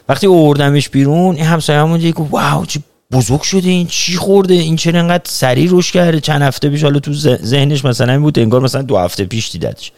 وقتی 0.10 0.28
اووردمش 0.28 0.90
بیرون 0.90 1.36
این 1.36 1.46
همسایه 1.46 1.80
همون 1.80 2.00
دیگه 2.00 2.14
واو 2.30 2.66
چی 2.66 2.84
بزرگ 3.12 3.42
شده 3.42 3.70
این 3.70 3.88
چی 3.88 4.16
خورده؟ 4.16 4.54
این 4.54 4.76
چرا 4.76 5.00
انقدر 5.00 5.24
سریع 5.26 5.70
روش 5.70 5.92
کرده؟ 5.92 6.20
چند 6.20 6.42
هفته 6.42 6.70
پیش 6.70 6.84
حالا 6.84 7.00
تو 7.00 7.14
ذهنش 7.44 7.86
مثلا 7.86 8.20
بود 8.20 8.40
انگار 8.40 8.62
مثلا 8.62 8.82
دو 8.82 8.98
هفته 8.98 9.26
پیش 9.26 9.52
دیدتش. 9.52 9.92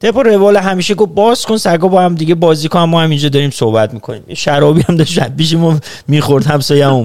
طبق 0.00 0.18
روال 0.18 0.56
همیشه 0.56 0.94
گفت 0.94 1.12
باز 1.12 1.46
کن 1.46 1.56
سگا 1.56 1.88
با 1.88 2.02
هم 2.02 2.14
دیگه 2.14 2.34
بازی 2.34 2.68
کن 2.68 2.80
ما 2.80 3.02
هم 3.02 3.10
اینجا 3.10 3.28
داریم 3.28 3.50
صحبت 3.50 3.94
می‌کنیم. 3.94 4.22
شرابی 4.34 4.82
هم 4.88 4.96
داشت 4.96 5.28
پیش 5.28 5.52
ما 5.52 5.80
می‌خورد 6.08 6.46
همسایه 6.46 7.04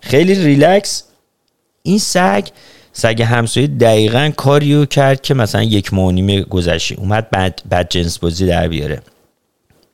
خیلی 0.00 0.34
ریلکس. 0.34 1.04
این 1.82 1.98
سگ 1.98 2.46
سگ 2.92 3.22
همسایه 3.22 3.66
دقیقا 3.66 4.30
کاریو 4.36 4.84
کرد 4.84 5.22
که 5.22 5.34
مثلا 5.34 5.62
یک 5.62 5.94
ماه 5.94 6.40
گذشته 6.40 6.94
اومد 6.94 7.30
بعد 7.30 7.62
بعد 7.68 7.88
جنس 7.90 8.18
بازی 8.18 8.46
در 8.46 8.68
بیاره. 8.68 9.02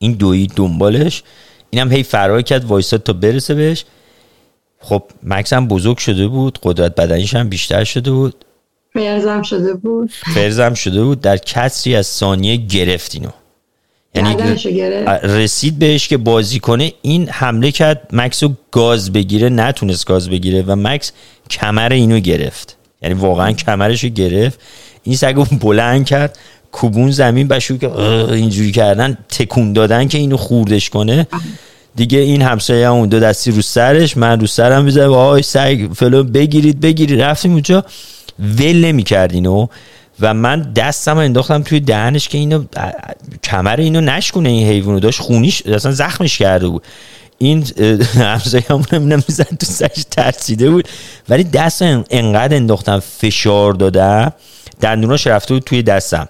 این 0.01 0.11
دوی 0.11 0.47
دنبالش 0.47 1.23
اینم 1.69 1.91
هی 1.91 2.03
فرار 2.03 2.41
کرد 2.41 2.65
وایساد 2.65 3.03
تا 3.03 3.13
برسه 3.13 3.53
بهش. 3.53 3.85
خب 4.79 5.03
مکس 5.23 5.53
هم 5.53 5.67
بزرگ 5.67 5.97
شده 5.97 6.27
بود 6.27 6.59
قدرت 6.63 6.95
بدنیش 6.95 7.35
هم 7.35 7.49
بیشتر 7.49 7.83
شده 7.83 8.11
بود. 8.11 8.45
فرزم 8.93 9.41
شده 9.41 9.73
بود. 9.73 10.11
فرزم 10.11 10.73
شده 10.73 11.03
بود 11.03 11.21
در 11.21 11.37
کسری 11.37 11.95
از 11.95 12.07
ثانیه 12.07 12.55
گرفت 12.55 13.15
اینو. 13.15 13.29
یعنی 14.15 14.35
رسید 15.23 15.79
بهش 15.79 16.07
که 16.07 16.17
بازی 16.17 16.59
کنه. 16.59 16.93
این 17.01 17.29
حمله 17.29 17.71
کرد 17.71 18.09
مکس 18.13 18.43
رو 18.43 18.53
گاز 18.71 19.13
بگیره 19.13 19.49
نتونست 19.49 20.05
گاز 20.05 20.29
بگیره 20.29 20.61
و 20.61 20.75
مکس 20.75 21.11
کمر 21.49 21.91
اینو 21.93 22.19
گرفت. 22.19 22.77
یعنی 23.01 23.15
واقعا 23.15 23.51
کمرش 23.51 24.03
رو 24.03 24.09
گرفت. 24.09 24.59
این 25.03 25.15
سگ 25.15 25.45
بلند 25.61 26.05
کرد. 26.05 26.37
کوبون 26.71 27.11
زمین 27.11 27.47
بشو 27.47 27.77
که 27.77 27.99
اینجوری 27.99 28.71
کردن 28.71 29.17
تکون 29.29 29.73
دادن 29.73 30.07
که 30.07 30.17
اینو 30.17 30.37
خوردش 30.37 30.89
کنه. 30.89 31.27
دیگه 31.95 32.19
این 32.19 32.41
همسایه 32.41 32.87
اون 32.87 33.09
دو 33.09 33.19
دستی 33.19 33.51
رو 33.51 33.61
سرش 33.61 34.17
من 34.17 34.39
رو 34.39 34.47
سرم 34.47 34.83
میزه 34.83 35.03
آی 35.03 35.41
سگ 35.41 35.89
فلو 35.95 36.23
بگیرید 36.23 36.79
بگیرید. 36.79 37.21
رفتیم 37.21 37.51
اونجا 37.51 37.85
ول 38.39 38.85
نمی 38.85 39.03
اینو. 39.11 39.67
و 40.19 40.33
من 40.33 40.61
دستم 40.61 41.17
انداختم 41.17 41.61
توی 41.61 41.79
دهنش 41.79 42.27
که 42.27 42.37
اینو 42.37 42.63
کمر 43.43 43.75
اینو 43.79 44.01
نشکنه 44.01 44.49
این 44.49 44.67
حیوانو 44.67 44.99
داشت 44.99 45.19
خونیش 45.19 45.61
اصلا 45.65 45.91
زخمش 45.91 46.37
کرده 46.37 46.67
بود. 46.67 46.83
این 47.37 47.65
همسایه 48.15 48.63
همون 48.69 48.85
نمیزن 48.93 49.43
تو 49.43 49.65
سرش 49.65 50.05
ترسیده 50.11 50.69
بود. 50.69 50.87
ولی 51.29 51.43
دست 51.43 51.81
انقدر 52.09 52.55
انداختم 52.55 52.99
فشار 52.99 53.73
دادم 53.73 54.33
دندوناش 54.81 55.27
رفته 55.27 55.53
بود 55.53 55.63
توی 55.63 55.83
دستم. 55.83 56.29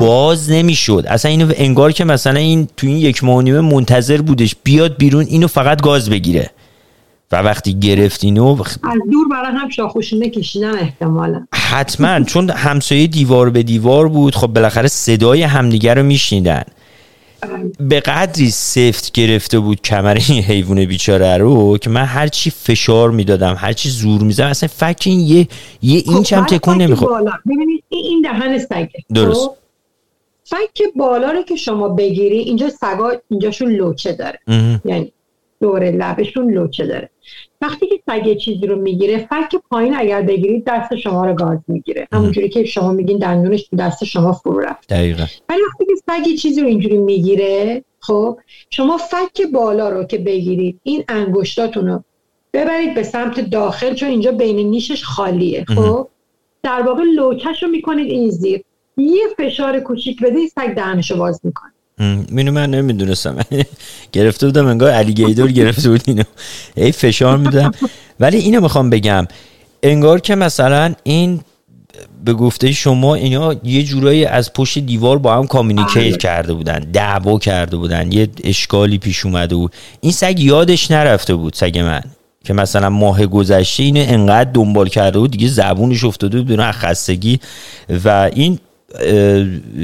باز 0.00 0.50
نمی‌شد. 0.50 1.04
اصلا 1.08 1.30
اینو 1.30 1.52
انگار 1.56 1.92
که 1.92 2.04
مثلا 2.04 2.40
این 2.40 2.68
تو 2.76 2.86
این 2.86 2.96
یک 2.96 3.24
ماه 3.24 3.42
منتظر 3.42 4.20
بودش 4.22 4.56
بیاد 4.64 4.96
بیرون 4.96 5.24
اینو 5.24 5.46
فقط 5.46 5.82
گاز 5.82 6.10
بگیره. 6.10 6.50
و 7.32 7.36
وقتی 7.36 7.74
گرفت 7.80 8.24
اینو 8.24 8.56
از 8.60 8.98
دور 9.12 9.28
برای 9.30 9.56
هم 9.56 9.68
شاخوشونه 9.68 10.30
کشیدن 10.30 10.78
احتمالا. 10.78 11.46
حتما. 11.54 12.24
چون 12.24 12.50
همسایه 12.50 13.06
دیوار 13.06 13.50
به 13.50 13.62
دیوار 13.62 14.08
بود 14.08 14.34
خب 14.34 14.46
بالاخره 14.46 14.88
صدای 14.88 15.42
همدیگه 15.42 15.94
رو 15.94 16.02
میشنیدن. 16.02 16.62
به 17.80 18.00
قدری 18.00 18.50
سفت 18.50 19.12
گرفته 19.12 19.58
بود 19.58 19.80
کمر 19.80 20.18
این 20.28 20.42
حیوان 20.42 20.84
بیچاره 20.84 21.36
رو 21.36 21.78
که 21.78 21.90
من 21.90 22.04
هرچی 22.04 22.50
فشار 22.50 23.10
می‌دادم 23.10 23.54
هرچی 23.58 23.88
زور 23.88 24.22
می‌زدم 24.22 24.46
اصلا 24.46 24.68
فکر 24.68 25.10
این 25.10 25.20
یه 25.20 25.48
یه 25.82 26.02
این 26.06 26.22
چم 26.22 26.44
خب، 26.44 26.56
تکون 26.56 26.76
نمی‌خواد 26.76 27.24
ببینید 27.46 27.84
این 27.88 28.22
دهن 28.22 28.58
سگه 28.58 29.04
درست. 29.14 29.40
خب؟ 29.40 29.54
فک 30.44 30.82
بالا 30.96 31.30
رو 31.30 31.42
که 31.42 31.56
شما 31.56 31.88
بگیری 31.88 32.38
اینجا 32.38 32.68
سگا 32.68 33.12
اینجاشون 33.28 33.72
لوچه 33.72 34.12
داره. 34.12 34.38
یعنی 34.84 35.12
دور 35.60 35.90
لبشون 35.90 36.50
لوچه 36.54 36.86
داره. 36.86 37.10
وقتی 37.60 37.86
که 37.86 38.00
سگ 38.06 38.36
چیزی 38.36 38.66
رو 38.66 38.76
می‌گیره 38.76 39.18
فک 39.30 39.56
پایین 39.70 39.96
اگر 39.96 40.22
بگیرید 40.22 40.64
دست 40.66 40.96
شما 40.96 41.26
رو 41.26 41.34
گاز 41.34 41.58
می‌گیره. 41.68 42.08
همونجوری 42.12 42.48
که 42.48 42.64
شما 42.64 42.92
میگین 42.92 43.18
دندونش 43.18 43.68
دست 43.78 44.04
شما 44.04 44.32
فرو 44.32 44.60
رفت. 44.60 44.88
دقیقا. 44.88 45.24
ولی 45.48 45.60
وقتی 45.62 45.84
که 45.84 45.94
سگ 46.06 46.34
چیزی 46.34 46.60
رو 46.60 46.66
اینجوری 46.66 46.98
می‌گیره 46.98 47.84
خب 48.00 48.38
شما 48.70 48.96
فک 48.96 49.42
بالا 49.52 49.88
رو 49.88 50.04
که 50.04 50.18
بگیرید 50.18 50.80
این 50.82 51.04
انگشتاتون 51.08 51.86
رو 51.86 52.02
ببرید 52.52 52.94
به 52.94 53.02
سمت 53.02 53.40
داخل 53.40 53.94
چون 53.94 54.08
اینجا 54.08 54.32
بین 54.32 54.56
نیشش 54.56 55.04
خالیه. 55.04 55.64
خب 55.64 56.08
در 56.62 56.82
واقع 56.82 57.02
لوچش 57.02 57.62
رو 57.62 57.68
می‌کنید 57.68 58.10
این 58.10 58.30
زیر. 58.30 58.62
یه 58.96 59.22
فشار 59.38 59.80
کوچیک 59.80 60.22
بده 60.22 60.46
سگ 60.46 60.74
دهنشو 60.74 61.16
باز 61.16 61.40
می‌کنه. 61.44 61.72
مینو 62.30 62.52
من 62.52 62.70
نمی‌دونستم. 62.70 63.36
گرفته 64.12 64.46
بودم 64.46 64.66
انگار 64.66 64.90
alligator 64.90 65.52
گرفته 65.52 65.90
بود 65.90 66.02
اینو. 66.06 66.22
ای 66.76 66.92
فشار 66.92 67.38
میدم 67.38 67.70
ولی 68.20 68.38
اینو 68.38 68.60
می‌خوام 68.60 68.90
بگم. 68.90 69.26
انگار 69.82 70.20
که 70.20 70.34
مثلا 70.34 70.94
این 71.02 71.40
به 72.24 72.32
گفته 72.32 72.72
شما 72.72 73.14
اینا 73.14 73.54
یه 73.64 73.82
جورایی 73.82 74.24
از 74.24 74.52
پشت 74.52 74.78
دیوار 74.78 75.18
با 75.18 75.34
هم 75.36 75.46
communicate. 75.46 76.16
کرده 76.16 76.52
بودن 76.52 76.78
دعوا 76.78 77.38
کرده 77.38 77.76
بودن 77.76 78.12
یه 78.12 78.28
اشکالی 78.44 78.98
پیش 78.98 79.24
اومده 79.26 79.54
بود. 79.54 79.72
این 80.00 80.12
سگ 80.12 80.40
یادش 80.40 80.90
نرفته 80.90 81.34
بود 81.34 81.54
سگ 81.54 81.78
من. 81.78 82.02
که 82.44 82.54
مثلا 82.54 82.90
ماه 82.90 83.26
گذشته 83.26 83.82
اینو 83.82 84.04
انقدر 84.08 84.50
دنبال 84.50 84.88
کرده 84.88 85.18
بود 85.18 85.30
دیگه 85.30 85.48
زبونش 85.48 86.04
افتاده 86.04 86.42
بود 86.42 86.60
از 86.60 86.74
خستگی. 86.74 87.40
و 88.04 88.30
این 88.34 88.58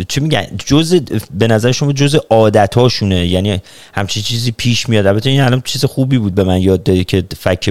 چی 0.09 0.21
میگن؟ 0.21 0.47
جز 0.67 1.01
به 1.39 1.47
نظر 1.47 1.73
شما 1.73 1.93
جز 1.93 2.15
عادتاشونه؟ 2.31 3.27
یعنی 3.27 3.63
همچی 3.95 4.23
چیزی 4.23 4.53
پیش 4.53 4.89
میاد؟ 4.89 5.07
البته 5.07 5.31
این 5.31 5.41
الان 5.41 5.63
چیز 5.65 5.85
خوبی 5.85 6.19
بود 6.19 6.35
به 6.35 6.45
من 6.45 6.61
یاد 6.61 6.83
دادی 6.83 7.05
که 7.05 7.25
فک 7.39 7.71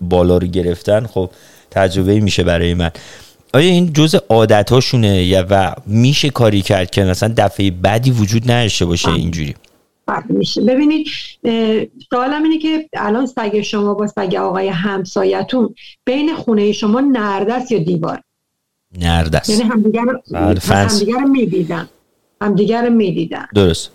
بالا 0.00 0.38
رو 0.38 0.46
گرفتن. 0.46 1.06
خب 1.06 1.30
تجربه 1.70 2.20
میشه 2.20 2.42
برای 2.42 2.74
من. 2.74 2.90
آیا 3.52 3.70
این 3.70 3.92
جز 3.92 4.14
عادتاشونه؟ 4.28 5.42
و 5.42 5.74
میشه 5.86 6.30
کاری 6.30 6.62
کرد 6.62 6.90
که 6.90 7.04
مثلا 7.04 7.34
دفعه 7.36 7.70
بعدی 7.70 8.10
وجود 8.10 8.50
نداشته 8.50 8.84
باشه 8.84 9.08
اینجوری؟ 9.08 9.54
میشه. 10.28 10.60
ببینید 10.60 11.06
سوالم 12.10 12.42
اینه 12.42 12.58
که 12.58 12.88
الان 12.96 13.26
سگ 13.26 13.60
شما 13.60 13.94
با 13.94 14.06
سگ 14.06 14.34
آقای 14.34 14.68
همسایتون 14.68 15.74
بین 16.04 16.34
خونه 16.34 16.72
شما 16.72 17.00
نردست 17.00 17.72
یا 17.72 17.78
دیوار؟ 17.78 18.20
نردست 18.98 19.50
یعنی 19.50 19.62
همدیگر 19.62 20.04
بله، 20.30 20.60
همدیگر 20.60 21.20
رو 21.20 21.28
می‌دیدن. 21.28 21.88
همدیگر 22.40 22.86
رو 22.86 22.92
می‌دیدن. 22.92 23.46
درست. 23.54 23.90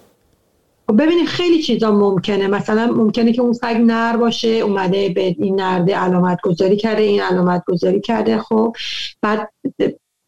خب 0.88 1.02
ببینید 1.02 1.26
خیلی 1.28 1.64
چیزا 1.64 1.92
ممکنه. 1.92 2.48
مثلا 2.48 2.88
ممکنه 2.92 3.34
که 3.34 3.42
اون 3.42 3.54
سگ 3.54 3.78
نر 3.86 4.18
باشه 4.18 4.48
اومده 4.48 5.10
به 5.10 5.22
این 5.22 5.62
نرده 5.62 5.96
علامت 5.96 6.40
گذاری 6.44 6.78
کرده 6.78 7.02
این 7.02 7.22
علامت 7.22 7.64
گذاری 7.68 8.02
کرده. 8.02 8.40
خب 8.40 8.76
بعد 9.22 9.50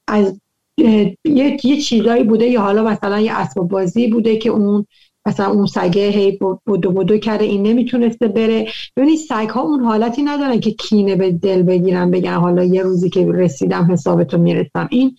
از 0.07 0.39
یه, 0.77 1.17
یه 1.25 1.81
چیزایی 1.81 2.23
بوده 2.23 2.45
یا 2.45 2.61
حالا 2.61 2.83
مثلا 2.83 3.19
یه 3.19 3.33
اسباب 3.33 3.67
بازی 3.67 4.07
بوده 4.07 4.37
که 4.37 4.49
اون 4.49 4.85
مثلا 5.25 5.51
اون 5.51 5.65
سگه 5.65 6.09
هی 6.09 6.39
بودو 6.65 6.91
بودو 6.91 7.17
کرده 7.17 7.45
این 7.45 7.63
نمی‌تونسته 7.63 8.27
بره. 8.27 8.67
ببینید 8.97 9.19
سگ 9.19 9.49
ها 9.49 9.61
اون 9.61 9.83
حالتی 9.83 10.23
ندارن 10.23 10.59
که 10.59 10.71
کینه 10.71 11.15
به 11.15 11.31
دل 11.31 11.63
بگیرن 11.63 12.11
بگن 12.11 12.33
حالا 12.33 12.63
یه 12.63 12.83
روزی 12.83 13.09
که 13.09 13.31
رسیدم 13.31 13.91
حسابتو 13.91 14.37
می‌رسم. 14.37 14.87
این 14.91 15.17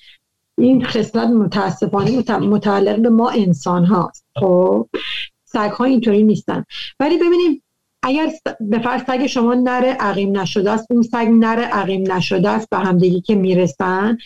این 0.59 0.85
خصلت 0.85 1.29
متاسفانه 1.29 2.25
متعلق 2.41 2.99
به 3.03 3.11
ما 3.11 3.31
انسان 3.31 3.85
هاست. 3.85 4.25
خب؟ 4.41 4.89
سگ 5.45 5.71
ها 5.71 5.85
اینطوری 5.85 6.23
نیستن. 6.23 6.65
ولی 7.01 7.17
ببینیم 7.17 7.63
اگر 8.03 8.31
به 8.61 8.79
فرض 8.79 9.03
سگ 9.07 9.27
شما 9.27 9.55
نره 9.55 9.89
عقیم 10.01 10.41
نشده 10.41 10.71
است. 10.71 10.87
اون 10.91 11.03
سگ 11.03 11.29
نره 11.31 11.63
عقیم 11.63 12.13
نشده 12.13 12.49
است. 12.49 12.71
به 12.71 12.77
همدیگه 12.77 13.21
که 13.21 13.35
می‌رسن 13.35 14.19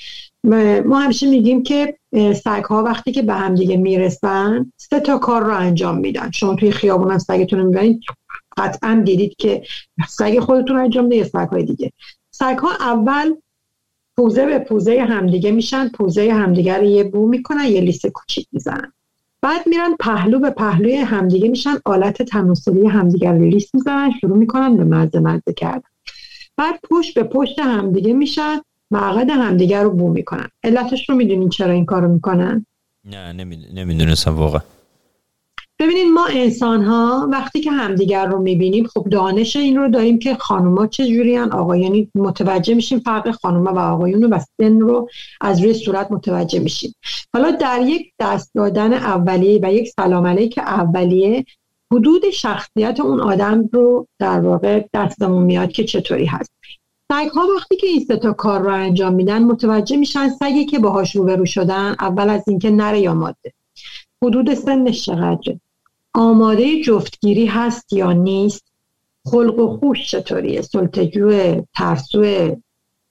ما 0.85 0.99
همیشه 0.99 1.27
میگیم 1.27 1.63
که 1.63 1.99
سگ 2.45 2.65
ها 2.65 2.83
وقتی 2.83 3.13
که 3.13 3.23
به 3.23 3.33
همدیگه 3.33 3.77
می‌رسن 3.77 4.73
سه 4.77 5.01
تا 5.01 5.19
کار 5.19 5.45
رو 5.45 5.57
انجام 5.57 5.99
میدن. 5.99 6.31
شما 6.31 6.55
توی 6.55 6.71
خیابون 6.71 7.11
هم 7.11 7.19
سگتون 7.19 7.59
رو 7.59 7.67
می‌بینید 7.67 8.01
قطعا 8.57 9.03
دیدید 9.05 9.37
که 9.39 9.63
سگ 10.09 10.39
خودتون 10.39 10.77
انجام 10.77 11.05
میده 11.05 11.17
یا 11.17 11.25
سگ 11.25 11.49
های 11.51 11.63
دیگه. 11.63 11.93
سگ 12.31 12.59
ها 12.59 12.71
اول 12.81 13.35
پوزه 14.17 14.47
به 14.47 14.59
پوزه 14.59 15.01
همدیگه 15.01 15.51
میشن 15.51 15.89
پوزه 15.89 16.33
همدیگه 16.33 16.79
رو 16.79 16.85
یه 16.85 17.05
بو 17.05 17.29
می‌کنن 17.29 17.65
یه 17.65 17.81
لیست 17.81 18.07
کوچیک 18.07 18.47
می‌زنن. 18.53 18.93
بعد 19.43 19.67
میرن 19.67 19.97
پهلو 20.01 20.39
به 20.39 20.51
پهلوی 20.51 20.97
همدیگه 20.97 21.49
میشن 21.49 21.75
آلت 21.85 22.23
تناسلی 22.23 22.87
همدیگه 22.87 23.33
رو 23.33 23.45
لیست 23.45 23.75
می‌زنن 23.75 24.13
شروع 24.21 24.37
می‌کنن 24.37 24.77
به 24.77 24.85
مزه 24.85 25.21
مزه 25.21 25.53
کردن. 25.57 25.89
بعد 26.57 26.81
پشت 26.91 27.15
به 27.15 27.23
پشت 27.23 27.59
همدیگه 27.59 28.13
میشن 28.13 28.61
مقعد 28.91 29.31
همدیگه 29.31 29.83
رو 29.83 29.91
بو 29.91 30.09
می‌کنن. 30.09 30.49
علتش 30.65 31.09
رو 31.09 31.15
می‌دونین 31.15 31.49
چرا 31.49 31.73
این 31.73 31.85
کارو 31.85 32.09
می‌کنن؟ 32.09 32.67
نه 33.05 33.33
نمی‌دونستم 33.75 34.37
واقعا. 34.37 34.61
ببینید 35.79 36.07
ما 36.15 36.27
انسان 36.31 36.85
ها 36.85 37.29
وقتی 37.33 37.61
که 37.61 37.71
همدیگر 37.71 38.27
رو 38.27 38.43
می‌بینیم 38.43 38.87
خب 38.87 39.09
دانش 39.11 39.57
این 39.57 39.77
رو 39.77 39.89
داریم 39.89 40.19
که 40.19 40.35
خانوما 40.35 40.87
چه 40.87 41.07
جوری 41.07 41.39
آقایانی 41.39 42.11
متوجه 42.15 42.75
میشیم 42.75 42.99
فرق 42.99 43.31
خانوما 43.31 43.73
و 43.73 43.79
آقایون 43.79 44.25
و 44.25 44.39
سن 44.61 44.81
رو 44.81 45.09
از 45.41 45.63
روی 45.63 45.75
صورت 45.75 46.13
متوجه 46.13 46.59
میشیم. 46.59 46.95
حالا 47.35 47.51
در 47.51 47.81
یک 47.81 48.13
دست 48.21 48.51
دادن 48.55 48.93
اولیه 48.93 49.61
و 49.63 49.73
یک 49.73 49.89
سلام 49.89 50.27
علیک 50.27 50.59
اولیه 50.59 51.45
حدود 51.93 52.31
شخصیت 52.31 53.01
اون 53.01 53.21
آدم 53.21 53.69
رو 53.73 54.07
در 54.19 54.41
واقع 54.41 54.85
دستمون 54.95 55.43
میاد 55.43 55.73
که 55.73 55.85
چطوری 55.85 56.27
هست. 56.27 56.53
سگ 57.13 57.31
ها 57.35 57.47
وقتی 57.57 57.77
که 57.77 57.87
این 57.87 58.01
ستا 58.01 58.33
کار 58.33 58.61
رو 58.61 58.75
انجام 58.75 59.15
میدن 59.15 59.43
متوجه 59.43 59.97
میشن 59.97 60.29
سگی 60.29 60.65
که 60.65 60.79
باهاش 60.79 61.17
روبرو 61.17 61.47
شدن 61.47 61.97
اول 62.01 62.31
از 62.31 62.43
اینکه 62.49 62.71
نره 62.71 63.01
یا 63.01 63.15
ماده. 63.15 63.53
حدود 64.23 64.55
سنش 64.55 65.07
چقدره؟ 65.07 65.61
آماده 66.15 66.83
جفتگیری 66.83 67.47
هست 67.47 67.93
یا 67.93 68.13
نیست؟ 68.13 68.65
خلق 69.25 69.59
و 69.59 69.79
خوش 69.79 70.11
چطوریه؟ 70.11 70.63
سلطجو 70.63 71.61
ترسو 71.75 72.23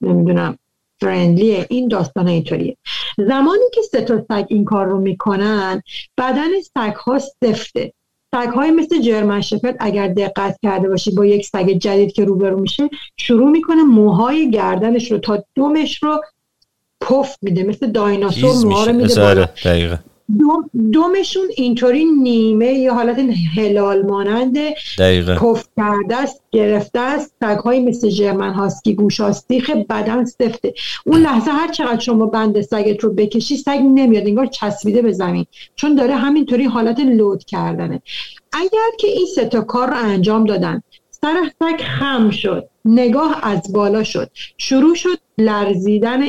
نمی‌دونم 0.00 0.58
فرندلیه؟ 1.00 1.66
این 1.70 1.88
داستان 1.88 2.28
اینطوریه. 2.28 2.76
زمانی 3.18 3.64
که 3.74 3.82
سه 3.82 4.00
تا 4.00 4.24
سگ 4.28 4.46
این 4.48 4.64
کار 4.64 4.86
رو 4.86 5.00
می‌کنن 5.00 5.82
بدن 6.18 6.60
سگ 6.60 6.94
ها 6.94 7.18
سفته. 7.18 7.92
سگ 8.36 8.48
های 8.48 8.70
مثل 8.70 9.00
جرمن 9.00 9.40
شفرد 9.40 9.76
اگر 9.80 10.08
دقت 10.08 10.58
کرده 10.62 10.88
باشی 10.88 11.10
با 11.10 11.26
یک 11.26 11.46
سگ 11.46 11.70
جدید 11.70 12.12
که 12.12 12.24
روبرو 12.24 12.60
میشه 12.60 12.90
شروع 13.16 13.50
می‌کنه 13.50 13.82
موهای 13.82 14.50
گردنش 14.50 15.12
رو 15.12 15.18
تا 15.18 15.44
دومش 15.54 16.02
رو 16.02 16.20
پف 17.00 17.36
میده 17.42 17.62
مثل 17.62 17.90
دایناسور 17.90 18.66
موها 18.66 18.84
رو 18.84 18.92
میده 18.92 19.48
دوم 20.38 20.70
دومشون 20.92 21.46
اینطوری 21.56 22.04
نیمه 22.04 22.72
یا 22.72 22.94
حالت 22.94 23.18
هلال 23.56 24.02
مانند 24.02 24.58
کف 25.40 25.68
کرده 25.76 26.16
است 26.16 26.42
گرفته 26.52 27.00
است. 27.00 27.34
های 27.64 27.80
مثل 27.80 28.08
جرمن 28.08 28.54
هاسکی 28.54 28.94
گوشاستیخ 28.94 29.70
بدن 29.70 30.24
سفته 30.24 30.74
اون 31.06 31.20
لحظه 31.20 31.50
هر 31.50 31.72
چقدر 31.72 31.98
شما 31.98 32.26
بند 32.26 32.60
سگت 32.60 33.04
رو 33.04 33.12
بکشی 33.12 33.56
سگ 33.56 33.80
نمیاد 33.94 34.26
انگار 34.26 34.46
چسبیده 34.46 35.02
به 35.02 35.12
زمین. 35.12 35.46
چون 35.76 35.94
داره 35.94 36.14
همینطوری 36.14 36.64
حالت 36.64 37.00
لود 37.00 37.44
کردنه. 37.44 38.02
اگر 38.52 38.90
که 38.98 39.08
این 39.08 39.26
سه 39.34 39.44
تا 39.44 39.60
کار 39.60 39.90
رو 39.90 39.96
انجام 39.96 40.44
دادن 40.44 40.82
سر 41.10 41.50
سگ 41.60 41.80
خم 41.80 42.30
شد 42.30 42.68
نگاه 42.84 43.40
از 43.42 43.72
بالا 43.72 44.04
شد. 44.04 44.30
شروع 44.56 44.94
شد 44.94 45.18
لرزیدن 45.38 46.20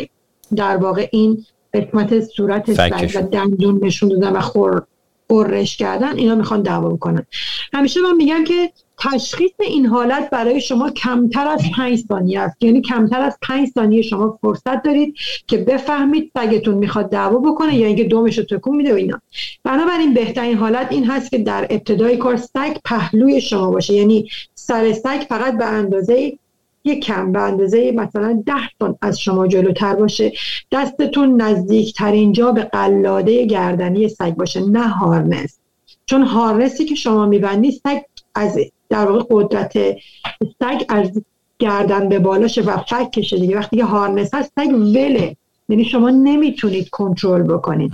در 0.55 0.77
واقع 0.77 1.09
این 1.11 1.45
قسمت 1.73 2.19
صورت 2.19 2.73
سگ 2.73 3.11
و 3.15 3.21
دندون 3.21 3.79
نشون 3.83 4.09
دادن 4.09 4.31
و 4.31 4.39
خور 4.41 4.83
قرش 5.29 5.77
کردن 5.77 6.17
اینا 6.17 6.35
می‌خوان 6.35 6.61
دعوا 6.61 6.89
بکنن. 6.89 7.25
همیشه 7.73 8.01
من 8.01 8.15
میگم 8.15 8.43
که 8.43 8.71
تشخیص 8.99 9.51
این 9.59 9.85
حالت 9.85 10.29
برای 10.29 10.61
شما 10.61 10.89
کمتر 10.89 11.47
از 11.47 11.61
پنج 11.75 12.03
ثانیه 12.07 12.39
است. 12.39 12.63
یعنی 12.63 12.81
کمتر 12.81 13.21
از 13.21 13.37
پنج 13.41 13.69
ثانیه 13.69 14.01
شما 14.01 14.39
فرصت 14.41 14.83
دارید 14.83 15.15
که 15.47 15.57
بفهمید 15.57 16.31
سگتون 16.37 16.75
می‌خواد 16.75 17.09
دعوا 17.09 17.37
بکنه 17.39 17.75
یا 17.75 17.87
اینکه 17.87 18.03
دومش 18.03 18.37
رو 18.37 18.43
تکون 18.43 18.75
میده 18.75 18.93
و 18.93 18.95
اینا. 18.95 19.21
بنابراین 19.63 20.13
بهترین 20.13 20.57
حالت 20.57 20.87
این 20.91 21.05
هست 21.05 21.31
که 21.31 21.37
در 21.37 21.67
ابتدای 21.69 22.17
کار 22.17 22.37
سگ 22.37 22.77
پهلوی 22.85 23.41
شما 23.41 23.71
باشه. 23.71 23.93
یعنی 23.93 24.29
سر 24.55 24.93
سگ 24.93 25.25
فقط 25.29 25.57
به 25.57 25.65
اندازه 25.65 26.37
یک 26.87 27.03
کم 27.03 27.31
به 27.31 27.41
اندازه 27.41 27.91
مثلا 27.91 28.43
ده 28.45 28.53
تن 28.79 28.95
از 29.01 29.19
شما 29.19 29.47
جلوتر 29.47 29.95
باشه. 29.95 30.31
دستتون 30.71 31.41
نزدیکترین 31.41 32.31
جا 32.31 32.51
به 32.51 32.61
قلاده 32.61 33.45
گردنی 33.45 34.09
سگ 34.09 34.33
باشه 34.33 34.65
نه 34.69 34.87
هارنس. 34.87 35.59
چون 36.05 36.21
هارنسی 36.21 36.85
که 36.85 36.95
شما 36.95 37.25
میبندی 37.25 37.71
سگ 37.71 38.01
از 38.35 38.59
در 38.89 39.11
واقع 39.11 39.23
قدرت 39.29 39.73
سگ 40.59 40.85
از 40.89 41.11
گردن 41.59 42.09
به 42.09 42.19
بالاشه 42.19 42.61
و 42.61 42.77
فک 42.77 43.11
کشه 43.11 43.37
دیگه. 43.37 43.57
وقتی 43.57 43.77
که 43.77 43.83
هارنس 43.83 44.33
هست 44.33 44.51
سگ 44.59 44.73
وله. 44.73 45.35
یعنی 45.69 45.85
شما 45.85 46.09
نمی‌تونید 46.09 46.89
کنترل 46.89 47.43
بکنید. 47.43 47.93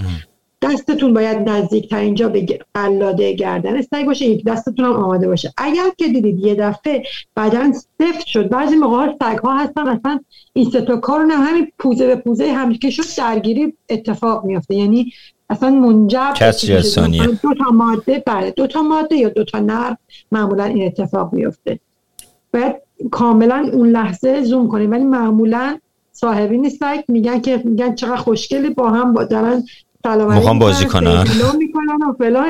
دستتون 0.63 1.13
باید 1.13 1.49
نزدیک 1.49 1.89
تا 1.89 1.97
اینجا 1.97 2.29
به 2.29 2.59
قلاده 2.73 3.33
گردن 3.33 3.81
سگ 3.81 4.05
باشه 4.05 4.25
یک 4.25 4.45
دستتون 4.45 4.85
هم 4.85 4.91
آماده 4.93 5.27
باشه. 5.27 5.53
اگر 5.57 5.89
که 5.97 6.07
دیدید 6.07 6.39
یه 6.39 6.55
دفعه 6.55 7.03
بدن 7.37 7.71
سفت 7.71 8.25
شد 8.25 8.49
بعضی 8.49 8.75
موقع 8.75 9.07
سگ 9.07 9.37
ها 9.37 9.57
هستن 9.57 9.87
اصلا 9.87 10.19
این 10.53 10.69
ستا 10.69 10.97
کار 10.97 11.25
نه 11.25 11.35
همین 11.35 11.71
پوزه 11.79 12.07
به 12.07 12.15
پوزه 12.15 12.53
هم 12.53 12.73
که 12.73 12.89
شد 12.89 13.03
درگیری 13.17 13.73
اتفاق 13.89 14.45
میافته. 14.45 14.75
یعنی 14.75 15.13
اصلا 15.49 15.69
منجب 15.69 16.33
دو 17.43 17.53
تا 17.53 17.71
ماده 17.73 18.23
بله 18.25 18.51
دو 18.51 18.67
تا 18.67 18.81
ماده 18.81 19.15
یا 19.15 19.29
دو 19.29 19.43
تا 19.43 19.59
نر 19.59 19.95
معمولا 20.31 20.63
این 20.63 20.85
اتفاق 20.85 21.33
میفته 21.33 21.79
باید 22.53 22.75
کاملا 23.11 23.69
اون 23.73 23.89
لحظه 23.89 24.43
زوم 24.43 24.67
کنیم 24.67 24.91
ولی 24.91 25.03
معمولا 25.03 25.77
صاحبین 26.11 26.69
سگ 26.69 27.03
میگن 27.07 27.41
که 27.41 27.61
میگن 27.65 27.95
چقدر 27.95 28.15
خوشگلی 28.15 28.69
با 28.69 28.89
هم 28.89 29.13
با 29.13 29.23
دارن 29.23 29.63
می‌خوام 30.05 30.59
بازی 30.59 30.85
کنن 30.85 31.25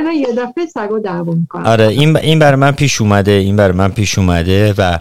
و 0.07 0.13
یه 0.13 0.27
دفعه 0.37 0.65
سگو 0.73 0.99
دعوا 0.99 1.33
می‌کنن. 1.33 1.65
آره 1.65 1.87
این 1.87 2.17
این 2.17 2.39
بر 2.39 2.55
من 2.55 2.71
پیش 2.71 3.01
اومده 3.01 3.31
این 3.31 3.55
بر 3.55 3.71
من 3.71 3.89
پیش 3.89 4.17
اومده 4.17 4.73
و 4.77 4.99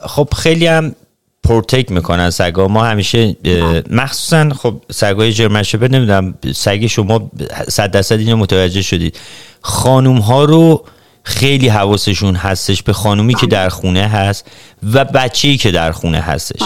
خب 0.00 0.28
خیلی 0.36 0.66
هم 0.66 0.94
protect 1.44 1.90
می‌کنن 1.90 2.30
سگا. 2.30 2.68
ما 2.68 2.84
همیشه 2.84 3.36
مخصوصا 3.90 4.48
خب 4.48 4.74
سگای 4.90 5.32
German 5.32 5.62
Shepherd 5.62 5.94
نمی‌دونم 5.94 6.34
سگ 6.54 6.86
شما 6.86 7.30
صد 7.68 7.90
درصد 7.90 8.18
اینو 8.18 8.36
متوجه 8.36 8.82
شدید. 8.82 9.18
خانوم 9.62 10.18
ها 10.18 10.44
رو 10.44 10.84
خیلی 11.22 11.68
حواسشون 11.68 12.34
هستش 12.34 12.82
به 12.82 12.92
خانومی 12.92 13.34
که 13.34 13.46
در 13.46 13.68
خونه 13.68 14.06
هست 14.06 14.46
و 14.92 15.04
بچه‌ای 15.04 15.56
که 15.56 15.70
در 15.70 15.92
خونه 15.92 16.20
هستش. 16.20 16.62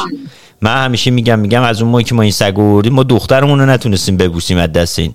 من 0.63 0.85
همیشه 0.85 1.11
میگم 1.11 1.39
میگم 1.39 1.63
از 1.63 1.83
اون 1.83 1.91
موقع 1.91 2.03
که 2.03 2.15
ما 2.15 2.23
این 2.23 2.33
سگ 2.33 2.59
آوردیم 2.59 2.93
ما 2.93 3.03
دخترمون 3.03 3.59
رو 3.59 3.67
نتونستیم 3.67 4.17
ببوسیم 4.17 4.59
از 4.59 4.73
دست 4.73 4.99
این. 4.99 5.15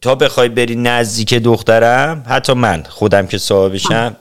تا 0.00 0.14
بخوای 0.14 0.48
بری 0.48 0.76
نزدیک 0.76 1.34
دخترم 1.34 2.24
حتی 2.28 2.52
من 2.52 2.82
خودم 2.88 3.26
که 3.26 3.38
صاحبشم 3.38 4.16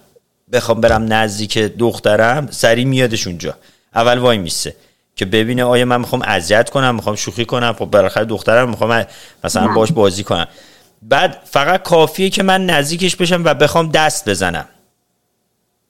بخوام 0.53 0.81
برم 0.81 1.13
نزدیک 1.13 1.57
دخترم 1.57 2.47
سری 2.51 2.85
میادش 2.85 3.27
اونجا. 3.27 3.55
اول 3.95 4.17
وای 4.17 4.37
میسه 4.37 4.75
که 5.15 5.25
ببینه 5.25 5.63
آیا 5.63 5.85
من 5.85 5.99
می‌خوام 5.99 6.21
اذیت 6.21 6.69
کنم 6.69 6.95
می‌خوام 6.95 7.15
شوخی 7.15 7.45
کنم 7.45 7.73
خب 7.73 7.85
بالاخره 7.85 8.25
دخترم 8.25 8.69
می‌خوام 8.69 9.05
مثلا 9.43 9.67
باش 9.67 9.91
بازی 9.91 10.23
کنم. 10.23 10.47
بعد 11.01 11.37
فقط 11.45 11.83
کافیه 11.83 12.29
که 12.29 12.43
من 12.43 12.65
نزدیکش 12.65 13.15
بشم 13.15 13.41
و 13.45 13.53
بخوام 13.53 13.91
دست 13.91 14.29
بزنم. 14.29 14.65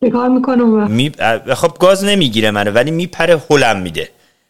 کار 0.09 0.29
می‌کنم 0.29 0.91
می... 0.91 1.11
خب 1.55 1.77
گاز 1.79 2.03
نمی‌گیره 2.03 2.51
منو 2.51 2.71
ولی 2.71 2.91
میپره 2.91 3.41
هلم 3.49 3.79
میده. 3.81 4.09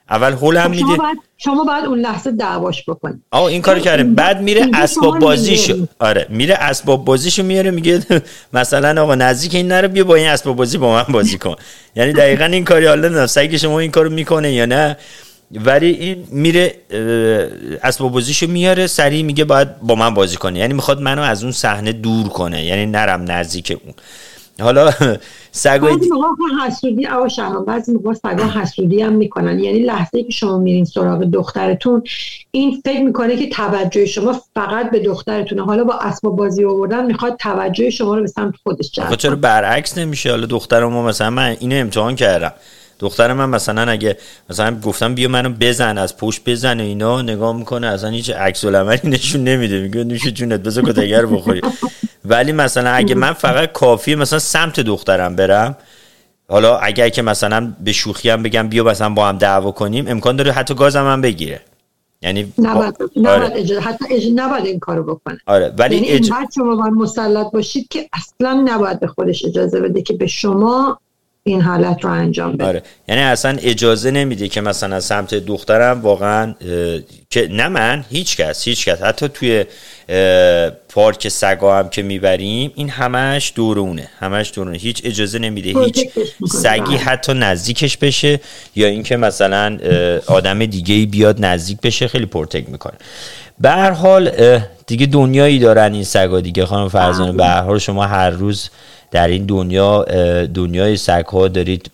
اول 0.10 0.34
هلم 0.42 0.64
خب 0.64 0.70
میده. 0.70 0.82
شما 0.82 0.96
باید, 0.96 1.18
شما 1.38 1.64
باید 1.64 1.86
اون 1.86 2.00
لحظه 2.00 2.32
دعواش 2.32 2.84
بکنید 2.88 3.22
آه 3.32 3.44
این 3.44 3.62
کارو 3.62 3.80
کردیم 3.80 4.16
بعد 4.16 4.42
میره 4.42 4.68
اسباب 4.74 5.20
بازیشو. 5.20 5.88
آره 6.00 6.26
میره 6.30 6.56
اسباب 6.56 7.06
بازیشو 7.06 7.44
میاره 7.44 7.72
میگه 7.72 8.00
مثلا 8.54 9.02
آقا 9.02 9.16
نزدیک 9.16 9.56
این 9.56 9.68
نره 9.68 9.88
بیا 9.88 10.04
با 10.04 10.16
این 10.16 10.28
اسباب 10.28 10.56
بازی 10.56 10.78
با 10.78 10.94
من 10.94 11.14
بازی 11.14 11.38
کن. 11.38 11.56
یعنی 11.96 12.14
دقیقا 12.14 12.46
این 12.46 12.66
کاری 12.66 12.86
حالا 12.86 13.02
نمی‌دونم 13.02 13.28
سگی 13.28 13.60
شما 13.60 13.80
این 13.80 13.92
کارو 13.92 14.10
می‌کنه 14.10 14.52
یا 14.52 14.66
نه. 14.66 14.98
ولی 15.52 15.88
این 15.90 16.28
میره 16.32 16.76
اسباب 17.84 18.12
بازیشو 18.12 18.48
میاره 18.48 18.88
سریع 18.88 19.24
میگه 19.24 19.44
باید 19.46 19.80
با 19.82 19.96
من 19.96 20.14
بازی 20.14 20.38
کنه 20.38 20.60
یعنی 20.60 20.74
می‌خواد 20.74 21.02
منو 21.02 21.22
از 21.22 21.44
اون 21.44 21.52
صحنه 21.52 21.92
دور 21.94 22.28
کنه. 22.28 22.66
یعنی 22.66 22.86
نرم 22.86 23.32
نزدیک 23.32 23.78
اون. 23.86 23.94
حالا 24.60 24.92
سگای 25.52 25.96
بعضی 25.96 26.10
موقع 26.10 26.68
حسودی 26.68 27.08
او 27.08 27.30
شما 27.30 27.60
بعضی 27.60 27.92
موقع 27.92 28.14
سگا 28.14 28.46
حسودی 28.46 29.02
هم 29.02 29.14
می‌کنن. 29.14 29.60
یعنی 29.60 29.80
لحظه 29.80 30.24
که 30.24 30.32
شما 30.32 30.58
میرین 30.58 30.86
سراغ 30.86 31.24
دخترتون 31.24 32.04
این 32.52 32.82
فکر 32.86 33.02
می‌کنه 33.02 33.36
که 33.36 33.50
توجه 33.50 34.06
شما 34.06 34.42
فقط 34.56 34.92
به 34.92 35.00
دخترتونه. 35.00 35.66
حالا 35.66 35.84
با 35.84 35.94
اسباب 35.94 36.36
بازی 36.36 36.66
آوردن 36.66 37.06
می‌خواد 37.06 37.38
توجه 37.38 37.90
شما 37.90 38.16
رو 38.16 38.22
به 38.22 38.28
سمت 38.28 38.54
خودش 38.64 38.92
جلب 38.92 39.16
چرا 39.16 39.36
برعکس 39.36 39.98
نمیشه؟ 39.98 40.30
حالا 40.30 40.46
دختر 40.46 40.86
ما 40.86 41.04
مثلا 41.04 41.30
من 41.30 41.56
اینو 41.60 41.76
امتحان 41.76 42.16
کردم. 42.16 42.54
دختر 43.00 43.34
من 43.34 43.50
مثلا 43.50 43.92
اگه 43.92 44.18
مثلا 44.50 44.80
گفتم 44.80 45.16
بیا 45.16 45.30
منو 45.30 45.50
بزن 45.60 45.98
از 45.98 46.18
پشت 46.18 46.42
بزن 46.46 46.80
و 46.80 46.84
اینا 46.84 47.22
نگاه 47.22 47.58
می‌کنه 47.58 47.88
اصلا 47.88 48.10
هیچ 48.10 48.30
عکس 48.30 48.66
العملی 48.66 49.00
نشون 49.04 49.44
نمیده. 49.44 49.82
میگه 49.82 50.04
نوش 50.04 50.28
جونت 50.28 50.60
بذار 50.60 50.84
کتگر 50.84 51.26
بخوری. 51.26 51.62
ولی 52.26 52.52
مثلا 52.52 52.90
اگه 52.90 53.16
من 53.16 53.34
فقط 53.34 53.72
کافیه 53.72 54.16
مثلا 54.16 54.40
سمت 54.40 54.80
دخترم 54.80 55.36
برم 55.36 55.76
حالا 56.50 56.78
اگر 56.78 57.10
که 57.10 57.22
مثلا 57.22 57.74
به 57.80 57.92
شوخی 57.92 58.30
هم 58.30 58.44
بگم 58.44 58.68
بیا 58.68 58.84
مثلا 58.84 59.10
با 59.10 59.28
هم 59.28 59.38
دعوا 59.38 59.72
کنیم 59.72 60.08
امکان 60.08 60.36
داره 60.36 60.52
حتی 60.52 60.74
گازم 60.74 61.06
هم 61.06 61.22
بگیره 61.22 61.62
یعنی 62.22 62.54
نباید 62.58 62.96
آره. 63.26 63.80
حتی 63.80 64.32
نباید 64.32 64.66
این 64.66 64.80
کارو 64.80 65.04
بکنه 65.04 65.38
آره 65.46 65.74
ولی 65.78 65.96
یعنی 65.96 66.10
اج... 66.10 66.30
شما 66.56 66.76
باید 66.76 66.94
مسلط 66.94 67.52
باشید 67.52 67.88
که 67.90 68.10
اصلا 68.14 68.64
نباید 68.66 69.00
به 69.00 69.08
خودش 69.08 69.46
اجازه 69.46 69.80
بده 69.80 70.02
که 70.02 70.14
به 70.14 70.28
شما 70.28 71.00
این 71.44 71.62
حالت 71.62 72.06
رو 72.06 72.12
انجام 72.12 72.54
بده 72.54 72.66
آره. 72.66 72.84
یعنی 73.08 73.22
اصلا 73.22 73.58
اجازه 73.62 74.12
نمیده 74.12 74.48
که 74.48 74.62
مثلا 74.62 75.00
سمت 75.00 75.36
دخترم 75.36 76.02
واقعا 76.02 76.56
که 77.30 77.48
نه 77.52 77.68
من 77.68 78.06
هیچ 78.10 78.38
کس 78.38 78.64
هیچ 78.68 78.86
کس 78.86 79.02
حتی 79.02 79.28
توی 79.28 79.66
پارک 80.90 81.28
سگا 81.28 81.78
هم 81.78 81.90
که 81.90 82.02
می‌بریم 82.02 82.72
این 82.76 82.90
همش 82.90 83.54
دورونه 83.56 84.08
همش 84.20 84.52
دورونه. 84.56 84.78
هیچ 84.78 85.02
اجازه 85.06 85.40
نمیده 85.40 85.80
هیچ 85.80 86.08
سگی 86.50 86.96
حتی 86.96 87.34
نزدیکش 87.34 87.98
بشه 87.98 88.40
یا 88.76 88.88
اینکه 88.88 89.18
مثلا 89.18 89.78
آدم 90.28 90.66
دیگه 90.66 91.06
بیاد 91.06 91.46
نزدیک 91.46 91.82
بشه 91.82 92.08
خیلی 92.08 92.26
پرتک 92.26 92.70
می‌کنه. 92.70 92.94
به 93.60 93.70
هر 93.70 93.92
حال 93.92 94.32
دیگه 94.88 95.06
دنیایی 95.06 95.60
دارن 95.60 95.94
این 95.94 96.04
سگا 96.04 96.42
دیگه 96.42 96.66
خانم 96.66 96.90
فرزانه. 96.90 97.32
به 97.32 97.46
هر 97.46 97.62
حال 97.62 97.80
شما 97.80 98.06
هر 98.06 98.30
روز 98.30 98.70
در 99.12 99.28
این 99.28 99.46
دنیا 99.46 100.04
دنیای 100.46 100.98
سگ 100.98 101.26
ها 101.26 101.48
دارید 101.48 101.92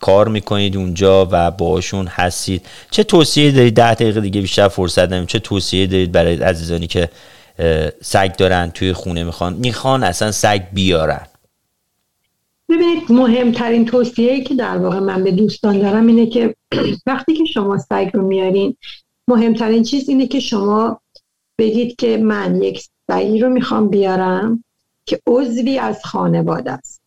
کار 0.00 0.28
می‌کنید 0.28 0.76
اونجا 0.76 1.28
و 1.30 1.50
باشون 1.50 2.06
هستید. 2.06 2.66
چه 2.90 3.04
توصیه 3.04 3.50
دارید؟ 3.50 3.74
ده 3.74 3.94
دقیقه 3.94 4.20
دیگه 4.20 4.40
بیشتر 4.40 4.68
فرصت 4.68 5.12
نمیم. 5.12 5.26
چه 5.26 5.38
توصیه 5.38 5.86
دارید 5.86 6.12
برای 6.12 6.36
عزیزانی 6.36 6.86
که 6.86 7.08
سگ 8.02 8.36
دارن 8.36 8.70
توی 8.70 8.92
خونه 8.92 9.24
می‌خوان. 9.24 9.54
می‌خوان 9.54 10.04
اصلا 10.04 10.32
سگ 10.32 10.62
بیارن. 10.72 11.26
ببینید 12.68 13.12
مهمترین 13.12 13.84
توصیه 13.84 14.44
که 14.44 14.54
در 14.54 14.78
واقع 14.78 14.98
من 14.98 15.24
به 15.24 15.30
دوستان 15.30 15.78
دارم 15.78 16.06
اینه 16.06 16.26
که 16.26 16.54
وقتی 17.06 17.34
که 17.34 17.44
شما 17.44 17.78
سگ 17.78 18.10
رو 18.14 18.26
میارین 18.26 18.76
مهمترین 19.28 19.82
چیز 19.82 20.08
اینه 20.08 20.26
که 20.26 20.40
شما 20.40 21.00
بگید 21.58 21.96
که 21.96 22.16
من 22.16 22.62
یک 22.62 22.84
سگی 23.10 23.38
رو 23.38 23.48
می‌خوام 23.48 23.88
بیارم 23.88 24.64
که 25.06 25.20
عضوی 25.26 25.78
از 25.78 26.04
خانواده 26.04 26.72
است. 26.72 27.00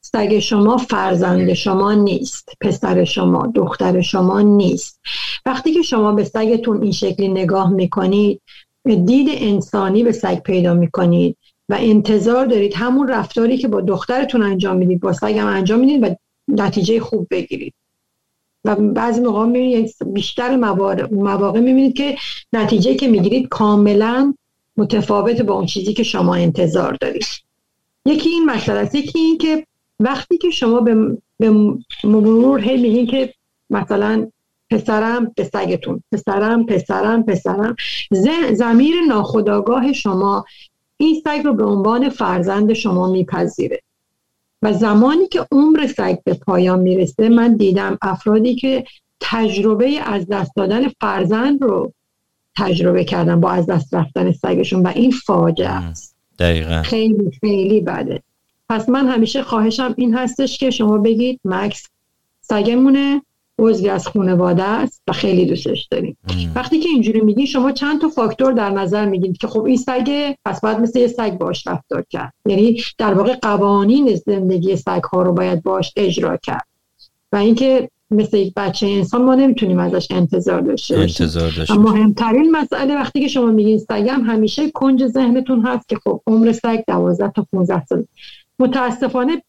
سگ 0.00 0.38
شما 0.38 0.76
فرزند 0.76 1.52
شما 1.52 1.92
نیست 1.94 2.48
پسر 2.60 3.04
شما 3.04 3.52
دختر 3.54 4.00
شما 4.00 4.40
نیست. 4.40 5.00
وقتی 5.46 5.74
که 5.74 5.82
شما 5.82 6.12
به 6.12 6.24
سگتون 6.24 6.82
این 6.82 6.92
شکلی 6.92 7.28
نگاه 7.28 7.70
می‌کنید 7.70 8.40
دید 8.84 9.28
انسانی 9.30 10.04
به 10.04 10.12
سگ 10.12 10.42
پیدا 10.42 10.74
می‌کنید 10.74 11.36
و 11.68 11.76
انتظار 11.80 12.46
دارید 12.46 12.74
همون 12.74 13.08
رفتاری 13.08 13.58
که 13.58 13.68
با 13.68 13.80
دخترتون 13.80 14.42
انجام 14.42 14.76
می‌دید 14.76 15.00
با 15.00 15.12
سگم 15.12 15.46
انجام 15.46 15.80
می‌دید 15.80 16.02
و 16.02 16.14
نتیجه 16.48 17.00
خوب 17.00 17.26
بگیرید. 17.30 17.74
و 18.64 18.76
بعضی 18.76 19.20
موقع 19.20 19.46
می‌بینید 19.46 19.94
بیشتر 20.06 20.56
مواقع 21.10 21.60
می‌بینید 21.60 21.96
که 21.96 22.16
نتیجه 22.52 22.94
که 22.94 23.08
می‌گیرید 23.08 23.48
کاملا 23.48 24.34
متفاوت 24.76 25.40
با 25.42 25.54
اون 25.54 25.66
چیزی 25.66 25.92
که 25.92 26.02
شما 26.02 26.34
انتظار 26.34 26.96
دارید. 27.00 27.24
یکی 28.06 28.28
این 28.28 28.44
مسئله 28.44 28.78
است. 28.78 28.94
یکی 28.94 29.18
این 29.18 29.38
که 29.38 29.66
وقتی 30.00 30.38
که 30.38 30.50
شما 30.50 30.80
به, 30.80 31.18
به 31.38 31.50
مرور 32.04 32.60
هی 32.60 32.76
میگین 32.76 33.06
که 33.06 33.34
مثلا 33.70 34.28
پسرم 34.72 35.32
به 35.36 35.44
سگتون 35.44 36.02
پسرم 36.12 36.66
پسرم. 36.66 37.22
پسرم 37.22 37.76
زمیر 38.54 38.94
ناخداگاه 39.08 39.92
شما 39.92 40.44
این 40.96 41.22
سگ 41.24 41.40
رو 41.44 41.54
به 41.54 41.64
عنوان 41.64 42.08
فرزند 42.08 42.72
شما 42.72 43.10
میپذیره. 43.10 43.82
و 44.62 44.72
زمانی 44.72 45.28
که 45.28 45.46
عمر 45.52 45.86
سگ 45.86 46.18
به 46.24 46.34
پایان 46.34 46.78
می‌رسه 46.78 47.28
من 47.28 47.56
دیدم 47.56 47.98
افرادی 48.02 48.54
که 48.54 48.84
تجربه 49.20 50.00
از 50.04 50.26
دست 50.26 50.52
دادن 50.56 50.88
فرزند 50.88 51.62
رو 51.62 51.92
تجربه 52.56 53.04
کردن 53.04 53.40
با 53.40 53.50
از 53.50 53.66
دست 53.66 53.94
رفتن 53.94 54.32
سگشون 54.32 54.82
و 54.82 54.92
این 54.94 55.10
فاجعه 55.10 55.68
است. 55.68 56.16
دقیقا. 56.38 56.82
خیلی 56.82 57.30
خیلی 57.40 57.80
بده. 57.80 58.22
پس 58.68 58.88
من 58.88 59.08
همیشه 59.08 59.42
خواهشم 59.42 59.94
این 59.96 60.14
هستش 60.14 60.58
که 60.58 60.70
شما 60.70 60.98
بگید 60.98 61.40
مکس 61.44 61.88
سگمونه. 62.40 63.22
عضوی 63.58 63.88
از 63.88 64.08
خانواده 64.08 64.62
است 64.62 65.02
و 65.08 65.12
خیلی 65.12 65.46
دوستش 65.46 65.88
داریم. 65.90 66.16
وقتی 66.54 66.80
که 66.80 66.88
اینجوری 66.88 67.20
میگی 67.20 67.46
شما 67.46 67.72
چند 67.72 68.00
تا 68.00 68.08
فاکتور 68.08 68.52
در 68.52 68.70
نظر 68.70 69.06
میگید 69.06 69.38
که 69.38 69.46
خب 69.46 69.64
این 69.64 69.76
سگه 69.76 70.36
پس 70.44 70.60
باید 70.60 70.78
مثل 70.78 70.98
یه 70.98 71.06
سگ 71.06 71.38
باش 71.38 71.66
رفتار 71.66 72.04
کرد. 72.10 72.32
یعنی 72.46 72.82
در 72.98 73.14
واقع 73.14 73.34
قوانین 73.42 74.14
زندگی 74.26 74.76
سگ 74.76 75.02
ها 75.12 75.22
رو 75.22 75.32
باید 75.32 75.62
باش 75.62 75.92
اجرا 75.96 76.36
کرد. 76.36 76.66
و 77.32 77.36
اینکه 77.36 77.88
مثل 78.10 78.36
یک 78.36 78.52
بچه 78.56 78.86
انسان 78.86 79.22
ما 79.22 79.34
نمی‌تونیم 79.34 79.78
ازش 79.78 80.06
انتظار 80.10 80.60
داشته 80.60 80.96
باشیم. 80.96 81.24
انتظار 81.26 81.78
مهمترین 81.78 82.50
مسئله 82.50 82.94
وقتی 82.94 83.20
که 83.20 83.28
شما 83.28 83.46
میگین 83.46 83.78
سگم 83.78 84.20
همیشه 84.20 84.70
کنج 84.70 85.06
ذهنتون 85.06 85.60
هست 85.60 85.88
که 85.88 85.96
خب 86.04 86.22
عمر 86.26 86.52
سگ 86.52 86.80
12 86.86 87.32
تا 87.36 87.46
15 87.52 87.84
سال. 87.84 88.04
متاسفانه 88.58 89.42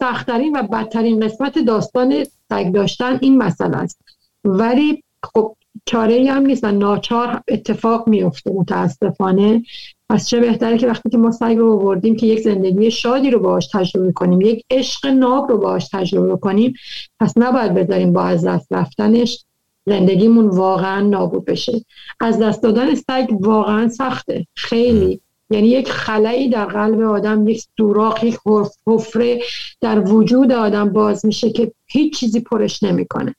سختترین 0.00 0.56
و 0.56 0.62
بدترین 0.62 1.20
قسمت 1.20 1.58
داستان 1.58 2.24
سگ 2.48 2.72
داشتن 2.72 3.18
این 3.20 3.38
مسئله 3.38 3.76
است. 3.76 4.00
ولی 4.44 5.02
خب 5.22 5.56
چاره 5.86 6.32
هم 6.32 6.46
نیست 6.46 6.64
و 6.64 6.72
ناچار 6.72 7.42
اتفاق 7.48 8.08
میفته 8.08 8.52
متاسفانه. 8.52 9.62
پس 10.10 10.28
چه 10.28 10.40
بهتره 10.40 10.78
که 10.78 10.86
وقتی 10.86 11.10
که 11.10 11.18
ما 11.18 11.30
سگ 11.30 11.54
رو 11.58 11.72
آوردیم 11.72 12.16
که 12.16 12.26
یک 12.26 12.40
زندگی 12.40 12.90
شادی 12.90 13.30
رو 13.30 13.40
باهاش 13.40 13.68
تجربه 13.72 14.12
کنیم 14.12 14.40
یک 14.40 14.64
عشق 14.70 15.06
ناب 15.06 15.50
رو 15.50 15.58
باهاش 15.58 15.88
تجربه 15.88 16.36
کنیم 16.36 16.74
پس 17.20 17.32
نباید 17.36 17.74
بذاریم 17.74 18.12
با 18.12 18.22
از 18.22 18.44
دست 18.44 18.66
رفتنش 18.70 19.44
زندگیمون 19.86 20.46
واقعا 20.48 21.00
نابود 21.00 21.44
بشه. 21.44 21.84
از 22.20 22.38
دست 22.38 22.62
دادن 22.62 22.94
سگ 22.94 23.26
واقعا 23.40 23.88
سخته. 23.88 24.46
خیلی. 24.56 25.20
یعنی 25.50 25.68
یک 25.68 25.90
خلایی 25.90 26.48
در 26.48 26.64
قلب 26.64 27.00
آدم 27.00 27.48
یک 27.48 27.64
سوراخ 27.76 28.24
یک 28.24 28.38
حفره 28.86 29.40
در 29.80 30.00
وجود 30.00 30.52
آدم 30.52 30.88
باز 30.88 31.26
میشه 31.26 31.50
که 31.50 31.72
هیچ 31.86 32.18
چیزی 32.18 32.40
پرش 32.40 32.82
نمی‌کنه. 32.82 33.34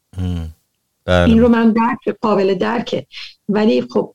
بله. 1.05 1.29
این 1.29 1.39
رو 1.39 1.47
من 1.47 1.71
درک 1.71 2.17
قابل 2.21 2.53
درکه. 2.53 3.05
ولی 3.49 3.81
خب 3.81 4.13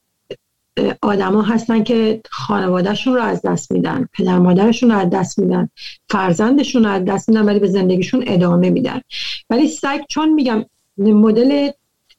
آدما 1.02 1.42
هستن 1.42 1.82
که 1.82 2.20
خانوادهشون 2.30 3.14
رو 3.14 3.22
از 3.22 3.42
دست 3.42 3.72
میدن 3.72 4.08
پدر 4.12 4.38
مادرشون 4.38 4.90
رو 4.90 4.98
از 4.98 5.10
دست 5.10 5.38
میدن 5.38 5.68
فرزندشون 6.08 6.84
رو 6.84 6.90
از 6.90 7.04
دست 7.04 7.28
میدن 7.28 7.44
ولی 7.44 7.58
به 7.58 7.68
زندگیشون 7.68 8.24
ادامه 8.26 8.70
میدن. 8.70 9.00
ولی 9.50 9.68
سگ 9.68 10.00
چون 10.08 10.32
میگم 10.32 10.64
مدل 10.98 11.70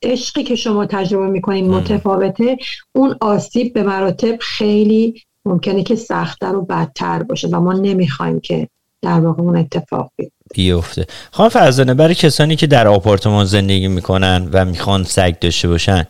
عشقی 0.04 0.44
که 0.44 0.56
شما 0.56 0.86
تجربه 0.86 1.28
می‌کنین 1.28 1.70
متفاوته 1.70 2.58
اون 2.94 3.16
آسیب 3.22 3.74
به 3.74 3.84
مراتب 3.84 4.38
خیلی 4.40 5.22
ممکنه 5.48 5.84
که 5.84 5.96
سختتر 5.96 6.56
و 6.56 6.62
بدتر 6.62 7.24
باشه 7.24 7.48
و 7.48 7.60
ما 7.60 7.74
نمی‌خوایم 7.74 8.40
که 8.40 8.68
در 9.02 9.20
واقع 9.20 9.42
اون 9.42 9.58
اتفاق 9.58 10.12
بیفته. 10.54 11.06
خانم 11.32 11.50
فرزانه 11.50 11.94
برای 11.94 12.16
کسانی 12.16 12.56
که 12.56 12.68
در 12.68 12.88
آپارتمان 12.88 13.46
زندگی 13.46 13.88
می‌کنن 13.88 14.50
و 14.54 14.66
می‌خوان 14.66 15.04
سگ 15.04 15.40
داشته 15.40 15.68
باشن 15.68 16.06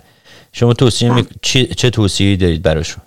شما 0.54 0.74
توصیه 0.74 1.14
می... 1.14 1.26
چه, 1.42 1.66
چه 1.66 1.90
توصیه 1.90 2.36
دارید 2.36 2.62
براشون؟ 2.62 3.04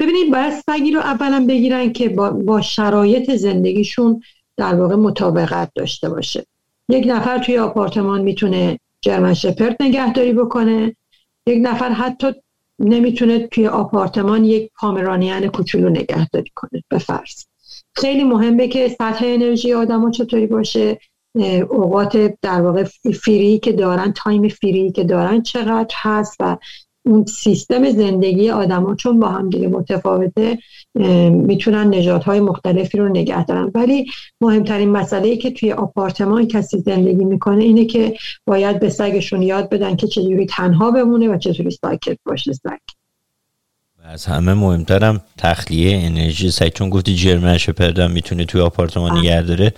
ببینید 0.00 0.32
باید 0.32 0.52
سگی 0.70 0.90
رو 0.90 1.00
اولا 1.00 1.46
بگیرن 1.48 1.92
که 1.92 2.08
با, 2.08 2.30
با 2.30 2.60
شرایط 2.60 3.30
زندگیشون 3.36 4.22
در 4.56 4.74
واقع 4.74 4.94
مطابقت 4.94 5.70
داشته 5.74 6.08
باشه. 6.08 6.46
یک 6.88 7.04
نفر 7.08 7.38
توی 7.38 7.58
آپارتمان 7.58 8.20
می‌تونه 8.20 8.78
جرمن 9.00 9.34
شپرد 9.34 9.76
نگهداری 9.80 10.32
بکنه 10.32 10.96
یک 11.46 11.58
نفر 11.62 11.88
حتی 11.92 12.26
نمی‌تونه 12.82 13.46
توی 13.46 13.66
آپارتمان 13.66 14.44
یک 14.44 14.70
پامرانیان 14.76 15.46
کوچولو 15.46 15.88
نگهداری 15.88 16.50
کنه 16.54 16.82
به 16.88 16.98
فرض. 16.98 17.44
خیلی 17.94 18.24
مهمه 18.24 18.68
که 18.68 18.88
سطح 18.88 19.24
انرژی 19.26 19.72
آدم 19.72 20.10
چطوری 20.10 20.46
باشه 20.46 20.98
اوقات 21.70 22.34
در 22.42 22.60
واقع 22.60 22.84
فری 23.24 23.58
که 23.58 23.72
دارن 23.72 24.12
تایم 24.12 24.48
فری 24.48 24.92
که 24.92 25.04
دارن 25.04 25.42
چقدر 25.42 25.94
هست 25.94 26.36
و 26.40 26.56
اون 27.04 27.24
سیستم 27.24 27.90
زندگی 27.90 28.50
آدما 28.50 28.94
چون 28.94 29.20
با 29.20 29.28
هم 29.28 29.50
دیگه 29.50 29.68
متفاوته 29.68 30.58
می‌تونن 31.30 31.94
نجات 31.94 32.24
های 32.24 32.40
مختلفی 32.40 32.98
رو 32.98 33.08
نگه 33.08 33.44
دارن. 33.44 33.70
ولی 33.74 34.06
مهمترین 34.40 34.90
مسئله 34.90 35.28
ای 35.28 35.36
که 35.36 35.50
توی 35.50 35.72
آپارتمان 35.72 36.46
کسی 36.46 36.78
زندگی 36.78 37.24
می‌کنه 37.24 37.64
اینه 37.64 37.84
که 37.84 38.16
باید 38.46 38.80
به 38.80 38.88
سگشون 38.88 39.42
یاد 39.42 39.68
بدن 39.68 39.96
که 39.96 40.06
چجوری 40.06 40.46
تنها 40.46 40.90
بمونه 40.90 41.28
و 41.28 41.38
چجوری 41.38 41.70
ساکت 41.70 42.18
باشه 42.24 42.52
سگ. 42.52 42.78
از 44.04 44.26
همه 44.26 44.54
مهمترم 44.54 45.20
تخلیه 45.38 45.96
انرژی. 45.96 46.50
سگ 46.50 46.68
چون 46.68 46.90
گفتی 46.90 47.14
جرمن 47.14 47.58
شپرد 47.58 47.98
هم 47.98 48.10
می‌تونه 48.10 48.44
توی 48.44 48.60
آپارتمان 48.60 49.18
نگه 49.18 49.42
داره. 49.42 49.72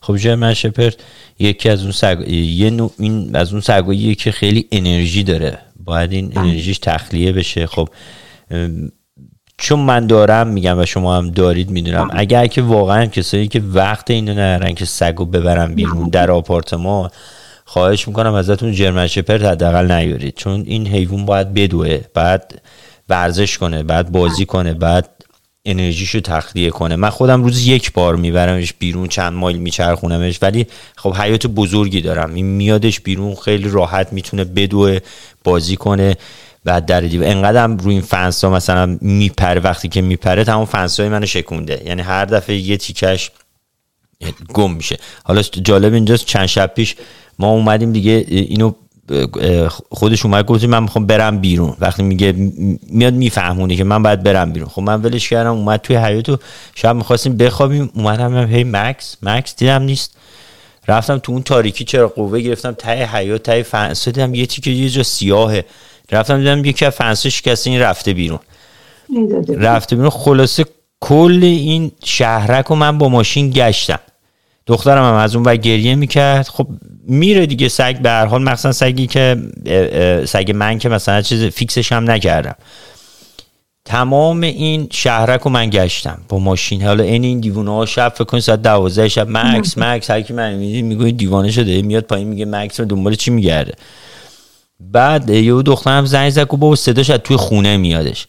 خب 0.00 0.16
جرمن 0.16 0.54
شپرد 0.54 1.02
یکی 1.38 1.68
از 1.68 1.82
اون 1.82 1.92
سگ 1.92 2.28
یه 2.28 2.70
نوع 2.70 2.90
این 2.98 3.36
از 3.36 3.52
اون 3.52 3.60
سگایی 3.60 4.14
که 4.14 4.32
خیلی 4.32 4.68
انرژی 4.72 5.22
داره. 5.22 5.58
باید 5.84 6.12
این 6.12 6.38
انرژیش 6.38 6.78
تخلیه 6.78 7.32
بشه. 7.32 7.66
خب 7.66 7.88
چون 9.58 9.80
من 9.80 10.06
دارم 10.06 10.46
میگم 10.46 10.78
و 10.78 10.86
شما 10.86 11.16
هم 11.16 11.30
دارید 11.30 11.70
می‌دونم 11.70 12.08
اگر 12.12 12.46
که 12.46 12.62
واقعا 12.62 13.06
کسایی 13.06 13.48
که 13.48 13.60
وقت 13.60 14.10
اینو 14.10 14.32
ندارن 14.32 14.74
که 14.74 14.84
سگو 14.84 15.24
ببرن 15.24 15.74
بیرون 15.74 16.08
در 16.08 16.30
آپارتمان 16.30 17.10
خواهش 17.64 18.08
می‌کنم 18.08 18.34
ازتون 18.34 18.72
جرمن 18.72 19.06
شپرد 19.06 19.44
حداقل 19.44 19.92
نیارید. 19.92 20.34
چون 20.36 20.62
این 20.66 20.86
حیوان 20.86 21.26
باید 21.26 21.54
بدوه 21.54 22.00
بعد 22.14 22.62
ورزش 23.08 23.58
کنه 23.58 23.82
بعد 23.82 24.12
بازی 24.12 24.46
کنه 24.46 24.74
بعد 24.74 25.19
انرژیشو 25.64 26.20
تخلیه 26.20 26.70
کنه. 26.70 26.96
من 26.96 27.10
خودم 27.10 27.44
روز 27.44 27.66
یک 27.66 27.92
بار 27.92 28.16
میبرمش 28.16 28.72
بیرون 28.72 29.08
چند 29.08 29.32
مایل 29.32 29.56
میچرخونمش 29.56 30.38
ولی 30.42 30.66
خب 30.96 31.14
حیات 31.14 31.46
بزرگی 31.46 32.00
دارم. 32.00 32.34
این 32.34 32.46
میادش 32.46 33.00
بیرون 33.00 33.34
خیلی 33.34 33.68
راحت 33.68 34.12
می‌تونه 34.12 34.44
بدوه 34.44 34.98
بازی 35.44 35.76
کنه 35.76 36.16
بعد 36.64 36.86
در 36.86 37.00
دیو. 37.00 37.22
انقدرم 37.22 37.76
روی 37.76 37.94
این 37.94 38.02
فنس 38.02 38.44
ها 38.44 38.50
مثلا 38.50 38.98
میپره 39.00 39.60
وقتی 39.60 39.88
که 39.88 40.02
میپره 40.02 40.44
تمام 40.44 40.64
فنس 40.64 41.00
های 41.00 41.08
منو 41.08 41.26
شکونده. 41.26 41.82
یعنی 41.86 42.02
هر 42.02 42.24
دفعه 42.24 42.56
یه 42.56 42.76
تیکش 42.76 43.30
گم 44.52 44.72
میشه. 44.72 44.98
حالا 45.24 45.42
جالب 45.42 45.94
اینجاست 45.94 46.26
چند 46.26 46.46
شب 46.46 46.74
پیش 46.74 46.96
ما 47.38 47.50
اومدیم 47.50 47.92
دیگه 47.92 48.24
اینو 48.28 48.72
خودش 49.90 50.24
اومد 50.24 50.46
گفت 50.46 50.64
من 50.64 50.82
می‌خوام 50.82 51.06
برم 51.06 51.38
بیرون. 51.38 51.76
وقتی 51.80 52.02
میگه 52.02 52.32
میاد 52.90 53.14
میفهمونه 53.14 53.76
که 53.76 53.84
من 53.84 54.02
باید 54.02 54.22
برم 54.22 54.52
بیرون. 54.52 54.68
خب 54.68 54.82
من 54.82 55.02
ولش 55.02 55.28
کردم 55.28 55.52
اومد 55.52 55.80
توی 55.80 55.96
حیات 55.96 56.28
و 56.28 56.36
شب 56.74 56.96
می‌خواستیم 56.96 57.36
بخوابیم. 57.36 57.90
اومدم 57.94 58.46
هی 58.46 58.64
مکس 58.64 59.16
مکس 59.22 59.56
دیدم 59.56 59.82
نیست. 59.82 60.16
رفتم 60.88 61.18
تو 61.18 61.32
اون 61.32 61.42
تاریکی 61.42 61.84
چرا 61.84 62.08
قوه 62.08 62.40
گرفتم 62.40 62.72
تای 62.72 63.02
حیات 63.02 63.42
تای 63.42 63.62
فنس. 63.62 64.08
دیدم 64.08 64.34
یه 64.34 64.46
تیکه 64.46 64.70
یه 64.70 64.88
جا 64.88 65.02
سیاهه. 65.02 65.64
رفتم 66.12 66.38
دیدم 66.38 66.64
یکی 66.64 66.84
از 66.84 66.92
فنس 66.92 67.26
شکسته 67.26 67.70
این 67.70 67.80
رفته 67.80 68.12
بیرون. 68.12 68.38
رفته 69.58 69.96
بیرون. 69.96 70.10
خلاصه 70.10 70.64
کل 71.00 71.40
این 71.42 71.92
شهرک 72.04 72.66
رو 72.66 72.76
من 72.76 72.98
با 72.98 73.08
ماشین 73.08 73.50
گشتم. 73.50 74.00
دخترم 74.70 75.04
هم 75.04 75.14
از 75.14 75.36
اون 75.36 75.44
و 75.44 75.56
گریه 75.56 75.94
می‌کرد. 75.94 76.48
خب 76.48 76.66
میره 77.06 77.46
دیگه 77.46 77.68
سگ 77.68 77.98
به 77.98 78.10
هر 78.10 78.26
حال. 78.26 78.42
مخصوصا 78.42 78.72
سگی 78.72 79.06
که 79.06 79.36
سگ 80.26 80.52
من 80.54 80.78
که 80.78 80.88
مثلا 80.88 81.22
چیز 81.22 81.44
فیکسش 81.44 81.92
هم 81.92 82.10
نکردم. 82.10 82.54
تمام 83.84 84.40
این 84.40 84.88
شهرک 84.92 85.40
رو 85.40 85.50
من 85.50 85.70
گشتم 85.70 86.18
با 86.28 86.38
ماشین. 86.38 86.82
حالا 86.82 87.04
این 87.04 87.24
این 87.24 87.40
دیوانه 87.40 87.70
ها 87.70 87.86
شب 87.86 88.12
فکر 88.14 88.24
کنید 88.24 88.42
ساعت 88.42 88.62
دوازده 88.62 89.08
شب 89.08 89.26
مکس 89.30 89.78
مکس 89.82 90.10
هر 90.10 90.20
کی 90.20 90.32
من 90.32 90.54
می‌دید 90.54 90.84
میگه 90.84 91.10
دیوانه 91.10 91.50
شده. 91.50 91.82
میاد 91.82 92.04
پایین 92.04 92.28
میگه 92.28 92.44
مکس 92.44 92.80
دنبال 92.80 93.14
چی 93.14 93.30
میگرده؟ 93.30 93.74
بعد 94.80 95.30
یه 95.30 95.62
دخترم 95.62 96.06
زنگ 96.06 96.30
زد 96.30 96.48
با 96.48 96.76
صداش 96.76 97.10
از 97.10 97.18
توی 97.18 97.36
خونه 97.36 97.76
میادش. 97.76 98.26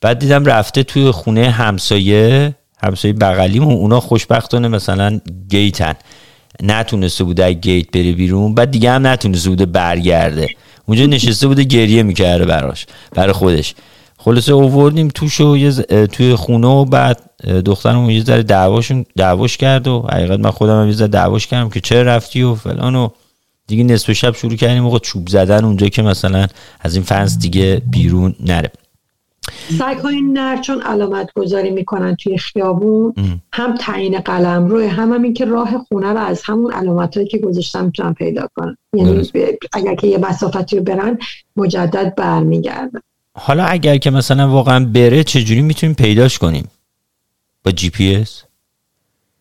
بعد 0.00 0.18
دیدم 0.18 0.44
رفته 0.44 0.82
توی 0.82 1.10
خونه 1.10 1.50
همسایه. 1.50 2.54
همسایه 2.82 3.14
بغلیمون 3.14 3.74
اونا 3.74 4.00
خوشبختانه 4.00 4.68
مثلا 4.68 5.20
گیتن. 5.50 5.94
نتونسته 6.62 7.24
بوده 7.24 7.52
گیت 7.52 7.90
بره 7.90 8.12
بیرون 8.12 8.54
بعد 8.54 8.70
دیگه 8.70 8.90
هم 8.90 9.06
نتونسته 9.06 9.48
بوده 9.48 9.66
برگرده. 9.66 10.48
اونجا 10.86 11.06
نشسته 11.06 11.46
بوده 11.46 11.62
گریه 11.64 12.02
می‌کرده 12.02 12.44
براش 12.44 12.86
برای 13.12 13.32
خودش. 13.32 13.74
خلاصه 14.18 14.52
اووردیم 14.52 15.08
توش 15.08 15.40
و 15.40 15.72
توی 16.12 16.34
خونه 16.34 16.66
و 16.66 16.84
بعد 16.84 17.20
دخترم 17.64 18.10
یه 18.10 18.24
ذره 18.24 18.42
دعواشون 18.42 19.04
دعواش 19.16 19.56
کرد 19.56 19.88
و 19.88 20.06
حقیقت 20.12 20.40
من 20.40 20.50
خودم 20.50 20.86
یه 20.86 20.92
ذره 20.92 21.08
دعواش 21.08 21.46
کردم 21.46 21.70
که 21.70 21.80
چرا 21.80 22.02
رفتی 22.02 22.42
و 22.42 22.54
فلان 22.54 22.94
و 22.94 23.08
دیگه 23.66 23.84
نصف 23.84 24.12
شب 24.12 24.34
شروع 24.34 24.56
کردیم 24.56 24.82
موقع 24.82 24.98
چوب 24.98 25.28
زدن 25.28 25.64
اونجا 25.64 25.88
که 25.88 26.02
مثلا 26.02 26.46
از 26.80 26.94
این 26.94 27.04
فنس 27.04 27.38
دیگه 27.38 27.82
بیرون 27.90 28.34
نره. 28.40 28.70
سگ 29.78 29.98
های 30.02 30.20
نر 30.20 30.56
چون 30.56 30.82
علامت 30.82 31.32
گذاری 31.36 31.70
می‌کنن 31.70 32.16
توی 32.16 32.38
خیابون 32.38 33.14
هم 33.52 33.74
تعیین 33.74 34.18
قلمروی 34.20 34.86
هم, 34.86 35.12
هم 35.12 35.22
این 35.22 35.34
که 35.34 35.44
راه 35.44 35.86
خونه 35.88 36.12
رو 36.12 36.18
از 36.18 36.42
همون 36.44 36.72
علامت 36.72 37.16
هایی 37.16 37.28
که 37.28 37.38
گذاشتن 37.38 37.84
می‌تونن 37.84 38.14
پیدا 38.14 38.48
کنن. 38.54 38.76
یعنی 38.92 39.28
اگر 39.72 39.94
که 39.94 40.06
یه 40.06 40.18
مسافتی 40.18 40.76
رو 40.76 40.82
برن 40.82 41.18
مجدد 41.56 42.14
برمیگردن. 42.14 43.00
حالا 43.34 43.64
اگر 43.64 43.96
که 43.96 44.10
مثلا 44.10 44.48
واقعا 44.48 44.84
بره 44.84 45.24
چجوری 45.24 45.62
می‌تونیم 45.62 45.94
پیداش 45.94 46.38
کنیم؟ 46.38 46.68
با 47.64 47.70
جی 47.70 47.90
پی 47.90 48.14
اس؟ 48.14 48.42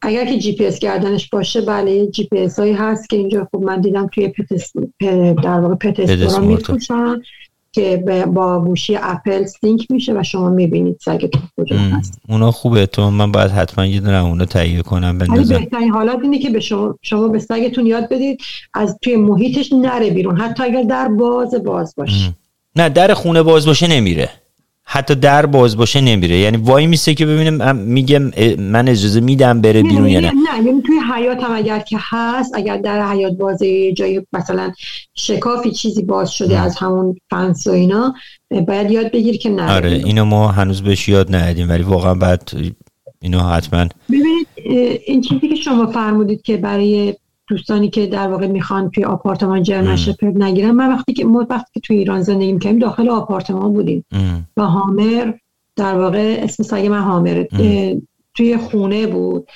اگر 0.02 0.26
که 0.26 0.38
جی 0.40 0.56
پی 0.56 0.66
اس 0.66 0.80
گردنش 0.80 1.30
باشه 1.30 1.62
بله 1.62 2.08
جی 2.08 2.24
پی 2.24 2.40
اس 2.40 2.60
هایی 2.60 2.74
هست 2.74 3.10
که 3.10 3.18
اینجا 3.18 3.48
خب 3.52 3.60
من 3.60 3.82
دیدم 3.82 4.08
توی 4.08 4.28
pets 4.28 4.74
در 5.44 5.60
واقع 5.60 5.76
pets 5.76 6.40
میفروشن. 6.40 7.22
که 7.72 8.04
با 8.34 8.60
گوشی 8.60 8.96
Apple 8.96 9.46
sync 9.46 9.92
میشه 9.92 10.14
و 10.14 10.24
شما 10.24 10.50
می‌بینید 10.50 10.98
سگتون 11.02 11.42
کجا 11.58 11.78
هست. 11.78 12.22
اونا 12.30 12.52
خوبه. 12.52 12.86
تو 12.86 13.12
من 13.12 13.32
باید 13.32 13.52
حتما 13.52 13.86
یه 13.86 14.00
دونه 14.00 14.24
اونا 14.24 14.46
تهیه 14.46 14.82
کنم 14.82 15.18
بندازم 15.18 15.58
بهترین 15.58 15.90
حالت 15.90 16.20
اینه 16.22 16.40
که 16.40 16.50
به 16.50 16.60
شما 16.60 16.96
شما 17.02 17.28
به 17.28 17.40
سگتون 17.40 17.86
یاد 17.86 18.10
بدید 18.10 18.42
از 18.74 18.98
توی 19.02 19.16
محیطش 19.16 19.74
نره 19.74 20.10
بیرون. 20.10 20.38
حتی 20.38 20.64
اگر 20.64 20.84
در 20.84 21.08
باز 21.08 21.56
باز 21.56 21.94
باشه. 21.98 22.36
نه 22.76 22.90
در 22.90 23.14
خونه 23.14 23.44
باز 23.44 23.66
باشه 23.66 23.88
نمیره. 23.88 24.30
حتی 24.92 25.16
در 25.16 25.46
باز 25.46 25.78
باشه 25.78 26.02
نمیره. 26.02 26.38
یعنی 26.38 26.58
وای 26.58 26.88
میسه 26.88 27.14
که 27.14 27.26
ببینیم 27.26 27.76
میگم 27.76 28.32
من 28.60 28.88
اجازه 28.88 29.20
میدم 29.20 29.62
بره 29.62 29.84
بیرون 29.84 30.08
یا 30.08 30.20
نه 30.20 30.32
نه. 30.32 30.66
یعنی 30.66 30.82
توی 30.82 30.96
حیات 31.16 31.44
هم 31.44 31.52
اگر 31.56 31.80
که 31.80 31.98
هست 32.00 32.56
اگر 32.56 32.78
در 32.78 33.12
حیات 33.12 33.34
بازه 33.34 33.94
جای 33.94 34.22
مثلا 34.34 34.72
شکافی 35.14 35.72
چیزی 35.72 36.02
باز 36.04 36.32
شده 36.32 36.60
از 36.60 36.78
همون 36.78 37.16
فنس 37.30 37.68
و 37.68 37.72
اینا 37.72 38.14
باید 38.68 38.92
یاد 38.92 39.12
بگیر 39.12 39.38
که 39.38 39.50
نه 39.50 39.76
آره 39.76 39.92
اینو 39.92 40.26
ما 40.26 40.48
هنوز 40.48 40.82
بهش 40.82 41.10
یاد 41.10 41.36
ندیم 41.36 41.70
ولی 41.70 41.84
واقعا 41.84 42.14
بعد 42.14 42.52
اینو 43.22 43.40
حتما 43.40 43.88
ببینید 44.10 44.48
این 45.06 45.22
چیزی 45.22 45.48
که 45.48 45.56
شما 45.56 45.88
فرمودید 45.88 46.42
که 46.42 46.58
برای 46.58 47.16
دوستانی 47.50 47.90
که 47.90 48.08
در 48.08 48.28
واقع 48.28 48.48
می‌خوان 48.48 48.90
توی 48.90 49.04
آپارتمان 49.04 49.64
جرمن 49.64 49.96
شپرد 49.96 50.44
نگیرن. 50.44 50.72
من 50.72 50.90
وقتی 50.90 51.14
که 51.14 51.26
ما 51.26 51.48
وقتی 51.50 51.72
که 51.74 51.80
توی 51.80 51.98
ایران 51.98 52.22
زندگی 52.22 52.52
می‌کنیم 52.54 52.80
داخل 52.80 53.10
آپارتمان 53.10 53.74
بودیم. 53.74 54.06
و 54.58 54.62
هامر 54.62 55.34
در 55.76 55.96
واقع 55.96 56.40
اسم 56.44 56.64
سگ 56.64 56.86
من 56.86 57.00
حامره 57.00 57.48
توی 58.34 58.58
خونه 58.58 59.08
بود. 59.08 59.48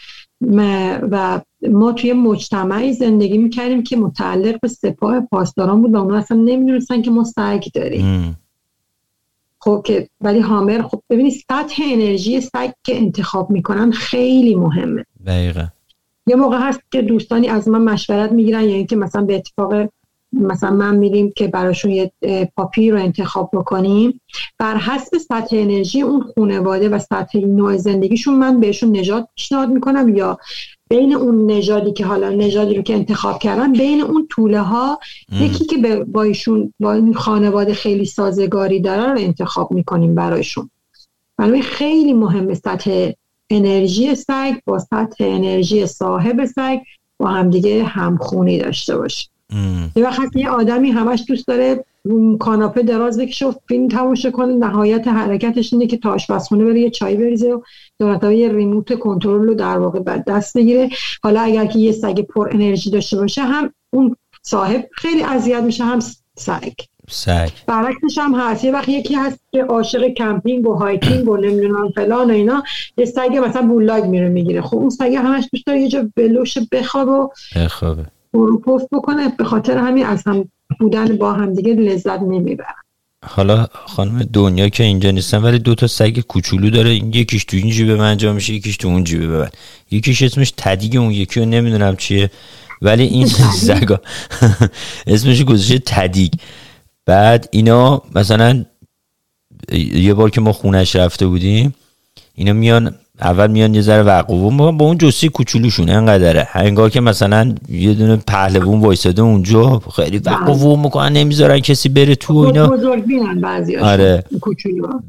و 1.12 1.42
ما 1.70 1.92
توی 1.92 2.14
مجتمعی 2.14 2.94
زندگی 2.94 3.38
می‌کردیم 3.38 3.84
که 3.84 3.98
متعلق 3.98 4.60
به 4.62 4.68
سپاه 4.68 5.20
پاسداران 5.20 5.82
بود 5.82 5.94
و 5.94 5.98
اون 5.98 6.14
اصلا 6.14 6.38
نمی‌دونستن 6.38 7.02
که 7.02 7.12
ما 7.12 7.24
سگ 7.24 7.64
داریم. 7.74 8.38
خب 9.60 9.82
که 9.86 10.10
ولی 10.22 10.40
هامر 10.40 10.82
خب 10.82 11.02
ببینید 11.10 11.34
سطح 11.34 11.84
انرژی 11.86 12.42
سگ 12.42 12.72
که 12.84 12.98
انتخاب 12.98 13.50
می‌کنن 13.50 13.92
خیلی 13.92 14.56
مهمه. 14.56 15.06
دقیقا. 15.26 15.66
یه 16.28 16.36
موقع 16.36 16.58
هست 16.60 16.80
که 16.92 17.02
دوستانی 17.02 17.48
از 17.48 17.68
من 17.68 17.82
مشورت 17.82 18.32
می‌گیرن 18.32 18.64
یا 18.64 18.76
اینکه 18.76 18.96
مثلا 18.96 19.22
به 19.22 19.36
اتفاق 19.36 19.90
مثلا 20.34 20.72
من 20.72 20.96
میریم 20.96 21.32
که 21.36 21.48
براشون 21.48 21.92
یه 21.92 22.12
پاپی 22.56 22.92
رو 22.92 23.00
انتخاب 23.00 23.50
بکنیم. 23.54 24.22
بر 24.60 24.78
حسب 24.78 25.18
سطح 25.18 25.56
انرژی 25.60 26.02
اون 26.02 26.26
خانواده 26.36 26.90
و 26.90 27.00
سطح 27.00 27.40
نوع 27.40 27.78
زندگیشون 27.78 28.36
من 28.36 28.60
بهشون 28.60 28.98
نجات 28.98 29.28
پیشنهاد 29.36 29.70
می‌کنم 29.70 30.16
یا 30.16 30.38
بین 30.90 31.14
اون 31.14 31.52
نژادی 31.52 31.94
که 31.94 32.06
حالا 32.06 32.30
نژادی 32.30 32.76
رو 32.76 32.82
که 32.82 32.94
انتخاب 32.94 33.40
کردن 33.40 33.74
بین 33.74 34.02
اون 34.02 34.28
طوله 34.30 34.62
ها 34.62 35.00
یکی 35.40 35.66
که 35.66 36.06
با 36.08 36.24
ایشون 36.24 36.74
با 36.80 36.94
این 36.94 37.14
خانواده 37.14 37.74
خیلی 37.74 38.06
سازگاری 38.06 38.80
داره 38.80 39.12
رو 39.12 39.20
انتخاب 39.20 39.72
می‌کنیم 39.72 40.16
برایشون. 40.16 40.70
برای 41.38 41.62
خیلی 41.62 42.14
مهم 42.14 42.54
سطح 42.54 43.12
انرژی 43.54 44.16
سگ 44.16 44.54
با 44.66 44.80
سطح 44.80 45.16
انرژی 45.20 45.86
صاحب 45.86 46.46
سگ 46.46 46.80
با 47.18 47.28
همدیگه 47.28 47.84
همخونی 47.84 48.58
داشته 48.58 48.98
باشه 48.98 49.30
یه 49.96 50.04
وقت 50.04 50.36
یه 50.36 50.50
آدمی 50.50 50.92
همش 50.92 51.24
دوست 51.28 51.48
داره 51.48 51.86
کاناپه 52.40 52.84
دراز 52.84 53.20
بکشه 53.20 53.48
و 53.48 53.54
فیلم 53.68 53.88
تماشا 53.88 54.32
کنه 54.32 54.54
نهایت 54.54 55.08
حرکتش 55.08 55.74
اینه 55.74 55.88
که 55.88 55.98
تا 55.98 56.12
آشپزخونه 56.12 56.66
بره 56.66 56.80
یه 56.80 56.90
چای 56.90 57.16
بریزه 57.16 57.60
و 58.00 58.18
دو 58.18 58.32
یه 58.32 58.52
remote 58.52 59.00
control 59.00 59.48
رو 59.48 59.54
در 59.54 59.78
واقع 59.78 60.00
بعد 60.00 60.26
دست 60.26 60.58
بگیره. 60.58 60.90
حالا 61.24 61.42
اگر 61.42 61.66
که 61.66 61.80
یه 61.80 61.92
سگ 61.92 62.22
پر 62.22 62.50
انرژی 62.52 62.90
داشته 62.92 63.18
باشه 63.18 63.42
هم 63.42 63.74
اون 63.90 64.16
صاحب 64.42 64.86
خیلی 64.92 65.24
اذیت 65.24 65.64
میشه 65.64 65.84
هم 65.84 66.00
سگ. 66.38 66.74
سگ. 67.10 67.50
برعکسش 67.68 68.18
هم 68.18 68.36
هست. 68.36 68.64
یه 68.64 68.72
وقت 68.72 68.90
یکی 68.90 69.16
هست 69.16 69.40
که 69.52 69.64
عاشق 69.64 70.08
کمپینگ 70.08 70.68
و 70.68 70.74
hiking 70.74 71.30
و 71.30 71.38
نمی‌دونم 71.38 71.90
فلان 71.90 72.32
و 72.32 72.34
اینا 72.34 72.64
یه 72.98 73.06
سگ 73.06 73.42
مثلا 73.48 73.62
بولاگ 73.62 74.06
میره 74.06 74.30
می‌گیره. 74.30 74.62
خب 74.62 74.78
اون 74.78 74.90
سگ 74.90 75.16
همش 75.16 75.44
دوست 75.54 75.66
داره 75.68 75.82
یه 75.82 75.88
جا 75.88 76.10
بلوش 76.16 76.58
بخواب 76.72 77.08
و 77.08 77.30
بخوابه. 77.56 78.06
پست 78.66 78.88
بکنه. 78.92 79.30
به 79.38 79.44
خاطر 79.44 79.78
همین 79.78 80.06
از 80.06 80.24
هم 80.28 80.50
بودن 80.80 81.18
با 81.18 81.34
هم 81.34 81.54
دیگه 81.54 81.74
لذت 81.74 82.22
نمی‌برن 82.22 82.74
حالا 83.26 83.68
خانم 83.74 84.24
دنیا 84.34 84.70
که 84.70 84.84
اینجا 84.84 85.12
نیستن 85.12 85.42
ولی 85.42 85.60
دو 85.60 85.76
تا 85.76 85.88
سگ 85.88 86.20
کوچولو 86.20 86.70
داره. 86.70 86.96
یکیش 86.96 87.46
تو 87.46 87.58
این 87.58 87.70
جیبه 87.70 87.96
من 87.96 88.18
جا 88.18 88.34
میشه 88.34 88.54
یکیش 88.54 88.78
تو 88.78 88.88
اون 88.88 89.04
جیبه 89.04 89.28
من. 89.28 89.50
یکیش 89.92 90.22
اسمش 90.22 90.54
تدیگ 90.58 90.98
اون 90.98 91.12
یکی 91.12 91.40
رو 91.40 91.46
نمی‌دونم 91.46 91.96
چیه 91.96 92.30
ولی 92.82 93.04
این 93.04 93.28
سگا. 93.68 94.02
اسمش 95.08 95.44
گذاشته 95.44 95.82
تدیگ. 95.86 96.34
بعد 97.06 97.48
اینا 97.52 98.02
مثلا 98.16 98.66
یه 99.94 100.14
بار 100.14 100.30
که 100.30 100.42
ما 100.42 100.54
خونش 100.54 100.96
رفته 100.96 101.28
بودیم 101.28 101.76
اینا 102.36 102.54
میان 102.54 102.96
اول 103.22 103.52
میان 103.52 103.76
یه 103.76 103.82
ذره 103.82 104.04
وقوون 104.04 104.58
با 104.78 104.86
اون 104.86 104.98
جسی 104.98 105.30
کوچولوشون 105.30 105.90
انقدره. 105.90 106.48
انگار 106.54 106.90
که 106.90 107.02
مثلا 107.02 107.56
یه 107.70 107.94
دونه 107.94 108.16
پهلوون 108.16 108.80
وایساده 108.80 109.22
اونجا 109.22 109.82
خیلی 109.96 110.18
وقوون 110.18 110.80
می‌کنن 110.80 111.14
نمی‌ذارن 111.14 111.60
کسی 111.60 111.90
بره 111.90 112.16
تو 112.16 112.38
اینا. 112.38 112.68
آره. 113.82 114.24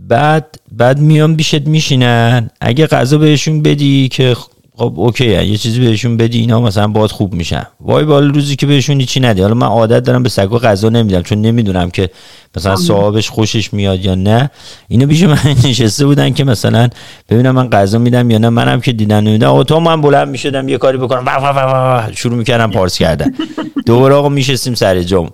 بعد 0.08 0.58
بعد 0.72 0.98
میان 0.98 1.34
بیشت 1.34 1.66
میشینن. 1.66 2.50
اگه 2.60 2.86
غذا 2.86 3.18
بهشون 3.18 3.62
بدی 3.62 4.08
که 4.08 4.36
خب 4.76 4.92
اوکی 4.96 5.44
یه 5.46 5.56
چیزی 5.56 5.80
بهشون 5.80 6.16
بدی 6.16 6.38
اینا 6.38 6.60
مثلا 6.60 6.88
باید 6.88 7.10
خوب 7.10 7.34
میشن. 7.34 7.62
وای 7.80 8.04
بالا 8.04 8.26
روزی 8.26 8.56
که 8.56 8.66
بهشون 8.66 9.00
هیچی 9.00 9.20
ندی. 9.20 9.42
حالا 9.42 9.54
من 9.54 9.66
عادت 9.66 10.02
دارم 10.02 10.22
به 10.22 10.28
سگا 10.28 10.58
غذا 10.58 10.88
نمیدم 10.88 11.22
چون 11.22 11.40
نمی‌دونم 11.40 11.90
که 11.90 12.10
مثلا 12.56 12.76
صاحبش 12.76 13.30
خوشش 13.30 13.72
میاد 13.74 14.04
یا 14.04 14.14
نه. 14.14 14.50
اینا 14.88 15.06
بیش 15.06 15.22
من 15.22 15.38
نشسته 15.64 16.06
بودن 16.06 16.32
که 16.32 16.44
مثلا 16.44 16.88
ببینم 17.28 17.54
من 17.54 17.70
غذا 17.70 17.98
میدم 17.98 18.30
یا 18.30 18.38
نه. 18.38 18.48
منم 18.48 18.80
که 18.80 18.92
دیدن 18.92 19.24
نمیدم. 19.24 19.48
آقا 19.48 19.64
تو 19.64 19.80
من 19.80 20.00
بلند 20.00 20.28
می‌شدم 20.28 20.68
یه 20.68 20.78
کاری 20.78 20.98
بکنم. 20.98 22.12
شروع 22.16 22.36
می‌کردم 22.36 22.70
پارس 22.70 22.98
کردن. 22.98 23.34
دوباره 23.86 24.14
آقا 24.14 24.28
میشستیم 24.28 24.74
سر 24.74 25.02
جام 25.02 25.30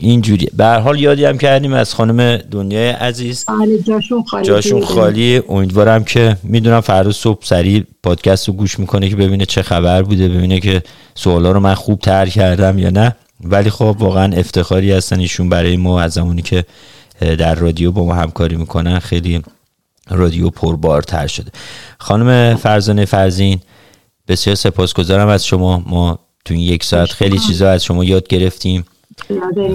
اینجوری. 0.00 0.48
به 0.56 0.64
هر 0.64 0.78
حال 0.78 1.00
یادی 1.00 1.24
هم 1.24 1.38
کردیم 1.38 1.72
از 1.72 1.94
خانم 1.94 2.36
دنیای 2.36 2.88
عزیز. 2.88 3.44
بله، 3.48 3.78
جاشون 3.78 4.24
خالی 4.24 4.46
جاشون 4.46 4.84
خالی. 4.84 5.42
امیدوارم 5.48 6.04
که 6.04 6.36
می‌دونم 6.42 6.80
فردا 6.80 7.12
صبح 7.12 7.44
سریع 7.44 7.84
پادکست 8.02 8.48
رو 8.48 8.54
گوش 8.54 8.78
می‌کنه 8.78 9.08
که 9.08 9.16
ببینه 9.16 9.46
چه 9.46 9.62
خبر 9.62 10.02
بوده 10.02 10.28
ببینه 10.28 10.60
که 10.60 10.82
سوالا 11.14 11.52
رو 11.52 11.60
من 11.60 11.74
خوب 11.74 12.00
تر 12.00 12.26
کردم 12.26 12.78
یا 12.78 12.90
نه. 12.90 13.16
ولی 13.44 13.70
خب 13.70 13.96
واقعا 13.98 14.32
افتخاری 14.36 14.92
هستن 14.92 15.20
ایشون 15.20 15.48
برای 15.48 15.76
ما 15.76 16.00
از 16.00 16.12
زمانی 16.12 16.42
که 16.42 16.64
در 17.20 17.54
رادیو 17.54 17.92
با 17.92 18.04
ما 18.04 18.14
همکاری 18.14 18.56
می‌کنن. 18.56 18.98
خیلی 18.98 19.42
رادیو 20.10 20.50
پربارتر 20.50 21.26
شده. 21.26 21.50
خانم 21.98 22.56
فرزانه 22.56 23.04
فرزین 23.04 23.60
بسیار 24.28 24.56
سپاسگزارم 24.56 25.28
از 25.28 25.46
شما. 25.46 25.82
ما 25.86 26.18
تو 26.44 26.54
این 26.54 26.62
یک 26.62 26.84
ساعت 26.84 27.12
خیلی 27.12 27.38
چیزا 27.38 27.70
از 27.70 27.84
شما 27.84 28.04
یاد 28.04 28.28
گرفتیم. 28.28 28.84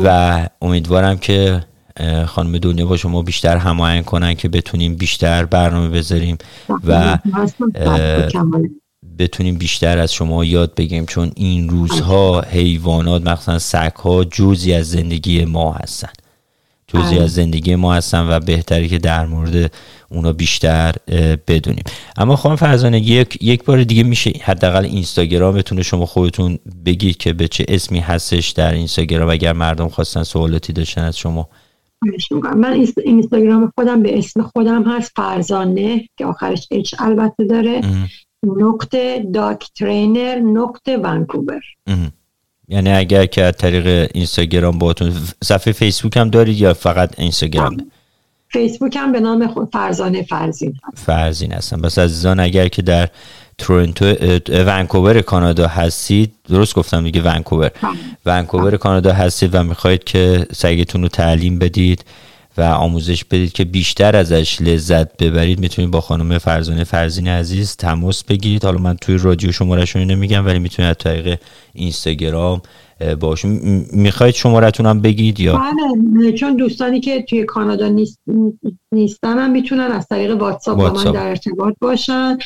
و 0.03 0.47
امیدوارم 0.61 1.17
که 1.17 1.65
خانم 2.25 2.57
دنیا 2.57 2.85
با 2.85 2.97
شما 2.97 3.21
بیشتر 3.21 3.57
هماهنگ 3.57 4.05
کنن 4.05 4.33
که 4.33 4.49
بتونیم 4.49 4.95
بیشتر 4.95 5.45
برنامه 5.45 5.89
بذاریم 5.89 6.37
و 6.87 7.17
بتونیم 9.19 9.55
بیشتر 9.55 9.97
از 9.97 10.13
شما 10.13 10.45
یاد 10.45 10.75
بگیم 10.75 11.05
چون 11.05 11.31
این 11.35 11.69
روزها 11.69 12.41
حیوانات 12.41 13.27
مخصوصا 13.27 13.59
سگ 13.59 13.95
ها 13.95 14.23
جزی 14.23 14.73
از 14.73 14.89
زندگی 14.89 15.45
ما 15.45 15.73
هستن. 15.73 16.09
جزی 16.87 17.19
از 17.19 17.33
زندگی 17.33 17.75
ما 17.75 17.93
هستن 17.93 18.29
و 18.29 18.39
بهتری 18.39 18.89
که 18.89 18.97
در 18.97 19.25
مورد 19.25 19.73
اونا 20.13 20.33
بیشتر 20.33 20.95
بدونیم. 21.47 21.83
اما 22.17 22.35
خانم 22.35 22.55
فرزانه 22.55 22.99
یک 22.99 23.37
یک 23.41 23.63
بار 23.63 23.83
دیگه 23.83 24.03
میشه 24.03 24.31
حداقل 24.43 24.85
اینستاگرامتون 24.85 25.81
شما 25.81 26.05
خودتون 26.05 26.59
بگید 26.85 27.17
که 27.17 27.33
به 27.33 27.47
چه 27.47 27.65
اسمی 27.67 27.99
هستش 27.99 28.49
در 28.49 28.73
اینستاگرام 28.73 29.29
اگر 29.29 29.53
مردم 29.53 29.87
خواستن 29.87 30.23
سوالاتی 30.23 30.73
داشتن 30.73 31.03
از 31.03 31.17
شما. 31.17 31.49
من 32.55 32.85
اینستاگرام 33.05 33.71
خودم 33.75 34.03
به 34.03 34.17
اسم 34.17 34.41
خودم 34.41 34.83
هست 34.83 35.11
فرزانه 35.15 36.09
که 36.17 36.25
آخرش 36.25 36.67
اچ 36.71 36.95
البته 36.99 37.43
داره. 37.43 37.81
نقطه 38.57 39.25
داک 39.33 39.67
ترینر 39.75 40.39
نقطه 40.39 40.97
ونکوور. 40.97 41.61
یعنی 42.67 42.91
اگر 42.91 43.25
که 43.25 43.43
از 43.43 43.53
طریق 43.57 44.09
اینستاگرام 44.13 44.79
باتون 44.79 45.13
صفحه 45.43 45.73
فیسبوک 45.73 46.17
هم 46.17 46.29
دارید 46.29 46.57
یا 46.57 46.73
فقط 46.73 47.19
اینستاگرام؟ 47.19 47.77
فیسبوک 48.53 48.95
هم 48.95 49.11
به 49.11 49.19
نام 49.19 49.47
خود 49.47 49.69
فرزانه 49.73 50.23
فرزین 50.23 50.79
فرزین 50.95 51.51
هستم. 51.51 51.81
بس 51.81 51.99
عزیزان 51.99 52.39
اگر 52.39 52.67
که 52.67 52.81
در 52.81 53.09
تورنتو 53.57 54.05
ونکوور 54.49 55.21
کانادا 55.21 55.67
هستید 55.67 56.33
درست 56.49 56.75
گفتم 56.75 57.03
دیگه 57.03 57.21
ونکوور. 57.21 57.71
ونکوور 58.25 58.77
کانادا 58.77 59.13
هستید 59.13 59.55
و 59.55 59.63
می‌خواهید 59.63 60.03
که 60.03 60.45
سگتون 60.51 61.01
رو 61.01 61.07
تعلیم 61.07 61.59
بدید 61.59 62.05
و 62.57 62.61
آموزش 62.61 63.23
بدید 63.23 63.51
که 63.51 63.65
بیشتر 63.65 64.15
ازش 64.15 64.61
لذت 64.61 65.17
ببرید 65.17 65.59
می‌تونید 65.59 65.91
با 65.91 66.01
خانم 66.01 66.37
فرزانه 66.37 66.83
فرزین 66.83 67.27
عزیز 67.27 67.75
تماس 67.75 68.23
بگیرید. 68.23 68.65
حالا 68.65 68.77
من 68.77 68.97
توی 68.97 69.17
رادیو 69.17 69.51
شمارهشون 69.51 70.03
نمیگم 70.03 70.45
ولی 70.45 70.59
می‌تونید 70.59 70.89
از 70.89 70.97
طریق 70.97 71.39
اینستاگرام 71.73 72.61
باش 73.19 73.45
می‌خواید 73.93 74.35
شمارتون 74.35 74.85
هم 74.85 75.01
بگید 75.01 75.39
یا؟ 75.39 75.57
بله 75.57 76.31
چون 76.31 76.55
دوستانی 76.55 76.99
که 76.99 77.21
توی 77.21 77.43
کانادا 77.43 77.87
نیست 77.87 78.19
نیستن 78.91 79.37
هم 79.37 79.51
می‌تونن 79.51 79.91
از 79.91 80.07
طریق 80.07 80.37
واتساپ 80.37 80.77
با 80.77 80.91
من 80.91 81.11
در 81.11 81.27
ارتباط 81.27 81.73
باشن. 81.81 82.37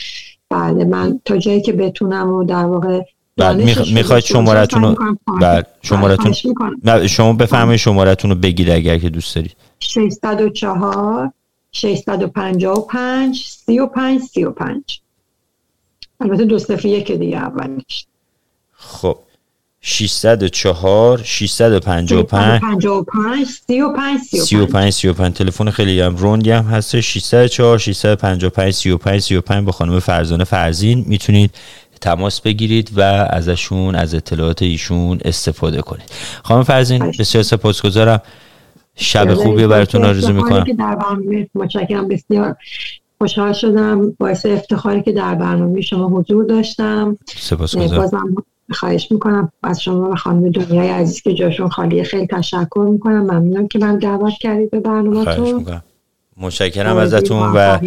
بله 0.49 0.85
من 0.85 1.19
تا 1.25 1.37
جایی 1.37 1.61
که 1.61 1.73
بتونم 1.73 2.29
و 2.29 2.43
در 2.43 2.65
واقع 2.65 3.01
بعد 3.37 3.55
می‌خواید 3.93 4.23
شمارتون 4.23 4.83
رو 4.83 5.17
بعد 5.41 5.67
شمارتون 5.81 6.33
شما 7.07 7.33
بفهمید 7.33 7.77
شمارتون 7.77 8.31
رو 8.31 8.37
بگید 8.37 8.69
اگر 8.69 8.97
که 8.97 9.09
دوست 9.09 9.35
دارید. 9.35 9.55
604 9.79 11.31
655 11.71 13.45
35 13.47 14.21
35 14.21 15.01
البته 16.19 16.45
دو 16.45 16.59
صفر 16.59 16.85
یک 16.85 17.11
دیگه 17.11 17.37
اولش 17.37 18.07
خب. 18.73 19.17
604 19.89 21.21
655 21.23 22.09
35 23.67 24.17
35 24.29 24.93
35 24.93 25.33
تلفن 25.33 25.69
خیلی 25.69 26.01
هم 26.01 26.15
روندی 26.15 26.51
هم 26.51 26.63
هست 26.63 26.99
604 26.99 27.77
655 27.77 28.73
35 28.73 29.21
35 29.21 29.65
با 29.65 29.71
خانم 29.71 29.99
فرزانه 29.99 30.43
فرزین. 30.43 31.05
می‌تونید 31.07 31.51
تماس 32.01 32.41
بگیرید 32.41 32.91
و 32.95 33.01
ازشون 33.29 33.95
از 33.95 34.15
اطلاعات 34.15 34.61
ایشون 34.61 35.19
استفاده 35.25 35.81
کنید. 35.81 36.09
خانم 36.43 36.63
فرزین 36.63 37.11
بسیار 37.19 37.43
سپاسگزارم. 37.43 38.21
شب 38.95 39.33
خوبی 39.33 39.67
براتون 39.67 40.05
آرزو 40.05 40.33
می‌کنم. 40.33 40.63
که 40.63 40.73
در 40.73 40.95
برنامه 40.95 41.49
متشکرم 41.55 42.07
بسیار 42.07 42.55
خوشحال 43.17 43.53
شدم. 43.53 44.11
باعث 44.11 44.45
افتخاری 44.45 45.01
که 45.01 45.11
در 45.11 45.35
برنامه 45.35 45.81
شما 45.81 46.07
حضور 46.09 46.45
داشتم. 46.45 47.17
بازم 47.57 48.35
خواهش 48.71 49.11
می‌کنم 49.11 49.51
از 49.63 49.81
شما 49.81 50.09
و 50.09 50.15
خانم 50.15 50.49
دنیای 50.49 50.89
عزیز 50.89 51.21
که 51.21 51.33
جاشون 51.33 51.69
خالی 51.69 52.03
خیلی 52.03 52.27
تشکر 52.27 52.87
می‌کنم. 52.91 53.21
ممنونم 53.21 53.67
که 53.67 53.79
من 53.79 53.99
دعوت 53.99 54.33
کردید 54.39 54.71
به 54.71 54.79
برنامه 54.79 55.25
تو 55.25 55.63
مشکرم 56.37 56.97
ازتون 56.97 57.51
و 57.55 57.77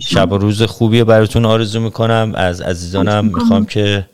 شب 0.00 0.32
و 0.32 0.38
روز 0.38 0.62
خوبی 0.62 1.04
براتون 1.04 1.44
آرزو 1.44 1.80
می‌کنم. 1.80 2.32
از 2.34 2.60
عزیزانم 2.60 3.24
می‌خوام 3.24 3.66
که 3.66 4.06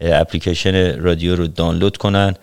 اپلیکیشن 0.00 1.00
رادیو 1.00 1.36
رو 1.36 1.46
دانلود 1.46 1.96
کنن 1.96 2.34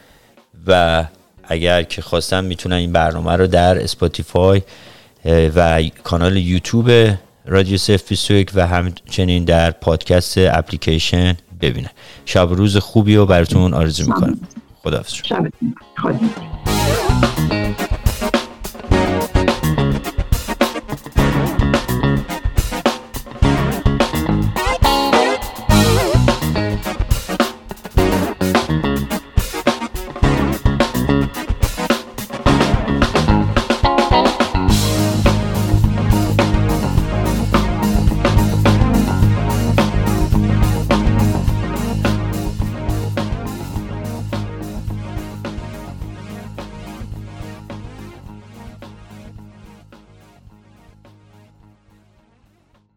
و 0.67 1.03
اگر 1.43 1.83
که 1.83 2.01
خواستم 2.01 2.43
می‌تونن 2.43 2.75
این 2.75 2.91
برنامه 2.91 3.35
رو 3.35 3.47
در 3.47 3.83
اسپاتیفای 3.83 4.61
و 5.55 5.83
کانال 6.03 6.37
یوتیوب 6.37 6.91
رادیو 7.45 7.77
سف 7.77 8.31
و 8.55 8.67
همچنین 8.67 9.43
در 9.43 9.71
پادکست 9.71 10.37
اپلیکیشن 10.37 11.37
ببینه. 11.61 11.89
شب 12.25 12.47
روز 12.51 12.77
خوبی 12.77 13.15
رو 13.15 13.25
براتون 13.25 13.73
آرزو 13.73 14.03
می‌کنم. 14.05 14.39
خداحافظ. 14.83 15.13
شب 15.13 15.47